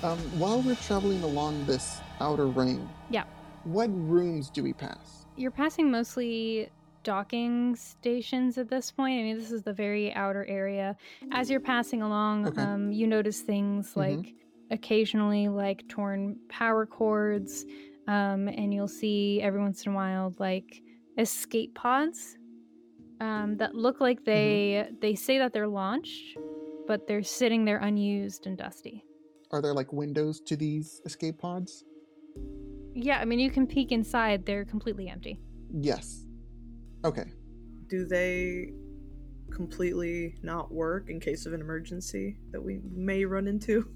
Um, 0.00 0.16
while 0.38 0.62
we're 0.62 0.76
traveling 0.76 1.24
along 1.24 1.66
this 1.66 1.98
outer 2.20 2.46
ring, 2.46 2.88
Yeah. 3.10 3.24
what 3.64 3.90
rooms 3.92 4.48
do 4.48 4.62
we 4.62 4.72
pass? 4.72 5.26
You're 5.38 5.52
passing 5.52 5.88
mostly 5.88 6.68
docking 7.04 7.76
stations 7.76 8.58
at 8.58 8.68
this 8.68 8.90
point. 8.90 9.20
I 9.20 9.22
mean, 9.22 9.38
this 9.38 9.52
is 9.52 9.62
the 9.62 9.72
very 9.72 10.12
outer 10.12 10.44
area. 10.46 10.96
As 11.30 11.48
you're 11.48 11.60
passing 11.60 12.02
along, 12.02 12.48
Okay. 12.48 12.60
um, 12.60 12.90
you 12.90 13.06
notice 13.06 13.42
things 13.42 13.94
Mhm. 13.94 13.96
like 13.96 14.34
occasionally 14.72 15.48
like 15.48 15.86
torn 15.88 16.40
power 16.48 16.86
cords, 16.86 17.64
um, 18.08 18.48
and 18.48 18.74
you'll 18.74 18.88
see 18.88 19.40
every 19.40 19.60
once 19.60 19.86
in 19.86 19.92
a 19.92 19.94
while 19.94 20.34
like 20.38 20.82
escape 21.16 21.72
pods 21.74 22.36
um, 23.20 23.56
that 23.58 23.74
look 23.76 24.00
like 24.00 24.24
they 24.24 24.88
they 25.00 25.14
say 25.14 25.38
that 25.38 25.52
they're 25.52 25.68
launched, 25.68 26.36
but 26.88 27.06
they're 27.06 27.22
sitting 27.22 27.64
there 27.64 27.78
unused 27.78 28.46
and 28.46 28.58
dusty. 28.58 29.04
Are 29.52 29.62
there 29.62 29.72
like 29.74 29.92
windows 29.92 30.40
to 30.42 30.56
these 30.56 31.00
escape 31.04 31.38
pods? 31.38 31.84
Yeah, 33.00 33.18
I 33.20 33.24
mean, 33.24 33.38
you 33.38 33.50
can 33.50 33.66
peek 33.66 33.92
inside; 33.92 34.44
they're 34.44 34.64
completely 34.64 35.08
empty. 35.08 35.38
Yes. 35.72 36.24
Okay. 37.04 37.26
Do 37.88 38.04
they 38.04 38.72
completely 39.52 40.34
not 40.42 40.72
work 40.72 41.08
in 41.08 41.20
case 41.20 41.46
of 41.46 41.52
an 41.52 41.60
emergency 41.60 42.36
that 42.50 42.60
we 42.60 42.80
may 42.92 43.24
run 43.24 43.46
into? 43.46 43.88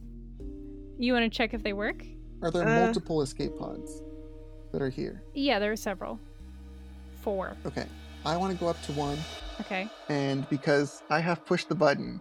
You 0.98 1.12
want 1.14 1.24
to 1.30 1.36
check 1.36 1.52
if 1.52 1.64
they 1.64 1.72
work? 1.72 2.04
Are 2.42 2.50
there 2.52 2.62
Uh. 2.62 2.84
multiple 2.84 3.22
escape 3.22 3.56
pods 3.58 4.02
that 4.72 4.80
are 4.80 4.88
here? 4.88 5.24
Yeah, 5.34 5.58
there 5.58 5.72
are 5.72 5.76
several. 5.76 6.20
Four. 7.22 7.56
Okay. 7.66 7.86
I 8.24 8.36
want 8.36 8.52
to 8.52 8.58
go 8.58 8.68
up 8.68 8.80
to 8.82 8.92
one, 8.92 9.18
Okay. 9.60 9.88
and 10.08 10.48
because 10.48 11.02
I 11.10 11.18
have 11.18 11.44
pushed 11.44 11.68
the 11.68 11.74
button, 11.74 12.20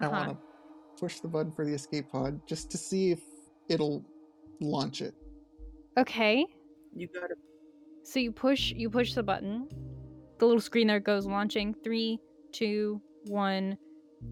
I 0.00 0.06
Uh-huh. 0.06 0.16
want 0.26 0.38
to 0.38 1.00
push 1.00 1.20
the 1.20 1.28
button 1.28 1.50
for 1.50 1.64
the 1.64 1.72
escape 1.72 2.10
pod 2.10 2.46
just 2.46 2.70
to 2.72 2.76
see 2.78 3.10
if 3.10 3.22
it'll 3.68 4.04
launch 4.60 5.00
it. 5.00 5.14
Okay. 6.00 6.46
You 6.94 7.08
gotta. 7.08 7.34
So 8.02 8.18
you 8.18 8.32
push 8.32 8.72
you 8.72 8.90
push 8.90 9.14
the 9.14 9.22
button. 9.22 9.68
The 10.38 10.46
little 10.46 10.60
screen 10.60 10.86
there 10.86 11.00
goes 11.00 11.26
launching. 11.26 11.74
Three, 11.84 12.18
two, 12.52 13.00
one, 13.26 13.76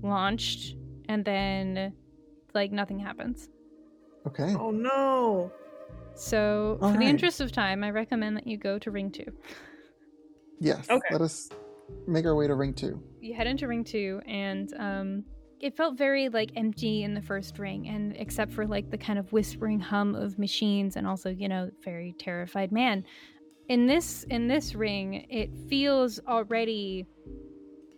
launched, 0.02 0.76
and 1.08 1.24
then 1.24 1.92
like 2.54 2.72
nothing 2.72 2.98
happens. 2.98 3.48
Okay. 4.26 4.54
Oh 4.58 4.70
no! 4.70 5.52
So, 6.14 6.78
All 6.80 6.92
for 6.92 6.98
the 6.98 7.04
interest 7.04 7.40
of 7.40 7.52
time, 7.52 7.84
I 7.84 7.90
recommend 7.90 8.36
that 8.38 8.46
you 8.46 8.56
go 8.56 8.78
to 8.78 8.90
ring 8.90 9.10
two. 9.10 9.30
Yes. 10.58 10.86
Okay. 10.90 11.08
Let 11.12 11.20
us 11.20 11.48
make 12.06 12.24
our 12.24 12.34
way 12.34 12.48
to 12.48 12.54
ring 12.54 12.74
two. 12.74 13.00
You 13.20 13.34
head 13.34 13.46
into 13.46 13.68
ring 13.68 13.84
two, 13.84 14.20
and 14.26 14.72
um, 14.78 15.24
it 15.60 15.76
felt 15.76 15.96
very 15.96 16.28
like 16.28 16.50
empty 16.56 17.02
in 17.02 17.14
the 17.14 17.22
first 17.22 17.58
ring, 17.58 17.88
and 17.88 18.16
except 18.16 18.52
for 18.52 18.66
like 18.66 18.90
the 18.90 18.98
kind 18.98 19.18
of 19.18 19.32
whispering 19.32 19.80
hum 19.80 20.14
of 20.14 20.38
machines, 20.38 20.96
and 20.96 21.06
also 21.06 21.30
you 21.30 21.48
know 21.48 21.70
very 21.82 22.14
terrified 22.18 22.72
man. 22.72 23.04
In 23.68 23.86
this 23.86 24.24
in 24.24 24.48
this 24.48 24.74
ring, 24.74 25.26
it 25.28 25.50
feels 25.68 26.20
already 26.26 27.06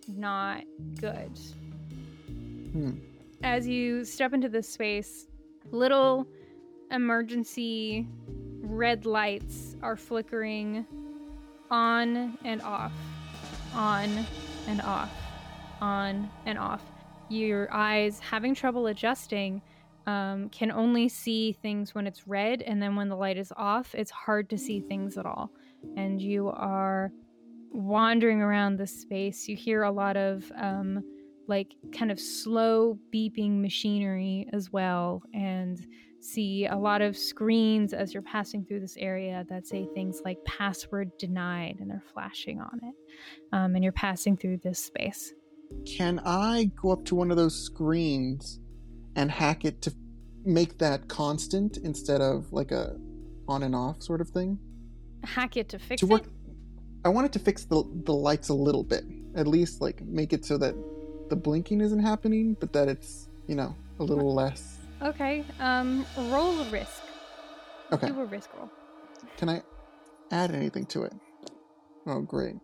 not 0.09 0.65
good. 1.01 1.39
Hmm. 2.73 2.93
As 3.43 3.67
you 3.67 4.05
step 4.05 4.33
into 4.33 4.49
this 4.49 4.69
space, 4.69 5.27
little 5.71 6.27
emergency 6.91 8.07
red 8.63 9.07
lights 9.07 9.77
are 9.83 9.97
flickering 9.97 10.87
on 11.71 12.37
and 12.45 12.61
off, 12.63 12.93
on 13.75 14.27
and 14.67 14.81
off, 14.83 15.11
on 15.81 16.29
and 16.47 16.59
off. 16.59 16.83
Your 17.31 17.73
eyes, 17.73 18.19
having 18.19 18.55
trouble 18.55 18.89
adjusting, 18.89 19.63
um, 20.07 20.49
can 20.49 20.73
only 20.73 21.09
see 21.09 21.53
things 21.53 21.95
when 21.95 22.07
it's 22.07 22.27
red, 22.27 22.61
and 22.63 22.83
then 22.83 22.97
when 22.97 23.09
the 23.09 23.17
light 23.17 23.39
is 23.39 23.53
off, 23.57 23.95
it's 23.95 24.11
hard 24.11 24.51
to 24.51 24.59
see 24.59 24.81
things 24.81 25.17
at 25.17 25.27
all. 25.27 25.53
And 25.97 26.21
you 26.21 26.49
are 26.49 27.13
wandering 27.71 28.43
around 28.43 28.77
the 28.77 28.87
space. 28.87 29.47
You 29.47 29.55
hear 29.55 29.85
a 29.85 29.93
lot 29.93 30.17
of 30.17 30.51
um, 30.57 31.05
like 31.47 31.75
kind 31.97 32.11
of 32.11 32.19
slow 32.19 32.99
beeping 33.15 33.61
machinery 33.61 34.49
as 34.53 34.73
well, 34.73 35.23
and 35.33 35.87
see 36.21 36.67
a 36.67 36.77
lot 36.77 37.01
of 37.01 37.17
screens 37.17 37.93
as 37.93 38.13
you're 38.13 38.23
passing 38.23 38.65
through 38.65 38.81
this 38.81 38.97
area 38.99 39.45
that 39.49 39.67
say 39.67 39.87
things 39.95 40.21
like 40.25 40.37
password 40.45 41.17
denied 41.17 41.77
and 41.81 41.91
they're 41.91 42.03
flashing 42.13 42.61
on 42.61 42.81
it. 42.83 42.95
Um, 43.53 43.75
and 43.75 43.83
you're 43.85 43.93
passing 43.93 44.37
through 44.37 44.59
this 44.59 44.85
space. 44.85 45.33
Can 45.87 46.21
I 46.25 46.71
go 46.81 46.91
up 46.91 47.05
to 47.07 47.15
one 47.15 47.31
of 47.31 47.37
those 47.37 47.55
screens 47.55 48.61
and 49.17 49.31
hack 49.31 49.65
it 49.65 49.83
to 49.83 49.95
make 50.45 50.79
that 50.79 51.09
constant 51.09 51.77
instead 51.79 52.21
of 52.21 52.53
like 52.53 52.71
a 52.71 52.97
on 53.49 53.63
and 53.63 53.75
off 53.75 54.03
sort 54.03 54.21
of 54.21 54.31
thing? 54.31 54.59
Hack 55.25 55.57
it 55.57 55.69
to 55.71 55.79
fix 55.79 56.01
to 56.01 56.07
work 56.07 56.23
it. 56.23 56.33
I 57.05 57.09
wanted 57.09 57.33
to 57.35 57.39
fix 57.39 57.65
the 57.65 57.85
the 58.05 58.13
lights 58.13 58.49
a 58.49 58.55
little 58.55 58.85
bit. 58.85 59.05
At 59.35 59.47
least 59.47 59.81
like 59.81 60.01
make 60.03 60.33
it 60.33 60.45
so 60.45 60.59
that 60.59 60.75
the 61.29 61.37
blinking 61.37 61.81
isn't 61.81 62.01
happening, 62.01 62.57
but 62.59 62.73
that 62.73 62.89
it's, 62.89 63.29
you 63.47 63.55
know, 63.55 63.75
a 63.99 64.03
little 64.03 64.35
less. 64.35 64.79
Okay. 65.03 65.45
Um, 65.61 66.05
roll 66.17 66.61
a 66.61 66.71
risk. 66.71 67.03
Okay. 67.93 68.09
Do 68.09 68.21
a 68.21 68.25
risk 68.25 68.51
roll. 68.57 68.71
Can 69.37 69.49
I 69.49 69.63
add 70.31 70.51
anything 70.53 70.87
to 70.87 71.03
it? 71.03 71.13
Oh, 72.07 72.21
great. 72.21 72.57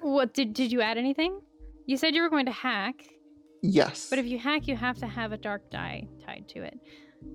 What 0.00 0.34
did 0.34 0.52
did 0.54 0.70
you 0.72 0.80
add 0.80 0.98
anything? 0.98 1.40
You 1.88 1.96
said 1.96 2.14
you 2.14 2.20
were 2.22 2.28
going 2.28 2.44
to 2.46 2.52
hack, 2.52 3.02
Yes. 3.62 4.08
but 4.10 4.18
if 4.18 4.26
you 4.26 4.38
hack, 4.38 4.68
you 4.68 4.76
have 4.76 4.98
to 4.98 5.06
have 5.06 5.32
a 5.32 5.38
dark 5.38 5.70
die 5.70 6.06
tied 6.24 6.46
to 6.50 6.62
it. 6.62 6.78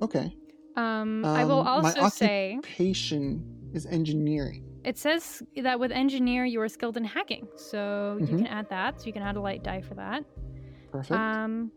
Okay. 0.01 0.37
Um, 0.75 1.25
I 1.25 1.43
will 1.43 1.59
Um, 1.61 1.81
my 1.81 1.89
also 1.93 2.07
say 2.09 2.55
Occupation 2.59 3.43
is 3.73 3.87
engineering. 3.87 4.63
it 4.83 4.97
says 4.99 5.41
that 5.55 5.79
with 5.79 5.91
engineer 5.91 6.45
you 6.45 6.61
are 6.61 6.69
skilled 6.69 6.97
in 6.97 7.03
hacking, 7.03 7.47
so 7.55 8.17
you 8.21 8.27
Mhm. 8.27 8.37
can 8.37 8.47
add 8.47 8.69
that. 8.69 9.01
So 9.01 9.07
you 9.07 9.13
can 9.13 9.23
add 9.23 9.35
a 9.37 9.41
light 9.41 9.63
die 9.63 9.81
for 9.81 9.95
that. 9.95 10.23
Perfect. 10.91 11.11
Um, 11.19 11.71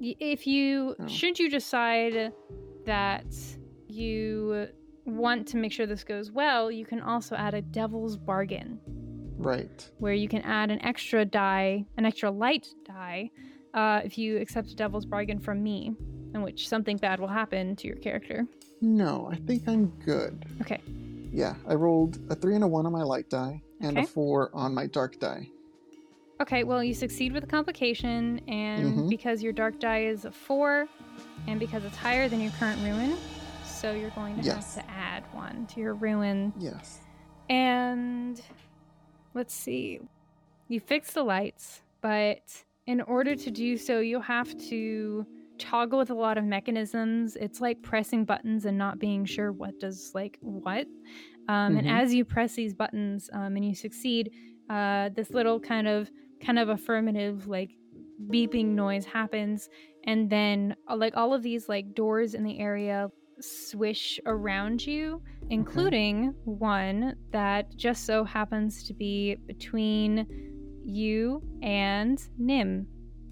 if 0.00 0.46
you 0.46 0.96
Oh. 0.98 1.06
should 1.06 1.38
you 1.38 1.50
decide 1.50 2.32
that 2.86 3.26
you 3.88 4.68
want 5.04 5.46
to 5.48 5.58
make 5.58 5.70
sure 5.72 5.84
this 5.86 6.02
goes 6.04 6.32
well, 6.32 6.70
you 6.70 6.86
can 6.86 7.00
also 7.00 7.36
add 7.36 7.52
a 7.52 7.60
devil's 7.62 8.16
bargain 8.16 8.80
right. 9.38 9.90
where 9.98 10.14
you 10.14 10.28
can 10.28 10.42
add 10.42 10.70
an 10.70 10.80
extra 10.82 11.24
die, 11.24 11.84
an 11.96 12.04
extra 12.04 12.30
light 12.30 12.66
die, 12.84 13.30
uh, 13.74 14.00
if 14.04 14.16
you 14.18 14.38
accept 14.38 14.70
a 14.70 14.76
devil's 14.76 15.04
bargain 15.06 15.38
from 15.38 15.62
me, 15.62 15.94
in 16.34 16.42
which 16.42 16.68
something 16.68 16.96
bad 16.96 17.20
will 17.20 17.28
happen 17.28 17.76
to 17.76 17.86
your 17.86 17.96
character. 17.96 18.46
No, 18.80 19.28
I 19.32 19.36
think 19.36 19.66
I'm 19.68 19.86
good. 20.04 20.44
Okay. 20.60 20.80
Yeah, 21.32 21.54
I 21.66 21.74
rolled 21.74 22.18
a 22.30 22.34
three 22.34 22.54
and 22.54 22.64
a 22.64 22.68
one 22.68 22.86
on 22.86 22.92
my 22.92 23.02
light 23.02 23.28
die 23.30 23.62
and 23.80 23.96
Okay. 23.96 24.04
a 24.04 24.08
four 24.08 24.50
on 24.54 24.74
my 24.74 24.86
dark 24.86 25.18
die. 25.18 25.48
Okay, 26.40 26.64
well, 26.64 26.84
you 26.84 26.92
succeed 26.92 27.32
with 27.32 27.42
the 27.42 27.48
complication, 27.48 28.40
and 28.46 28.98
Mhm. 28.98 29.08
because 29.08 29.42
your 29.42 29.54
dark 29.54 29.80
die 29.80 30.04
is 30.04 30.26
a 30.26 30.30
four, 30.30 30.86
and 31.46 31.58
because 31.58 31.82
it's 31.84 31.96
higher 31.96 32.28
than 32.28 32.40
your 32.42 32.52
current 32.52 32.78
ruin, 32.82 33.16
so 33.64 33.92
you're 33.92 34.10
going 34.10 34.36
to 34.36 34.42
Yes. 34.42 34.74
have 34.76 34.84
to 34.84 34.90
add 34.90 35.24
one 35.32 35.66
to 35.68 35.80
your 35.80 35.94
ruin. 35.94 36.52
Yes. 36.58 37.00
And 37.48 38.40
let's 39.36 39.54
see. 39.54 40.00
You 40.68 40.80
fix 40.80 41.12
the 41.14 41.24
lights, 41.24 41.82
but 42.02 42.64
in 42.86 43.02
order 43.02 43.36
to 43.36 43.52
do 43.52 43.78
so, 43.78 44.00
you'll 44.00 44.22
have 44.22 44.56
to 44.58 45.26
toggle 45.58 45.98
with 46.00 46.10
a 46.10 46.14
lot 46.14 46.38
of 46.38 46.44
mechanisms. 46.44 47.36
It's 47.36 47.60
like 47.60 47.82
pressing 47.82 48.26
buttons 48.26 48.66
and 48.66 48.78
not 48.78 48.98
being 49.00 49.26
sure 49.26 49.52
what 49.52 49.78
does 49.80 50.12
like 50.14 50.38
what. 50.42 50.88
Um, 51.48 51.76
And 51.76 51.86
Mhm. 51.86 51.88
as 51.88 52.14
you 52.14 52.24
press 52.24 52.54
these 52.56 52.74
buttons 52.74 53.30
um, 53.32 53.56
and 53.56 53.64
you 53.66 53.74
succeed, 53.74 54.32
uh, 54.68 55.10
this 55.10 55.34
little 55.34 55.60
kind 55.60 55.88
of 55.88 56.10
kind 56.44 56.58
of 56.58 56.68
affirmative 56.70 57.48
like 57.48 57.78
beeping 58.32 58.74
noise 58.74 59.06
happens, 59.06 59.68
and 60.04 60.30
then 60.30 60.76
uh, 60.88 60.96
like 60.96 61.16
all 61.16 61.34
of 61.34 61.42
these 61.42 61.68
like 61.68 61.94
doors 61.94 62.34
in 62.34 62.44
the 62.44 62.58
area 62.58 63.10
swish 63.40 64.18
around 64.26 64.86
you 64.86 65.20
including 65.50 66.34
one 66.44 67.14
that 67.30 67.74
just 67.76 68.04
so 68.04 68.24
happens 68.24 68.82
to 68.84 68.94
be 68.94 69.36
between 69.46 70.26
you 70.84 71.42
and 71.62 72.22
Nim. 72.38 72.86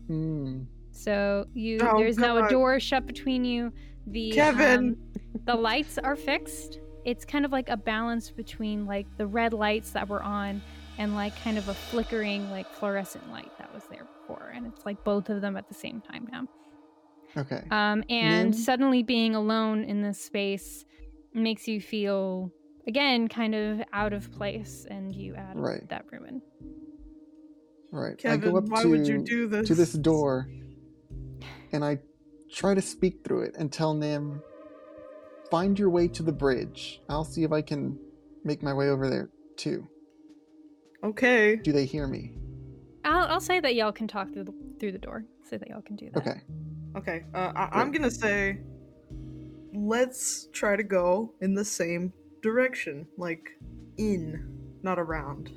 Hmm. 0.07 0.63
So 0.91 1.47
you 1.55 1.79
Oh, 1.83 1.99
there's 1.99 2.19
now 2.19 2.45
a 2.45 2.49
door 2.49 2.79
shut 2.79 3.07
between 3.07 3.45
you. 3.45 3.73
The 4.07 4.33
Kevin! 4.33 4.79
um, 4.79 4.97
the 5.45 5.55
lights 5.55 5.99
are 5.99 6.17
fixed. 6.17 6.81
It's 7.05 7.25
kind 7.25 7.45
of 7.45 7.53
like 7.53 7.69
a 7.69 7.77
balance 7.77 8.31
between 8.31 8.87
like 8.87 9.07
the 9.17 9.27
red 9.27 9.53
lights 9.53 9.91
that 9.91 10.09
were 10.09 10.23
on 10.23 10.63
and 10.99 11.15
like 11.15 11.39
kind 11.43 11.59
of 11.59 11.69
a 11.69 11.75
flickering 11.75 12.51
like 12.51 12.69
fluorescent 12.75 13.29
light 13.31 13.51
that 13.59 13.73
was 13.75 13.83
there 13.91 14.07
before 14.21 14.53
and 14.55 14.67
it's 14.67 14.87
like 14.87 15.03
both 15.03 15.29
of 15.29 15.41
them 15.41 15.57
at 15.57 15.69
the 15.69 15.75
same 15.75 16.01
time 16.01 16.29
now. 16.31 16.47
Okay. 17.37 17.63
Um, 17.71 18.05
and 18.09 18.51
Nim? 18.51 18.53
suddenly 18.53 19.03
being 19.03 19.35
alone 19.35 19.85
in 19.85 20.03
this 20.03 20.21
space 20.21 20.85
makes 21.33 21.67
you 21.67 21.81
feel 21.81 22.53
again 22.87 23.29
kind 23.29 23.55
of 23.55 23.83
out 23.93 24.13
of 24.13 24.31
place, 24.33 24.87
and 24.89 25.15
you 25.15 25.35
add 25.35 25.57
Right. 25.57 25.89
that 25.89 26.05
ruin. 26.13 26.41
right. 27.91 28.17
Kevin, 28.19 28.41
I 28.41 28.53
go 28.53 28.57
up 28.59 28.65
why 28.69 28.83
to, 28.83 28.89
would 28.89 29.07
you 29.07 29.19
do 29.19 29.49
this? 29.49 29.69
to 29.69 29.75
this 29.75 29.93
door 29.95 30.49
and 31.73 31.85
I 31.85 31.99
try 32.53 32.75
to 32.75 32.83
speak 32.83 33.25
through 33.25 33.43
it 33.43 33.55
and 33.59 33.73
tell 33.73 33.95
Nim, 33.95 34.41
find 35.51 35.79
your 35.79 35.91
way 35.91 36.07
to 36.09 36.23
the 36.23 36.33
bridge. 36.33 37.01
I'll 37.09 37.25
see 37.25 37.43
if 37.43 37.53
I 37.53 37.63
can 37.63 37.99
make 38.45 38.63
my 38.63 38.73
way 38.73 38.89
over 38.89 39.09
there 39.11 39.31
too. 39.57 39.89
Okay. 41.03 41.57
Do 41.57 41.73
they 41.73 41.85
hear 41.85 42.07
me? 42.07 42.33
I'll, 43.05 43.27
I'll 43.27 43.41
say 43.41 43.61
that 43.61 43.75
y'all 43.75 43.93
can 43.93 44.09
talk 44.09 44.33
through 44.33 44.45
the 44.45 44.55
through 44.81 44.93
the 44.93 44.99
door. 44.99 45.25
Say 45.45 45.57
that 45.57 45.69
y'all 45.69 45.83
can 45.83 45.97
do 45.97 46.09
that. 46.13 46.21
Okay. 46.21 46.41
Okay. 46.97 47.25
Uh, 47.35 47.53
I- 47.55 47.81
I'm 47.81 47.91
gonna 47.91 48.11
say, 48.11 48.59
let's 49.73 50.49
try 50.53 50.77
to 50.77 50.83
go 50.83 51.33
in 51.41 51.55
the 51.55 51.65
same 51.65 52.13
direction, 52.43 53.07
like 53.17 53.51
in, 53.97 54.45
not 54.83 54.99
around. 54.99 55.51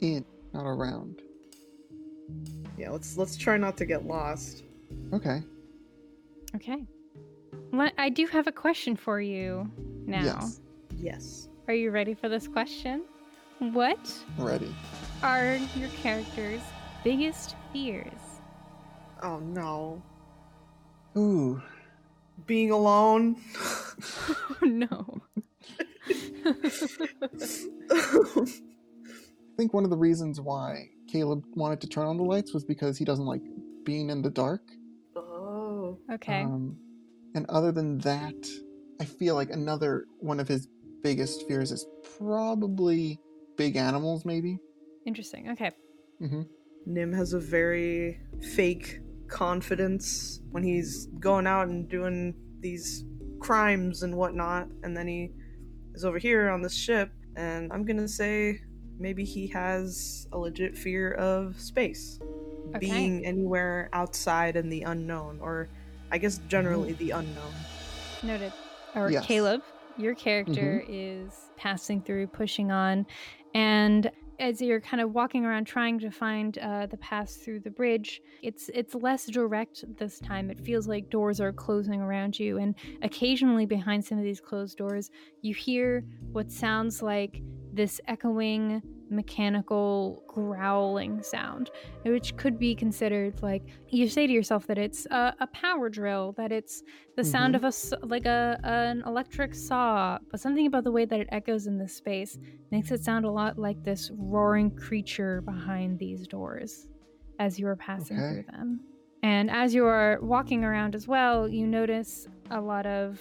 In, 0.00 0.24
not 0.52 0.66
around. 0.66 1.22
Yeah. 2.76 2.90
Let's 2.90 3.16
let's 3.16 3.36
try 3.36 3.56
not 3.56 3.76
to 3.78 3.86
get 3.86 4.06
lost. 4.06 4.64
Okay. 5.12 5.42
Okay. 6.56 6.84
Well, 7.72 7.90
I 7.98 8.08
do 8.08 8.26
have 8.26 8.46
a 8.46 8.52
question 8.52 8.96
for 8.96 9.20
you 9.20 9.70
now. 10.06 10.24
Yes. 10.24 10.60
Yes. 10.96 11.48
Are 11.68 11.74
you 11.74 11.90
ready 11.90 12.14
for 12.14 12.28
this 12.28 12.46
question? 12.46 13.04
What 13.58 14.12
Ready. 14.38 14.74
are 15.22 15.56
your 15.76 15.88
character's 16.02 16.60
biggest 17.02 17.54
fears? 17.72 18.10
Oh 19.22 19.38
no. 19.38 20.02
Ooh. 21.16 21.62
Being 22.46 22.70
alone. 22.70 23.36
Oh 24.62 24.66
no. 24.66 25.20
I 27.90 29.56
think 29.56 29.72
one 29.72 29.84
of 29.84 29.90
the 29.90 29.96
reasons 29.96 30.40
why 30.40 30.88
Caleb 31.08 31.44
wanted 31.54 31.80
to 31.82 31.86
turn 31.88 32.06
on 32.06 32.16
the 32.16 32.24
lights 32.24 32.52
was 32.52 32.64
because 32.64 32.98
he 32.98 33.04
doesn't 33.04 33.24
like 33.24 33.42
being 33.84 34.10
in 34.10 34.22
the 34.22 34.30
dark. 34.30 34.62
oh. 35.16 35.98
okay. 36.12 36.42
Um, 36.42 36.76
and 37.34 37.46
other 37.48 37.70
than 37.72 37.98
that, 37.98 38.34
I 39.00 39.04
feel 39.04 39.34
like 39.34 39.50
another 39.50 40.06
one 40.18 40.40
of 40.40 40.48
his 40.48 40.66
biggest 41.02 41.46
fears 41.46 41.70
is 41.70 41.86
probably 42.18 43.20
big 43.56 43.76
animals, 43.76 44.24
maybe. 44.24 44.58
Interesting. 45.06 45.50
Okay. 45.50 45.70
hmm 46.18 46.42
Nim 46.86 47.12
has 47.12 47.32
a 47.32 47.40
very 47.40 48.20
fake 48.54 49.00
confidence 49.34 50.40
when 50.52 50.62
he's 50.62 51.06
going 51.18 51.44
out 51.44 51.66
and 51.66 51.88
doing 51.88 52.32
these 52.60 53.04
crimes 53.40 54.04
and 54.04 54.14
whatnot, 54.16 54.68
and 54.84 54.96
then 54.96 55.08
he 55.08 55.32
is 55.92 56.04
over 56.04 56.18
here 56.18 56.48
on 56.50 56.62
this 56.62 56.72
ship, 56.72 57.10
and 57.36 57.72
I'm 57.72 57.84
gonna 57.84 58.06
say 58.06 58.60
maybe 58.96 59.24
he 59.24 59.48
has 59.48 60.28
a 60.32 60.38
legit 60.38 60.78
fear 60.78 61.12
of 61.14 61.60
space, 61.60 62.20
Okay. 62.68 62.78
being 62.78 63.26
anywhere 63.26 63.90
outside 63.92 64.54
in 64.56 64.68
the 64.68 64.82
unknown, 64.82 65.40
or 65.40 65.68
I 66.12 66.18
guess 66.18 66.38
generally 66.46 66.92
mm-hmm. 66.92 67.04
the 67.04 67.10
unknown. 67.10 67.54
Noted. 68.22 68.52
Or 68.94 69.10
Yes. 69.10 69.26
Caleb, 69.26 69.62
your 69.98 70.14
character 70.14 70.80
mm-hmm. 70.84 71.26
is 71.26 71.50
passing 71.56 72.00
through, 72.02 72.28
pushing 72.28 72.70
on, 72.70 73.04
and 73.52 74.12
as 74.38 74.60
you're 74.60 74.80
kind 74.80 75.00
of 75.00 75.14
walking 75.14 75.44
around 75.44 75.66
trying 75.66 75.98
to 76.00 76.10
find 76.10 76.58
uh, 76.58 76.86
the 76.86 76.96
pass 76.96 77.36
through 77.36 77.60
the 77.60 77.70
bridge, 77.70 78.20
it's 78.42 78.70
it's 78.74 78.94
less 78.94 79.26
direct 79.26 79.84
this 79.96 80.18
time. 80.18 80.50
It 80.50 80.60
feels 80.60 80.88
like 80.88 81.10
doors 81.10 81.40
are 81.40 81.52
closing 81.52 82.00
around 82.00 82.38
you, 82.38 82.58
and 82.58 82.74
occasionally 83.02 83.66
behind 83.66 84.04
some 84.04 84.18
of 84.18 84.24
these 84.24 84.40
closed 84.40 84.78
doors, 84.78 85.10
you 85.42 85.54
hear 85.54 86.04
what 86.32 86.50
sounds 86.50 87.02
like 87.02 87.42
this 87.76 88.00
echoing 88.08 88.82
mechanical 89.10 90.22
growling 90.28 91.22
sound 91.22 91.70
which 92.04 92.36
could 92.36 92.58
be 92.58 92.74
considered 92.74 93.34
like 93.42 93.62
you 93.88 94.08
say 94.08 94.26
to 94.26 94.32
yourself 94.32 94.66
that 94.66 94.78
it's 94.78 95.06
a, 95.06 95.34
a 95.40 95.46
power 95.48 95.88
drill 95.88 96.32
that 96.36 96.50
it's 96.52 96.82
the 97.16 97.24
sound 97.24 97.54
Mhm. 97.54 97.64
of 97.64 97.64
a 98.02 98.06
like 98.06 98.26
a 98.26 98.58
an 98.64 99.02
electric 99.06 99.54
saw 99.54 100.18
but 100.30 100.40
something 100.40 100.66
about 100.66 100.84
the 100.84 100.90
way 100.92 101.04
that 101.04 101.20
it 101.20 101.28
echoes 101.32 101.66
in 101.66 101.78
this 101.78 101.94
space 101.94 102.38
makes 102.70 102.90
it 102.90 103.02
sound 103.04 103.24
a 103.24 103.30
lot 103.30 103.58
like 103.58 103.82
this 103.84 104.10
roaring 104.16 104.70
creature 104.70 105.42
behind 105.42 105.98
these 105.98 106.26
doors 106.26 106.88
as 107.38 107.58
you 107.58 107.66
are 107.66 107.76
passing 107.76 108.18
Okay. 108.18 108.28
through 108.28 108.44
them 108.52 108.80
and 109.22 109.50
as 109.50 109.74
you 109.74 109.84
are 109.86 110.18
walking 110.22 110.64
around 110.64 110.94
as 110.94 111.06
well 111.08 111.48
you 111.48 111.66
notice 111.66 112.26
a 112.50 112.60
lot 112.60 112.86
of 112.86 113.20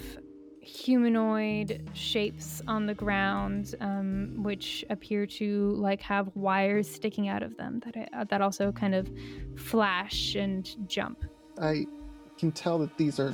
humanoid 0.64 1.90
shapes 1.94 2.62
on 2.68 2.86
the 2.86 2.94
ground 2.94 3.76
um, 3.82 4.34
which 4.38 4.86
appear 4.90 5.26
to 5.26 5.72
like 5.76 6.02
have 6.02 6.32
wires 6.36 6.90
sticking 6.90 7.28
out 7.28 7.44
of 7.44 7.56
them 7.58 7.82
that 7.86 8.10
uh, 8.14 8.24
that 8.24 8.42
also 8.42 8.72
kind 8.72 8.96
of 8.96 9.10
flash 9.58 10.36
and 10.36 10.76
jump 10.88 11.26
I 11.62 11.86
can 12.38 12.52
tell 12.52 12.80
that 12.80 12.98
these 12.98 13.20
are 13.20 13.34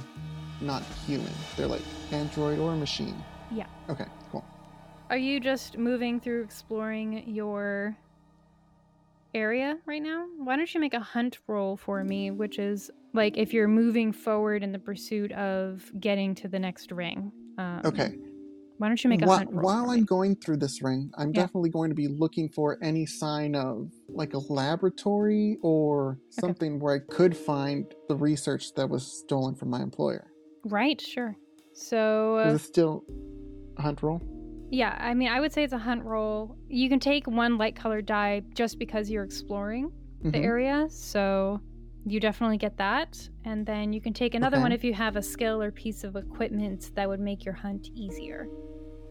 not 0.61 0.83
human. 1.05 1.31
They're 1.55 1.67
like 1.67 1.81
android 2.11 2.59
or 2.59 2.75
machine. 2.75 3.15
Yeah. 3.51 3.67
Okay, 3.89 4.05
cool. 4.31 4.43
Are 5.09 5.17
you 5.17 5.39
just 5.39 5.77
moving 5.77 6.19
through 6.19 6.43
exploring 6.43 7.23
your 7.27 7.97
area 9.33 9.77
right 9.85 10.01
now? 10.01 10.25
Why 10.37 10.55
don't 10.55 10.73
you 10.73 10.79
make 10.79 10.93
a 10.93 10.99
hunt 10.99 11.39
roll 11.47 11.77
for 11.77 12.03
me, 12.03 12.31
which 12.31 12.59
is 12.59 12.89
like 13.13 13.37
if 13.37 13.53
you're 13.53 13.67
moving 13.67 14.11
forward 14.11 14.63
in 14.63 14.71
the 14.71 14.79
pursuit 14.79 15.31
of 15.33 15.89
getting 15.99 16.35
to 16.35 16.47
the 16.47 16.59
next 16.59 16.91
ring. 16.91 17.31
Um, 17.57 17.81
Okay. 17.85 18.15
Why 18.77 18.87
don't 18.87 19.03
you 19.03 19.09
make 19.09 19.21
a 19.21 19.25
Whi- 19.25 19.37
hunt 19.39 19.51
roll? 19.51 19.63
while 19.65 19.89
I'm 19.89 19.99
me? 19.99 20.05
going 20.05 20.35
through 20.37 20.57
this 20.57 20.81
ring, 20.81 21.11
I'm 21.17 21.29
Yeah. 21.33 21.41
definitely 21.41 21.69
going 21.69 21.89
to 21.89 21.95
be 21.95 22.07
looking 22.07 22.47
for 22.47 22.77
any 22.81 23.05
sign 23.05 23.53
of 23.55 23.91
like 24.07 24.33
a 24.33 24.37
laboratory 24.37 25.57
or 25.61 26.17
something 26.29 26.79
where 26.79 26.95
I 26.95 26.99
could 26.99 27.35
find 27.35 27.85
the 28.07 28.15
research 28.15 28.73
that 28.75 28.89
was 28.89 29.05
stolen 29.05 29.55
from 29.55 29.69
my 29.69 29.81
employer. 29.81 30.31
right, 30.63 30.99
sure. 31.01 31.35
So 31.73 32.37
uh, 32.39 32.47
Is 32.49 32.55
it 32.61 32.65
still 32.65 33.03
a 33.77 33.81
hunt 33.81 34.01
roll? 34.01 34.21
Yeah, 34.69 34.95
I 34.99 35.13
mean, 35.13 35.29
I 35.29 35.39
would 35.39 35.51
say 35.53 35.63
it's 35.63 35.73
a 35.73 35.77
hunt 35.77 36.03
roll. 36.03 36.57
You 36.67 36.89
can 36.89 36.99
take 36.99 37.27
one 37.27 37.57
light 37.57 37.75
colored 37.75 38.05
die 38.05 38.43
just 38.53 38.79
because 38.79 39.09
you're 39.09 39.23
exploring 39.23 39.91
the 40.21 40.37
Mhm. 40.39 40.43
area, 40.43 40.87
so 40.89 41.59
you 42.05 42.19
definitely 42.19 42.57
get 42.57 42.77
that. 42.77 43.29
And 43.45 43.65
then 43.65 43.93
you 43.93 44.01
can 44.01 44.13
take 44.13 44.35
another 44.35 44.57
Okay. 44.57 44.61
one 44.63 44.71
if 44.71 44.83
you 44.83 44.93
have 44.93 45.15
a 45.15 45.21
skill 45.21 45.61
or 45.61 45.71
piece 45.71 46.03
of 46.03 46.15
equipment 46.15 46.91
that 46.95 47.07
would 47.09 47.19
make 47.19 47.45
your 47.45 47.53
hunt 47.53 47.89
easier. 47.95 48.47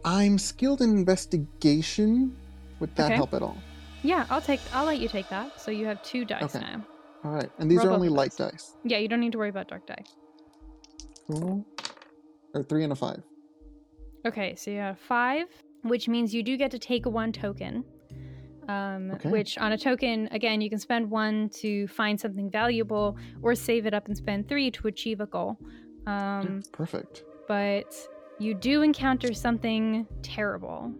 I'm 0.04 0.38
skilled 0.38 0.80
in 0.80 0.90
investigation. 0.90 2.36
Would 2.80 2.94
that 2.96 3.06
Okay. 3.06 3.16
help 3.16 3.34
at 3.34 3.42
all? 3.42 3.56
Yeah, 4.02 4.26
I'll 4.30 4.40
take. 4.40 4.60
I'll 4.72 4.86
let 4.86 5.00
you 5.00 5.08
take 5.08 5.28
that. 5.30 5.58
So 5.60 5.70
you 5.70 5.86
have 5.86 6.00
two 6.02 6.24
dice 6.24 6.54
Okay. 6.54 6.60
now. 6.60 6.84
All 7.24 7.32
right, 7.32 7.50
and 7.58 7.68
these 7.70 7.78
Roll 7.78 7.88
are 7.88 7.92
only 7.94 8.08
light 8.08 8.36
those. 8.36 8.52
dice. 8.52 8.76
Yeah, 8.84 8.98
you 8.98 9.08
don't 9.08 9.20
need 9.20 9.32
to 9.32 9.38
worry 9.38 9.48
about 9.48 9.66
dark 9.68 9.84
die. 9.86 10.04
Cool. 11.26 11.66
Or 12.54 12.62
three 12.62 12.84
and 12.84 12.92
a 12.92 12.96
five. 12.96 13.22
Okay, 14.26 14.54
so 14.56 14.70
you 14.70 14.78
have 14.78 14.98
five, 14.98 15.46
which 15.82 16.08
means 16.08 16.34
you 16.34 16.42
do 16.42 16.56
get 16.56 16.70
to 16.72 16.78
take 16.78 17.06
one 17.06 17.32
token. 17.32 17.84
Um, 18.68 19.12
Okay. 19.12 19.30
Which 19.30 19.56
on 19.58 19.72
a 19.72 19.78
token, 19.78 20.28
again, 20.32 20.60
you 20.60 20.68
can 20.68 20.78
spend 20.78 21.10
one 21.10 21.48
to 21.60 21.86
find 21.88 22.20
something 22.20 22.50
valuable, 22.50 23.16
or 23.42 23.54
save 23.54 23.86
it 23.86 23.94
up 23.94 24.06
and 24.08 24.16
spend 24.16 24.46
three 24.48 24.70
to 24.72 24.88
achieve 24.88 25.20
a 25.20 25.26
goal. 25.26 25.56
Um, 26.06 26.62
Perfect. 26.72 27.24
but 27.46 27.94
you 28.38 28.54
do 28.54 28.82
encounter 28.82 29.32
something 29.32 30.06
terrible. 30.22 30.92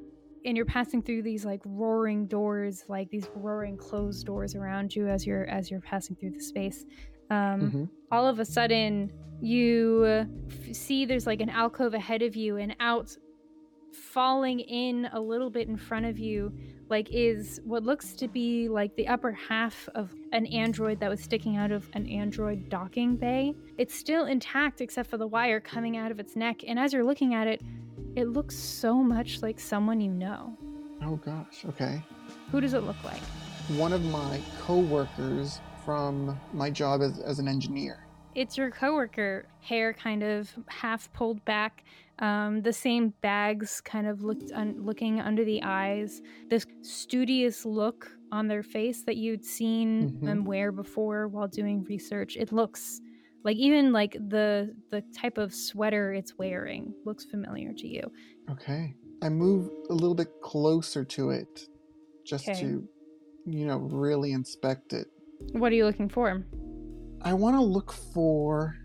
And 0.45 0.57
you're 0.57 0.67
passing 0.67 1.03
through 1.03 1.23
these 1.23 1.45
like 1.45 1.61
roaring 1.67 2.27
doors, 2.27 2.85
like 2.89 3.11
these 3.11 3.29
roaring 3.35 3.77
closed 3.77 4.25
doors 4.25 4.55
around 4.55 4.95
you 4.97 5.07
as 5.09 5.27
you're 5.27 5.45
as 5.47 5.71
you're 5.71 5.81
passing 5.81 6.17
through 6.17 6.31
the 6.31 6.41
space. 6.41 6.87
Um, 7.31 7.71
hmm 7.71 7.85
all 8.11 8.27
of 8.27 8.41
a 8.41 8.45
sudden 8.47 9.13
you 9.43 10.07
f- 10.07 10.75
see 10.75 11.05
there's 11.05 11.27
like 11.27 11.43
an 11.43 11.51
alcove 11.51 11.93
ahead 11.93 12.23
of 12.23 12.35
you 12.35 12.57
and 12.57 12.75
out 12.81 13.15
falling 13.93 14.61
in 14.61 15.09
a 15.13 15.21
little 15.21 15.51
bit 15.51 15.69
in 15.69 15.77
front 15.77 16.07
of 16.07 16.19
you 16.19 16.53
like 16.89 17.09
is 17.11 17.61
what 17.65 17.83
looks 17.83 18.15
to 18.15 18.27
be 18.27 18.67
like 18.69 18.95
the 18.97 19.07
upper 19.09 19.33
half 19.33 19.89
of 19.95 20.11
an 20.33 20.47
android 20.47 20.99
that 21.01 21.11
was 21.11 21.21
sticking 21.21 21.57
out 21.57 21.71
of 21.71 21.87
an 21.93 22.07
android 22.07 22.69
docking 22.71 23.15
bay 23.17 23.55
it's 23.77 23.95
still 23.95 24.25
intact 24.25 24.81
except 24.81 25.11
for 25.11 25.19
the 25.19 25.27
wire 25.27 25.61
coming 25.61 25.97
out 25.99 26.11
of 26.11 26.19
its 26.19 26.35
neck 26.37 26.63
and 26.67 26.79
as 26.79 26.93
you're 26.95 27.05
looking 27.05 27.35
at 27.35 27.47
it 27.47 27.61
it 28.17 28.29
looks 28.29 28.57
so 28.57 28.95
much 29.03 29.43
like 29.43 29.59
someone 29.61 30.01
you 30.01 30.11
know 30.11 30.57
Oh 31.03 31.17
gosh. 31.17 31.65
Okay. 31.69 32.03
who 32.51 32.61
does 32.61 32.73
it 32.75 32.83
look 32.85 33.03
like 33.05 33.21
One 33.77 33.93
of 33.93 34.03
my 34.07 34.41
coworkers 34.63 35.61
from 35.99 36.39
my 36.53 36.69
job 36.69 37.01
as, 37.01 37.19
as 37.21 37.39
an 37.39 37.49
engineer. 37.49 37.97
it's 38.35 38.59
your 38.59 38.71
coworker 38.71 39.47
hair 39.63 39.95
kind 39.95 40.23
of 40.23 40.51
half 40.69 41.11
pulled 41.15 41.43
back 41.47 41.83
um, 42.19 42.61
the 42.61 42.73
same 42.75 43.15
bags 43.23 43.81
kind 43.81 44.07
of 44.07 44.23
looked 44.23 44.51
un- 44.53 44.77
looking 44.89 45.19
under 45.19 45.45
the 45.47 45.63
eyes 45.63 46.21
this 46.51 46.67
studious 46.83 47.65
look 47.65 48.11
on 48.31 48.47
their 48.49 48.63
face 48.63 49.03
that 49.05 49.17
you'd 49.17 49.43
seen 49.43 49.89
Mhm. 50.11 50.27
them 50.27 50.45
wear 50.45 50.71
before 50.73 51.27
while 51.29 51.49
doing 51.49 51.77
research 51.89 52.37
it 52.37 52.53
looks 52.53 53.01
like 53.47 53.57
even 53.57 53.91
like 54.01 54.13
the 54.37 54.75
the 54.91 55.01
type 55.23 55.39
of 55.39 55.55
sweater 55.55 56.13
it's 56.13 56.37
wearing 56.37 56.93
looks 57.07 57.25
familiar 57.25 57.73
to 57.73 57.87
you 57.89 58.03
Okay. 58.51 58.95
I 59.23 59.29
move 59.31 59.71
a 59.89 59.95
little 59.95 60.15
bit 60.23 60.29
closer 60.43 61.03
to 61.17 61.31
it 61.31 61.67
just 62.27 62.47
Okay. 62.49 62.61
to, 62.61 62.87
you 63.47 63.65
know, 63.67 63.79
really 63.79 64.33
inspect 64.33 64.93
it. 64.93 65.07
What 65.53 65.73
are 65.73 65.75
you 65.75 65.85
looking 65.85 66.09
for 66.09 66.45
I 67.23 67.35
want 67.35 67.57
to 67.57 67.63
look 67.63 67.93
for 67.93 68.77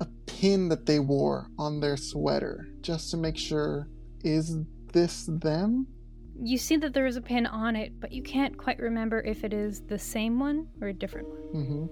a 0.00 0.06
pin 0.26 0.68
that 0.68 0.86
they 0.86 1.00
wore 1.00 1.48
on 1.58 1.80
their 1.80 1.96
sweater 1.96 2.68
just 2.80 3.10
to 3.10 3.16
make 3.16 3.36
sure 3.36 3.88
is 4.22 4.56
this 4.92 5.28
them? 5.40 5.86
you 6.42 6.56
see 6.56 6.76
that 6.76 6.94
there 6.94 7.04
is 7.04 7.16
a 7.16 7.20
pin 7.20 7.46
on 7.46 7.76
it 7.76 8.00
but 8.00 8.12
you 8.12 8.22
can't 8.22 8.56
quite 8.56 8.78
remember 8.78 9.20
if 9.20 9.44
it 9.44 9.52
is 9.52 9.82
the 9.82 9.98
same 9.98 10.38
one 10.38 10.66
or 10.80 10.88
a 10.88 10.92
different 10.92 11.28
one 11.28 11.40
Mm-hmm. 11.54 11.86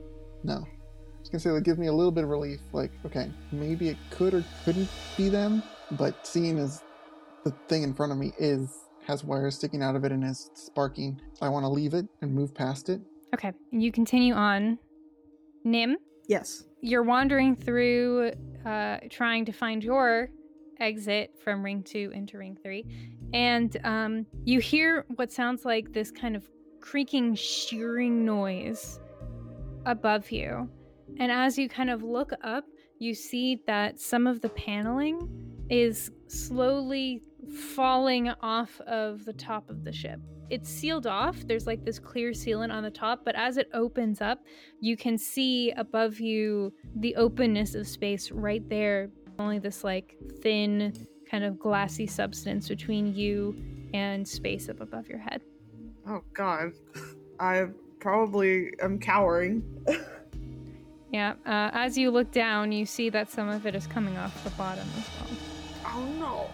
No. 0.45 0.55
I 0.55 1.21
was 1.21 1.29
gonna 1.29 1.41
say 1.41 1.51
that 1.51 1.65
gives 1.65 1.79
me 1.79 1.89
a 1.89 1.93
little 1.93 2.13
bit 2.13 2.25
of 2.25 2.31
relief. 2.31 2.61
Like, 2.73 2.93
okay, 3.05 3.31
maybe 3.51 3.89
it 3.89 3.97
could 4.11 4.35
or 4.35 4.45
couldn't 4.65 4.89
be 5.17 5.29
them, 5.29 5.63
but 5.93 6.27
seeing 6.27 6.59
as 6.59 6.83
the 7.45 7.51
thing 7.67 7.83
in 7.83 7.93
front 7.93 8.13
of 8.13 8.19
me 8.19 8.33
is 8.39 8.73
has 9.07 9.25
wires 9.25 9.57
sticking 9.57 9.83
out 9.83 9.97
of 9.97 10.05
it 10.05 10.13
and 10.13 10.23
is 10.25 10.51
sparking, 10.55 11.21
I 11.43 11.49
want 11.49 11.65
to 11.65 11.69
leave 11.69 11.95
it 11.95 12.07
and 12.23 12.33
move 12.33 12.55
past 12.55 12.89
it. 12.89 13.01
Okay 13.35 13.53
you 13.71 13.93
continue 13.93 14.35
on. 14.35 14.79
Nim? 15.65 15.97
Yes. 16.29 16.65
you're 16.81 17.03
wandering 17.03 17.57
through 17.57 18.33
uh, 18.65 18.99
trying 19.11 19.45
to 19.45 19.53
find 19.53 19.83
your 19.83 20.29
exit 20.79 21.33
from 21.43 21.65
ring 21.65 21.83
two 21.83 22.13
into 22.15 22.39
ring 22.39 22.57
three 22.63 22.85
and 23.33 23.77
um, 23.85 24.27
you 24.45 24.61
hear 24.61 25.05
what 25.17 25.33
sounds 25.33 25.65
like 25.65 25.93
this 25.93 26.11
kind 26.11 26.37
of 26.37 26.49
creaking 26.81 27.35
shearing 27.35 28.25
noise 28.25 29.01
above 29.85 30.31
you. 30.31 30.71
And 31.19 31.33
as 31.33 31.59
you 31.59 31.69
kind 31.69 31.91
of 31.91 32.03
look 32.03 32.33
up 32.43 32.65
you 32.99 33.15
see 33.15 33.63
that 33.67 34.01
some 34.01 34.27
of 34.27 34.41
the 34.41 34.49
paneling 34.51 35.29
is 35.71 36.11
slowly 36.27 37.23
falling 37.75 38.31
off 38.43 38.81
of 38.83 39.25
the 39.25 39.33
top 39.33 39.71
of 39.71 39.85
the 39.85 39.93
ship 39.93 40.21
it's 40.51 40.69
sealed 40.69 41.07
off 41.07 41.37
there's 41.47 41.67
like 41.67 41.85
this 41.85 41.99
clear 41.99 42.31
sealant 42.31 42.73
on 42.73 42.83
the 42.83 42.91
top 42.91 43.25
but 43.25 43.35
as 43.35 43.57
it 43.57 43.69
opens 43.75 44.21
up 44.21 44.41
you 44.81 44.97
can 44.97 45.19
see 45.19 45.73
above 45.73 46.21
you 46.21 46.73
the 46.97 47.15
openness 47.17 47.75
of 47.75 47.87
space 47.87 48.31
right 48.31 48.67
there. 48.69 49.11
Only 49.39 49.59
this 49.59 49.85
like 49.85 50.17
thin, 50.43 51.07
kind 51.31 51.45
of 51.45 51.59
glassy 51.59 52.07
substance 52.07 52.69
between 52.69 53.15
you 53.15 53.57
and 53.95 54.27
space 54.27 54.69
up 54.69 54.81
above 54.81 55.09
your 55.09 55.19
head. 55.19 55.43
Oh 56.07 56.23
God. 56.35 56.73
I 57.41 57.67
probably 58.01 58.71
am 58.83 58.99
cowering. 58.99 59.63
Yeah. 61.11 61.37
Uh, 61.47 61.71
as 61.73 61.97
you 61.97 62.11
look 62.11 62.31
down, 62.33 62.71
you 62.71 62.85
see 62.85 63.09
that 63.09 63.31
some 63.31 63.49
of 63.49 63.65
it 63.65 63.75
is 63.75 63.87
coming 63.87 64.19
off 64.19 64.45
the 64.45 64.51
bottom 64.51 64.87
as 64.99 65.09
well. 65.19 65.39
Oh 65.87 66.05
no. 66.21 66.51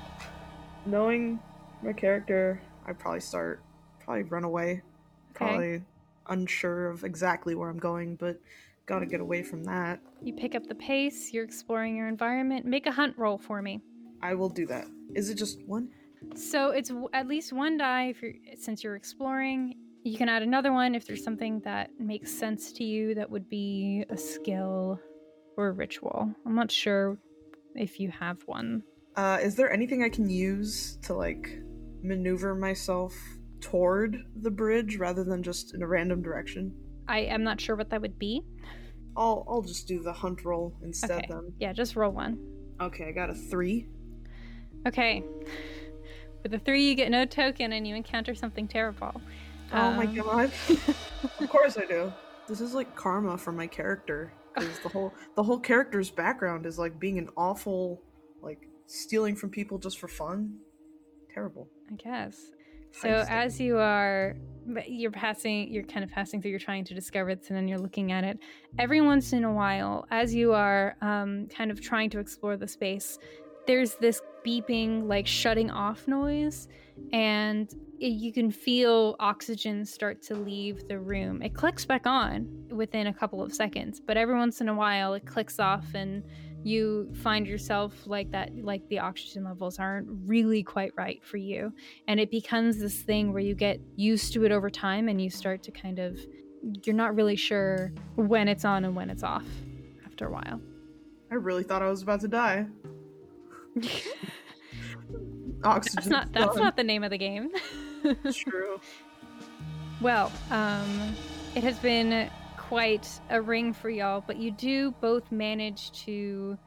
Knowing 0.87 1.41
my 1.83 1.93
character, 1.93 2.63
I'd 2.87 2.97
probably 2.97 3.19
start, 3.19 3.64
probably 4.05 4.23
run 4.25 4.45
away. 4.45 4.83
Probably 5.35 5.83
unsure 6.29 6.91
of 6.91 7.05
exactly 7.05 7.55
where 7.55 7.69
I'm 7.69 7.79
going, 7.79 8.17
but 8.17 8.39
gotta 8.87 9.07
get 9.07 9.21
away 9.21 9.43
from 9.43 9.65
that. 9.65 10.01
You 10.23 10.33
pick 10.33 10.55
up 10.55 10.67
the 10.67 10.75
pace, 10.75 11.33
you're 11.33 11.45
exploring 11.45 11.97
your 11.97 12.09
environment. 12.09 12.67
Make 12.67 12.87
a 12.87 12.93
hunt 12.93 13.15
roll 13.17 13.39
for 13.39 13.63
me. 13.63 13.81
I 14.23 14.35
will 14.35 14.49
do 14.49 14.67
that. 14.67 14.87
Is 15.15 15.31
it 15.31 15.35
just 15.35 15.63
one? 15.67 15.89
So 16.35 16.71
it's 16.71 16.89
w- 16.89 17.09
at 17.13 17.27
least 17.27 17.53
one 17.53 17.77
die 17.77 18.09
if 18.09 18.23
you're, 18.23 18.33
since 18.59 18.83
you're 18.85 18.97
exploring. 18.97 19.75
You 20.05 20.17
can 20.17 20.29
add 20.29 20.43
another 20.43 20.73
one 20.73 20.95
if 20.95 21.07
there's 21.07 21.25
something 21.25 21.61
that 21.61 21.91
makes 21.99 22.31
sense 22.33 22.73
to 22.75 22.85
you 22.85 23.15
that 23.15 23.31
would 23.31 23.49
be 23.49 24.05
a 24.11 24.17
skill 24.17 25.01
or 25.57 25.69
a 25.69 25.73
ritual. 25.73 26.31
I'm 26.47 26.55
not 26.55 26.71
sure 26.71 27.19
if 27.75 27.99
you 27.99 28.11
have 28.11 28.43
one. 28.47 28.83
Uh, 29.17 29.39
is 29.43 29.57
there 29.57 29.73
anything 29.73 30.03
I 30.03 30.09
can 30.09 30.29
use 30.29 30.99
to 31.03 31.15
like 31.15 31.59
maneuver 32.03 32.55
myself 32.55 33.15
toward 33.65 34.19
the 34.43 34.51
bridge 34.51 34.97
rather 34.99 35.25
than 35.25 35.43
just 35.43 35.75
in 35.75 35.83
a 35.83 35.87
random 35.87 36.21
direction? 36.23 36.75
I 37.09 37.21
am 37.21 37.43
not 37.43 37.61
sure 37.61 37.77
what 37.77 37.89
that 37.91 38.01
would 38.03 38.19
be. 38.19 38.43
I'll 39.17 39.45
I'll 39.49 39.63
just 39.63 39.89
do 39.89 40.03
the 40.03 40.13
hunt 40.13 40.45
roll 40.45 40.75
instead 40.83 41.11
Okay. 41.13 41.27
then. 41.31 41.53
Yeah, 41.59 41.73
just 41.73 41.97
roll 41.97 42.13
one. 42.13 42.39
Okay, 42.81 43.07
I 43.09 43.13
got 43.13 43.31
a 43.31 43.35
three. 43.35 43.89
Okay. 44.87 45.23
With 46.43 46.53
the 46.53 46.59
three, 46.59 46.87
you 46.89 46.95
get 46.95 47.11
no 47.11 47.25
token 47.25 47.73
and 47.73 47.87
you 47.87 47.95
encounter 47.95 48.35
something 48.35 48.69
terrible. 48.69 49.19
Oh 49.73 49.93
my 49.93 50.05
Um, 50.05 50.15
god. 50.15 50.53
of 51.41 51.49
course 51.49 51.79
I 51.79 51.87
do. 51.87 52.13
This 52.47 52.61
is 52.61 52.75
like 52.75 52.95
karma 52.95 53.39
for 53.39 53.53
my 53.53 53.67
character. 53.67 54.35
Because 54.55 54.79
the 54.81 54.91
whole 54.91 55.15
the 55.37 55.43
whole 55.43 55.59
character's 55.59 56.11
background 56.11 56.67
is 56.67 56.79
like 56.79 57.01
being 57.01 57.17
an 57.19 57.29
awful 57.37 58.03
like 58.43 58.61
stealing 58.87 59.37
from 59.37 59.49
people 59.51 59.79
just 59.79 59.99
for 59.99 60.09
fun. 60.09 60.59
Terrible. 61.33 61.69
I 61.91 61.95
guess. 61.95 62.37
So 63.01 63.25
as 63.29 63.61
you 63.61 63.79
are, 63.79 64.37
you're 64.87 65.11
passing, 65.11 65.73
you're 65.73 65.83
kind 65.83 66.05
of 66.05 66.11
passing 66.11 66.41
through. 66.41 66.53
You're 66.53 66.61
trying 66.61 66.85
to 66.85 66.95
discover 66.95 67.35
this, 67.35 67.49
and 67.49 67.57
then 67.57 67.69
you're 67.69 67.79
looking 67.79 68.13
at 68.13 68.25
it. 68.25 68.39
Every 68.79 69.01
once 69.01 69.33
in 69.33 69.45
a 69.45 69.53
while, 69.53 70.07
as 70.11 70.35
you 70.35 70.53
are 70.53 70.97
um, 71.03 71.47
kind 71.49 71.71
of 71.71 71.81
trying 71.81 72.11
to 72.11 72.19
explore 72.19 72.57
the 72.57 72.69
space, 72.69 73.19
there's 73.67 73.95
this 73.97 74.23
beeping, 74.47 75.09
like 75.09 75.27
shutting 75.27 75.71
off 75.71 76.07
noise, 76.07 76.69
and 77.13 77.73
it, 77.99 78.09
you 78.09 78.33
can 78.33 78.51
feel 78.51 79.17
oxygen 79.19 79.85
start 79.85 80.23
to 80.23 80.35
leave 80.35 80.87
the 80.87 80.99
room. 80.99 81.43
It 81.43 81.55
clicks 81.55 81.85
back 81.85 82.07
on 82.07 82.49
within 82.71 83.09
a 83.09 83.13
couple 83.13 83.43
of 83.43 83.53
seconds, 83.53 84.01
but 84.01 84.17
every 84.17 84.37
once 84.37 84.61
in 84.61 84.69
a 84.69 84.75
while, 84.75 85.15
it 85.15 85.27
clicks 85.27 85.59
off 85.59 85.87
and 85.95 86.23
you 86.65 87.09
find 87.23 87.47
yourself 87.47 88.07
like 88.07 88.31
that 88.31 88.51
like 88.63 88.87
the 88.89 88.99
oxygen 88.99 89.45
levels 89.45 89.79
aren't 89.79 90.09
really 90.27 90.63
quite 90.63 90.93
right 90.97 91.23
for 91.23 91.37
you 91.37 91.73
and 92.09 92.19
it 92.19 92.31
becomes 92.31 92.79
this 92.79 93.03
thing 93.03 93.33
where 93.33 93.43
you 93.43 93.55
get 93.55 93.79
used 93.97 94.33
to 94.33 94.45
it 94.45 94.53
over 94.53 94.71
time 94.71 95.09
and 95.09 95.21
you 95.21 95.29
start 95.29 95.63
to 95.63 95.71
kind 95.71 95.99
of 95.99 96.19
you're 96.83 96.97
not 96.97 97.15
really 97.15 97.37
sure 97.37 97.93
when 98.17 98.49
it's 98.49 98.65
on 98.65 98.85
and 98.87 98.97
when 98.97 99.11
it's 99.11 99.23
off 99.23 99.45
after 100.07 100.27
a 100.27 100.31
while 100.31 100.61
I 101.31 101.35
really 101.35 101.65
thought 101.65 101.83
I 101.83 101.91
was 101.91 102.03
about 102.03 102.21
to 102.21 102.29
die. 102.29 102.67
Oxygen. 105.65 105.97
that's 105.97 106.07
not 106.09 106.33
that's 106.33 106.57
not 106.57 106.77
the 106.77 106.85
name 106.85 107.03
of 107.03 107.11
the 107.11 107.19
game 107.19 107.51
true. 108.33 108.81
well 110.01 110.31
um 110.51 111.15
it 111.55 111.63
has 111.65 111.79
been 111.79 112.31
quite 112.69 113.21
a 113.31 113.41
ring 113.41 113.73
for 113.73 113.91
y'all 113.91 114.23
but 114.27 114.37
you 114.37 114.51
do 114.51 114.91
both 115.01 115.31
manage 115.31 115.93
to 115.93 116.59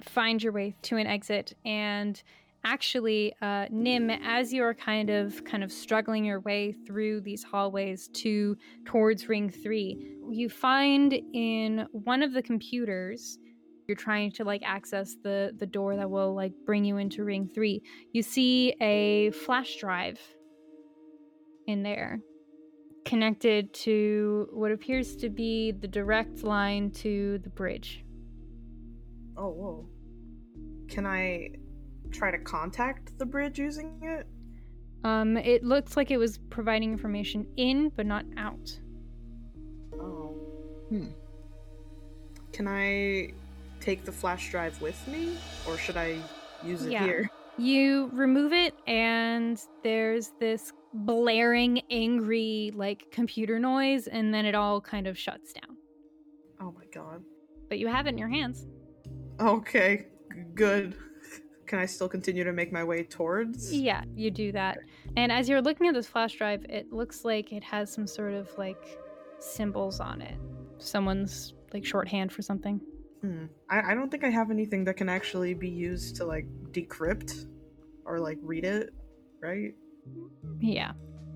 find 0.00 0.42
your 0.42 0.52
way 0.52 0.74
to 0.82 0.96
an 0.96 1.06
exit. 1.06 1.54
And 1.64 2.22
actually 2.64 3.34
uh, 3.42 3.66
nim 3.70 4.08
as 4.10 4.52
you're 4.52 4.74
kind 4.74 5.10
of 5.10 5.44
kind 5.44 5.62
of 5.62 5.70
struggling 5.70 6.24
your 6.24 6.40
way 6.40 6.72
through 6.86 7.20
these 7.20 7.44
hallways 7.44 8.08
to 8.08 8.56
towards 8.86 9.28
ring 9.28 9.50
three 9.50 10.16
you 10.30 10.48
find 10.48 11.12
in 11.34 11.86
one 11.92 12.22
of 12.22 12.32
the 12.32 12.40
computers 12.40 13.38
you're 13.86 13.96
trying 13.96 14.30
to 14.32 14.44
like 14.44 14.62
access 14.64 15.16
the 15.22 15.52
the 15.58 15.66
door 15.66 15.96
that 15.96 16.08
will 16.08 16.34
like 16.34 16.52
bring 16.64 16.84
you 16.84 16.96
into 16.96 17.24
ring 17.24 17.48
three. 17.54 17.82
You 18.12 18.22
see 18.22 18.74
a 18.80 19.30
flash 19.32 19.76
drive 19.76 20.18
in 21.66 21.82
there 21.82 22.20
connected 23.04 23.72
to 23.74 24.48
what 24.52 24.72
appears 24.72 25.14
to 25.16 25.28
be 25.28 25.72
the 25.72 25.88
direct 25.88 26.42
line 26.42 26.90
to 26.90 27.38
the 27.38 27.50
bridge 27.50 28.04
Oh 29.36 29.48
whoa. 29.48 29.88
Can 30.88 31.06
I 31.06 31.50
try 32.12 32.30
to 32.30 32.38
contact 32.38 33.18
the 33.18 33.26
bridge 33.26 33.58
using 33.58 33.98
it? 34.02 34.26
Um, 35.02 35.36
it 35.36 35.64
looks 35.64 35.96
like 35.96 36.10
it 36.10 36.18
was 36.18 36.38
providing 36.50 36.92
information 36.92 37.46
in, 37.56 37.90
but 37.96 38.06
not 38.06 38.24
out. 38.36 38.78
Oh. 39.94 40.34
Hmm. 40.88 41.08
Can 42.52 42.68
I 42.68 43.32
take 43.80 44.04
the 44.04 44.12
flash 44.12 44.50
drive 44.50 44.80
with 44.80 45.06
me? 45.08 45.36
Or 45.68 45.76
should 45.76 45.96
I 45.96 46.18
use 46.62 46.86
it 46.86 46.92
Yeah. 46.92 47.04
here? 47.04 47.30
You 47.58 48.10
remove 48.12 48.52
it, 48.52 48.74
and 48.86 49.60
there's 49.82 50.32
this 50.40 50.72
blaring, 50.94 51.82
angry, 51.90 52.70
like 52.74 53.10
computer 53.10 53.58
noise, 53.58 54.06
and 54.06 54.32
then 54.32 54.46
it 54.46 54.54
all 54.54 54.80
kind 54.80 55.06
of 55.06 55.18
shuts 55.18 55.52
down. 55.52 55.76
Oh 56.60 56.72
my 56.72 56.84
god. 56.94 57.22
But 57.68 57.78
you 57.78 57.88
have 57.88 58.06
it 58.06 58.10
in 58.10 58.18
your 58.18 58.28
hands. 58.28 58.66
Okay, 59.40 60.06
good. 60.54 60.94
Can 61.66 61.78
I 61.78 61.86
still 61.86 62.08
continue 62.08 62.44
to 62.44 62.52
make 62.52 62.72
my 62.72 62.84
way 62.84 63.02
towards? 63.02 63.74
Yeah, 63.74 64.04
you 64.14 64.30
do 64.30 64.52
that. 64.52 64.78
And 65.16 65.32
as 65.32 65.48
you're 65.48 65.62
looking 65.62 65.88
at 65.88 65.94
this 65.94 66.06
flash 66.06 66.34
drive, 66.34 66.64
it 66.68 66.92
looks 66.92 67.24
like 67.24 67.52
it 67.52 67.64
has 67.64 67.92
some 67.92 68.06
sort 68.06 68.34
of 68.34 68.50
like 68.56 68.98
symbols 69.40 69.98
on 69.98 70.22
it. 70.22 70.38
Someone's 70.78 71.54
like 71.72 71.84
shorthand 71.84 72.32
for 72.32 72.42
something. 72.42 72.80
Hmm. 73.22 73.46
I, 73.70 73.92
I 73.92 73.94
don't 73.94 74.10
think 74.10 74.22
I 74.22 74.30
have 74.30 74.50
anything 74.50 74.84
that 74.84 74.96
can 74.96 75.08
actually 75.08 75.54
be 75.54 75.68
used 75.68 76.16
to 76.16 76.24
like 76.24 76.46
decrypt 76.70 77.46
or 78.04 78.20
like 78.20 78.38
read 78.42 78.64
it, 78.64 78.92
right? 79.40 79.74
Yeah. 80.60 80.92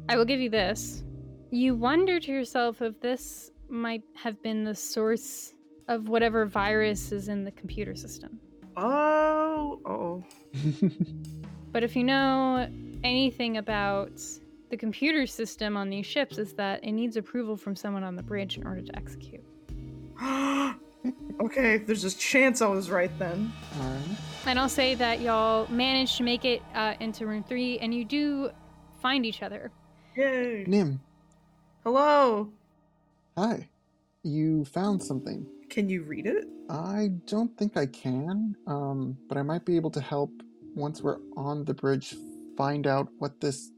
I 0.08 0.16
will 0.16 0.24
give 0.24 0.40
you 0.40 0.50
this. 0.50 1.04
You 1.50 1.74
wonder 1.74 2.20
to 2.20 2.32
yourself 2.32 2.82
if 2.82 3.00
this 3.00 3.50
might 3.68 4.02
have 4.14 4.42
been 4.42 4.64
the 4.64 4.74
source 4.74 5.54
of 5.88 6.08
whatever 6.08 6.46
virus 6.46 7.12
is 7.12 7.28
in 7.28 7.44
the 7.44 7.50
computer 7.52 7.94
system. 7.94 8.40
Oh, 8.76 9.80
oh. 9.84 10.24
But 11.70 11.84
if 11.84 11.94
you 11.94 12.02
know 12.02 12.66
anything 13.04 13.58
about 13.58 14.22
the 14.70 14.76
computer 14.76 15.26
system 15.26 15.76
on 15.76 15.90
these 15.90 16.06
ships 16.06 16.38
is 16.38 16.54
that 16.54 16.82
it 16.82 16.92
needs 16.92 17.18
approval 17.18 17.56
from 17.56 17.76
someone 17.76 18.02
on 18.02 18.16
the 18.16 18.22
bridge 18.22 18.56
in 18.56 18.66
order 18.66 18.80
to 18.80 18.96
execute. 18.96 19.44
okay, 21.40 21.78
there's 21.78 22.04
a 22.04 22.16
chance 22.16 22.62
I 22.62 22.68
was 22.68 22.90
right 22.90 23.16
then. 23.18 23.52
All 23.80 23.88
right. 23.88 24.16
And 24.46 24.58
I'll 24.58 24.68
say 24.68 24.94
that 24.94 25.20
y'all 25.20 25.66
managed 25.70 26.16
to 26.18 26.22
make 26.22 26.44
it 26.44 26.62
uh, 26.74 26.94
into 27.00 27.26
room 27.26 27.44
three, 27.44 27.78
and 27.78 27.94
you 27.94 28.04
do 28.04 28.50
find 29.00 29.26
each 29.26 29.42
other. 29.42 29.70
Yay. 30.16 30.64
Nim, 30.66 31.00
Hello. 31.84 32.50
hi. 33.36 33.68
You 34.24 34.64
found 34.64 35.02
something. 35.02 35.46
Can 35.70 35.88
you 35.88 36.02
read 36.02 36.26
it? 36.26 36.48
I 36.68 37.10
don't 37.26 37.56
think 37.56 37.76
I 37.76 37.86
can, 37.86 38.56
um, 38.66 39.16
but 39.28 39.38
I 39.38 39.42
might 39.42 39.64
be 39.64 39.76
able 39.76 39.90
to 39.92 40.00
help 40.00 40.30
once 40.74 41.02
we're 41.02 41.18
on 41.36 41.64
the 41.64 41.74
bridge 41.74 42.14
find 42.56 42.86
out 42.86 43.08
what 43.18 43.40
this 43.40 43.70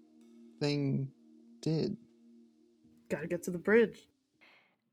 thing 0.60 1.08
did. 1.60 1.96
Gotta 3.10 3.26
get 3.26 3.42
to 3.44 3.50
the 3.50 3.58
bridge. 3.58 4.08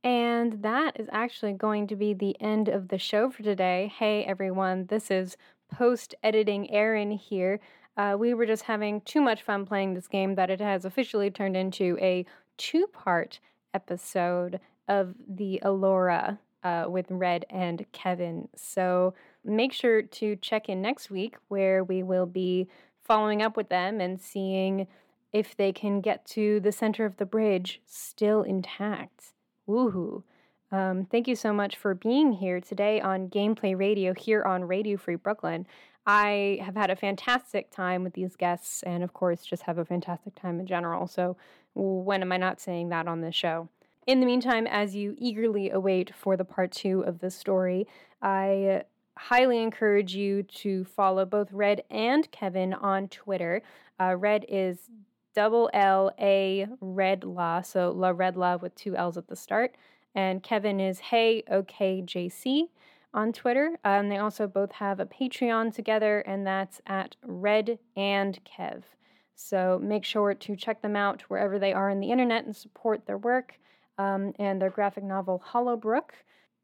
And 0.07 0.63
that 0.63 0.97
is 0.97 1.09
actually 1.11 1.51
going 1.51 1.85
to 1.87 1.97
be 1.97 2.13
the 2.13 2.39
end 2.39 2.69
of 2.69 2.87
the 2.87 2.97
show 2.97 3.29
for 3.29 3.43
today. 3.43 3.91
Hey, 3.93 4.23
everyone, 4.23 4.85
this 4.85 5.11
is 5.11 5.35
post 5.69 6.15
editing 6.23 6.71
Aaron 6.71 7.11
here. 7.11 7.59
Uh, 7.97 8.15
we 8.17 8.33
were 8.33 8.45
just 8.45 8.63
having 8.63 9.01
too 9.01 9.19
much 9.19 9.43
fun 9.43 9.65
playing 9.65 9.95
this 9.95 10.07
game 10.07 10.35
that 10.35 10.49
it 10.49 10.61
has 10.61 10.85
officially 10.85 11.29
turned 11.29 11.57
into 11.57 11.97
a 11.99 12.25
two 12.55 12.87
part 12.87 13.41
episode 13.73 14.61
of 14.87 15.13
the 15.27 15.59
Alora 15.61 16.39
uh, 16.63 16.85
with 16.87 17.07
Red 17.09 17.45
and 17.49 17.85
Kevin. 17.91 18.47
So 18.55 19.13
make 19.43 19.73
sure 19.73 20.01
to 20.01 20.37
check 20.37 20.69
in 20.69 20.81
next 20.81 21.11
week 21.11 21.35
where 21.49 21.83
we 21.83 22.01
will 22.01 22.27
be 22.27 22.69
following 23.03 23.41
up 23.41 23.57
with 23.57 23.67
them 23.67 23.99
and 23.99 24.21
seeing 24.21 24.87
if 25.33 25.53
they 25.57 25.73
can 25.73 25.99
get 25.99 26.25
to 26.27 26.61
the 26.61 26.71
center 26.71 27.03
of 27.03 27.17
the 27.17 27.25
bridge 27.25 27.81
still 27.85 28.41
intact. 28.41 29.33
Woohoo. 29.67 30.23
Um, 30.71 31.05
thank 31.05 31.27
you 31.27 31.35
so 31.35 31.53
much 31.53 31.77
for 31.77 31.93
being 31.93 32.33
here 32.33 32.59
today 32.59 32.99
on 32.99 33.29
Gameplay 33.29 33.77
Radio 33.77 34.13
here 34.13 34.43
on 34.43 34.65
Radio 34.65 34.97
Free 34.97 35.15
Brooklyn. 35.15 35.65
I 36.05 36.59
have 36.61 36.75
had 36.75 36.89
a 36.89 36.95
fantastic 36.95 37.69
time 37.69 38.03
with 38.03 38.13
these 38.13 38.35
guests 38.35 38.83
and, 38.83 39.03
of 39.03 39.13
course, 39.13 39.45
just 39.45 39.63
have 39.63 39.77
a 39.77 39.85
fantastic 39.85 40.35
time 40.35 40.59
in 40.59 40.65
general. 40.65 41.07
So, 41.07 41.37
when 41.75 42.21
am 42.21 42.31
I 42.31 42.37
not 42.37 42.59
saying 42.59 42.89
that 42.89 43.07
on 43.07 43.21
this 43.21 43.35
show? 43.35 43.69
In 44.07 44.21
the 44.21 44.25
meantime, 44.25 44.67
as 44.67 44.95
you 44.95 45.15
eagerly 45.17 45.69
await 45.69 46.15
for 46.15 46.37
the 46.37 46.45
part 46.45 46.71
two 46.71 47.01
of 47.01 47.19
this 47.19 47.35
story, 47.35 47.87
I 48.21 48.83
highly 49.17 49.61
encourage 49.61 50.15
you 50.15 50.43
to 50.43 50.85
follow 50.85 51.25
both 51.25 51.51
Red 51.51 51.83
and 51.89 52.29
Kevin 52.31 52.73
on 52.73 53.09
Twitter. 53.09 53.61
Uh, 53.99 54.15
Red 54.15 54.45
is 54.47 54.89
double 55.37 55.69
L 55.71 56.11
A 56.19 56.65
Red 56.81 57.23
La, 57.23 57.61
so 57.61 57.91
La 57.91 58.09
Red 58.09 58.35
La 58.35 58.55
with 58.55 58.73
two 58.73 58.95
L's 58.95 59.17
at 59.17 59.27
the 59.27 59.35
start. 59.35 59.75
And 60.15 60.41
Kevin 60.41 60.79
is 60.79 60.97
Hey 60.97 61.43
OK 61.47 62.01
JC 62.01 62.69
on 63.13 63.33
Twitter. 63.33 63.77
Um, 63.85 64.09
they 64.09 64.17
also 64.17 64.47
both 64.47 64.71
have 64.71 64.99
a 64.99 65.05
Patreon 65.05 65.75
together, 65.75 66.21
and 66.21 66.47
that's 66.47 66.81
at 66.87 67.17
Red 67.23 67.77
and 67.95 68.39
Kev. 68.45 68.81
So 69.35 69.79
make 69.79 70.03
sure 70.03 70.33
to 70.33 70.55
check 70.55 70.81
them 70.81 70.95
out 70.95 71.21
wherever 71.27 71.59
they 71.59 71.71
are 71.71 71.91
in 71.91 71.99
the 71.99 72.09
internet 72.09 72.45
and 72.45 72.55
support 72.55 73.05
their 73.05 73.19
work 73.19 73.59
um, 73.99 74.33
and 74.39 74.59
their 74.59 74.71
graphic 74.71 75.03
novel 75.03 75.43
Hollowbrook. 75.45 76.13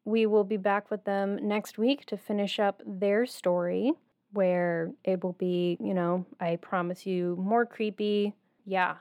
We 0.04 0.26
will 0.26 0.46
be 0.46 0.58
back 0.58 0.90
with 0.90 1.06
them 1.06 1.38
next 1.48 1.78
week 1.78 2.08
to 2.08 2.18
finish 2.18 2.60
up 2.60 2.82
their 2.88 3.28
story, 3.28 3.94
where 4.32 4.94
it 5.04 5.24
will 5.24 5.34
be, 5.34 5.78
you 5.80 5.94
know, 5.94 6.26
I 6.40 6.56
promise 6.56 7.06
you, 7.06 7.38
more 7.40 7.68
creepy. 7.68 8.34
Yeah, 8.66 8.96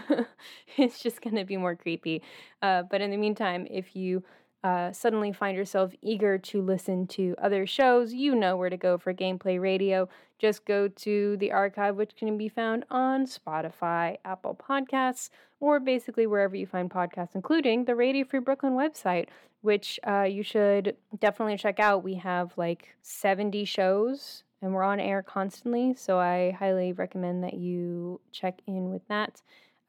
it's 0.76 1.00
just 1.00 1.20
going 1.20 1.36
to 1.36 1.44
be 1.44 1.56
more 1.56 1.76
creepy. 1.76 2.22
Uh, 2.60 2.82
but 2.82 3.00
in 3.00 3.10
the 3.10 3.16
meantime, 3.16 3.66
if 3.70 3.94
you 3.94 4.24
uh, 4.64 4.90
suddenly 4.92 5.32
find 5.32 5.56
yourself 5.56 5.92
eager 6.02 6.36
to 6.36 6.60
listen 6.60 7.06
to 7.06 7.36
other 7.40 7.64
shows, 7.64 8.12
you 8.12 8.34
know 8.34 8.56
where 8.56 8.70
to 8.70 8.76
go 8.76 8.98
for 8.98 9.14
gameplay 9.14 9.60
radio. 9.60 10.08
Just 10.38 10.64
go 10.64 10.88
to 10.88 11.36
the 11.36 11.52
archive, 11.52 11.96
which 11.96 12.16
can 12.16 12.36
be 12.36 12.48
found 12.48 12.84
on 12.90 13.24
Spotify, 13.26 14.16
Apple 14.24 14.56
Podcasts, 14.56 15.30
or 15.60 15.78
basically 15.78 16.26
wherever 16.26 16.56
you 16.56 16.66
find 16.66 16.90
podcasts, 16.90 17.34
including 17.34 17.84
the 17.84 17.94
Radio 17.94 18.24
Free 18.24 18.40
Brooklyn 18.40 18.72
website, 18.72 19.28
which 19.60 19.98
uh, 20.06 20.22
you 20.22 20.42
should 20.42 20.96
definitely 21.18 21.56
check 21.56 21.78
out. 21.78 22.04
We 22.04 22.14
have 22.14 22.52
like 22.56 22.96
70 23.02 23.64
shows 23.64 24.42
and 24.62 24.74
we're 24.74 24.82
on 24.82 25.00
air 25.00 25.22
constantly, 25.22 25.94
so 25.94 26.18
I 26.18 26.52
highly 26.58 26.92
recommend 26.92 27.44
that 27.44 27.54
you 27.54 28.20
check 28.32 28.60
in 28.66 28.90
with 28.90 29.06
that. 29.08 29.40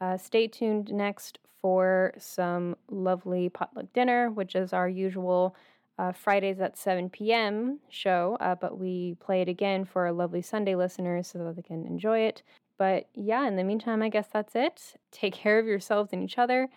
Uh, 0.02 0.18
stay 0.18 0.48
tuned 0.48 0.92
next 0.94 1.40
for 1.62 2.14
some 2.18 2.76
lovely 2.90 3.50
potluck 3.50 3.92
dinner, 3.94 4.30
which 4.30 4.56
is 4.56 4.72
our 4.74 4.88
usual 4.88 5.56
uh, 5.98 6.14
Fridays 6.14 6.62
at 6.62 6.78
7 6.78 7.10
p.m. 7.10 7.80
show, 7.90 8.38
uh, 8.40 8.56
but 8.56 8.78
we 8.78 9.18
play 9.20 9.42
it 9.42 9.50
again 9.50 9.84
for 9.84 10.06
our 10.06 10.14
lovely 10.14 10.42
Sunday 10.42 10.76
listeners 10.76 11.28
so 11.28 11.40
that 11.40 11.56
they 11.58 11.62
can 11.62 11.86
enjoy 11.86 12.20
it. 12.20 12.42
But 12.78 13.10
yeah, 13.14 13.46
in 13.48 13.58
the 13.58 13.64
meantime, 13.66 14.02
I 14.02 14.10
guess 14.10 14.28
that's 14.32 14.56
it. 14.56 14.96
Take 15.12 15.34
care 15.34 15.60
of 15.60 15.66
yourselves 15.66 16.14
and 16.14 16.24
each 16.24 16.38
other. 16.38 16.70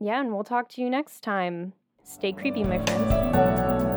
Yeah, 0.00 0.20
and 0.20 0.34
we'll 0.34 0.44
talk 0.44 0.68
to 0.70 0.80
you 0.82 0.90
next 0.90 1.22
time. 1.22 1.72
Stay 2.02 2.32
creepy, 2.32 2.64
my 2.64 2.84
friends. 2.84 3.93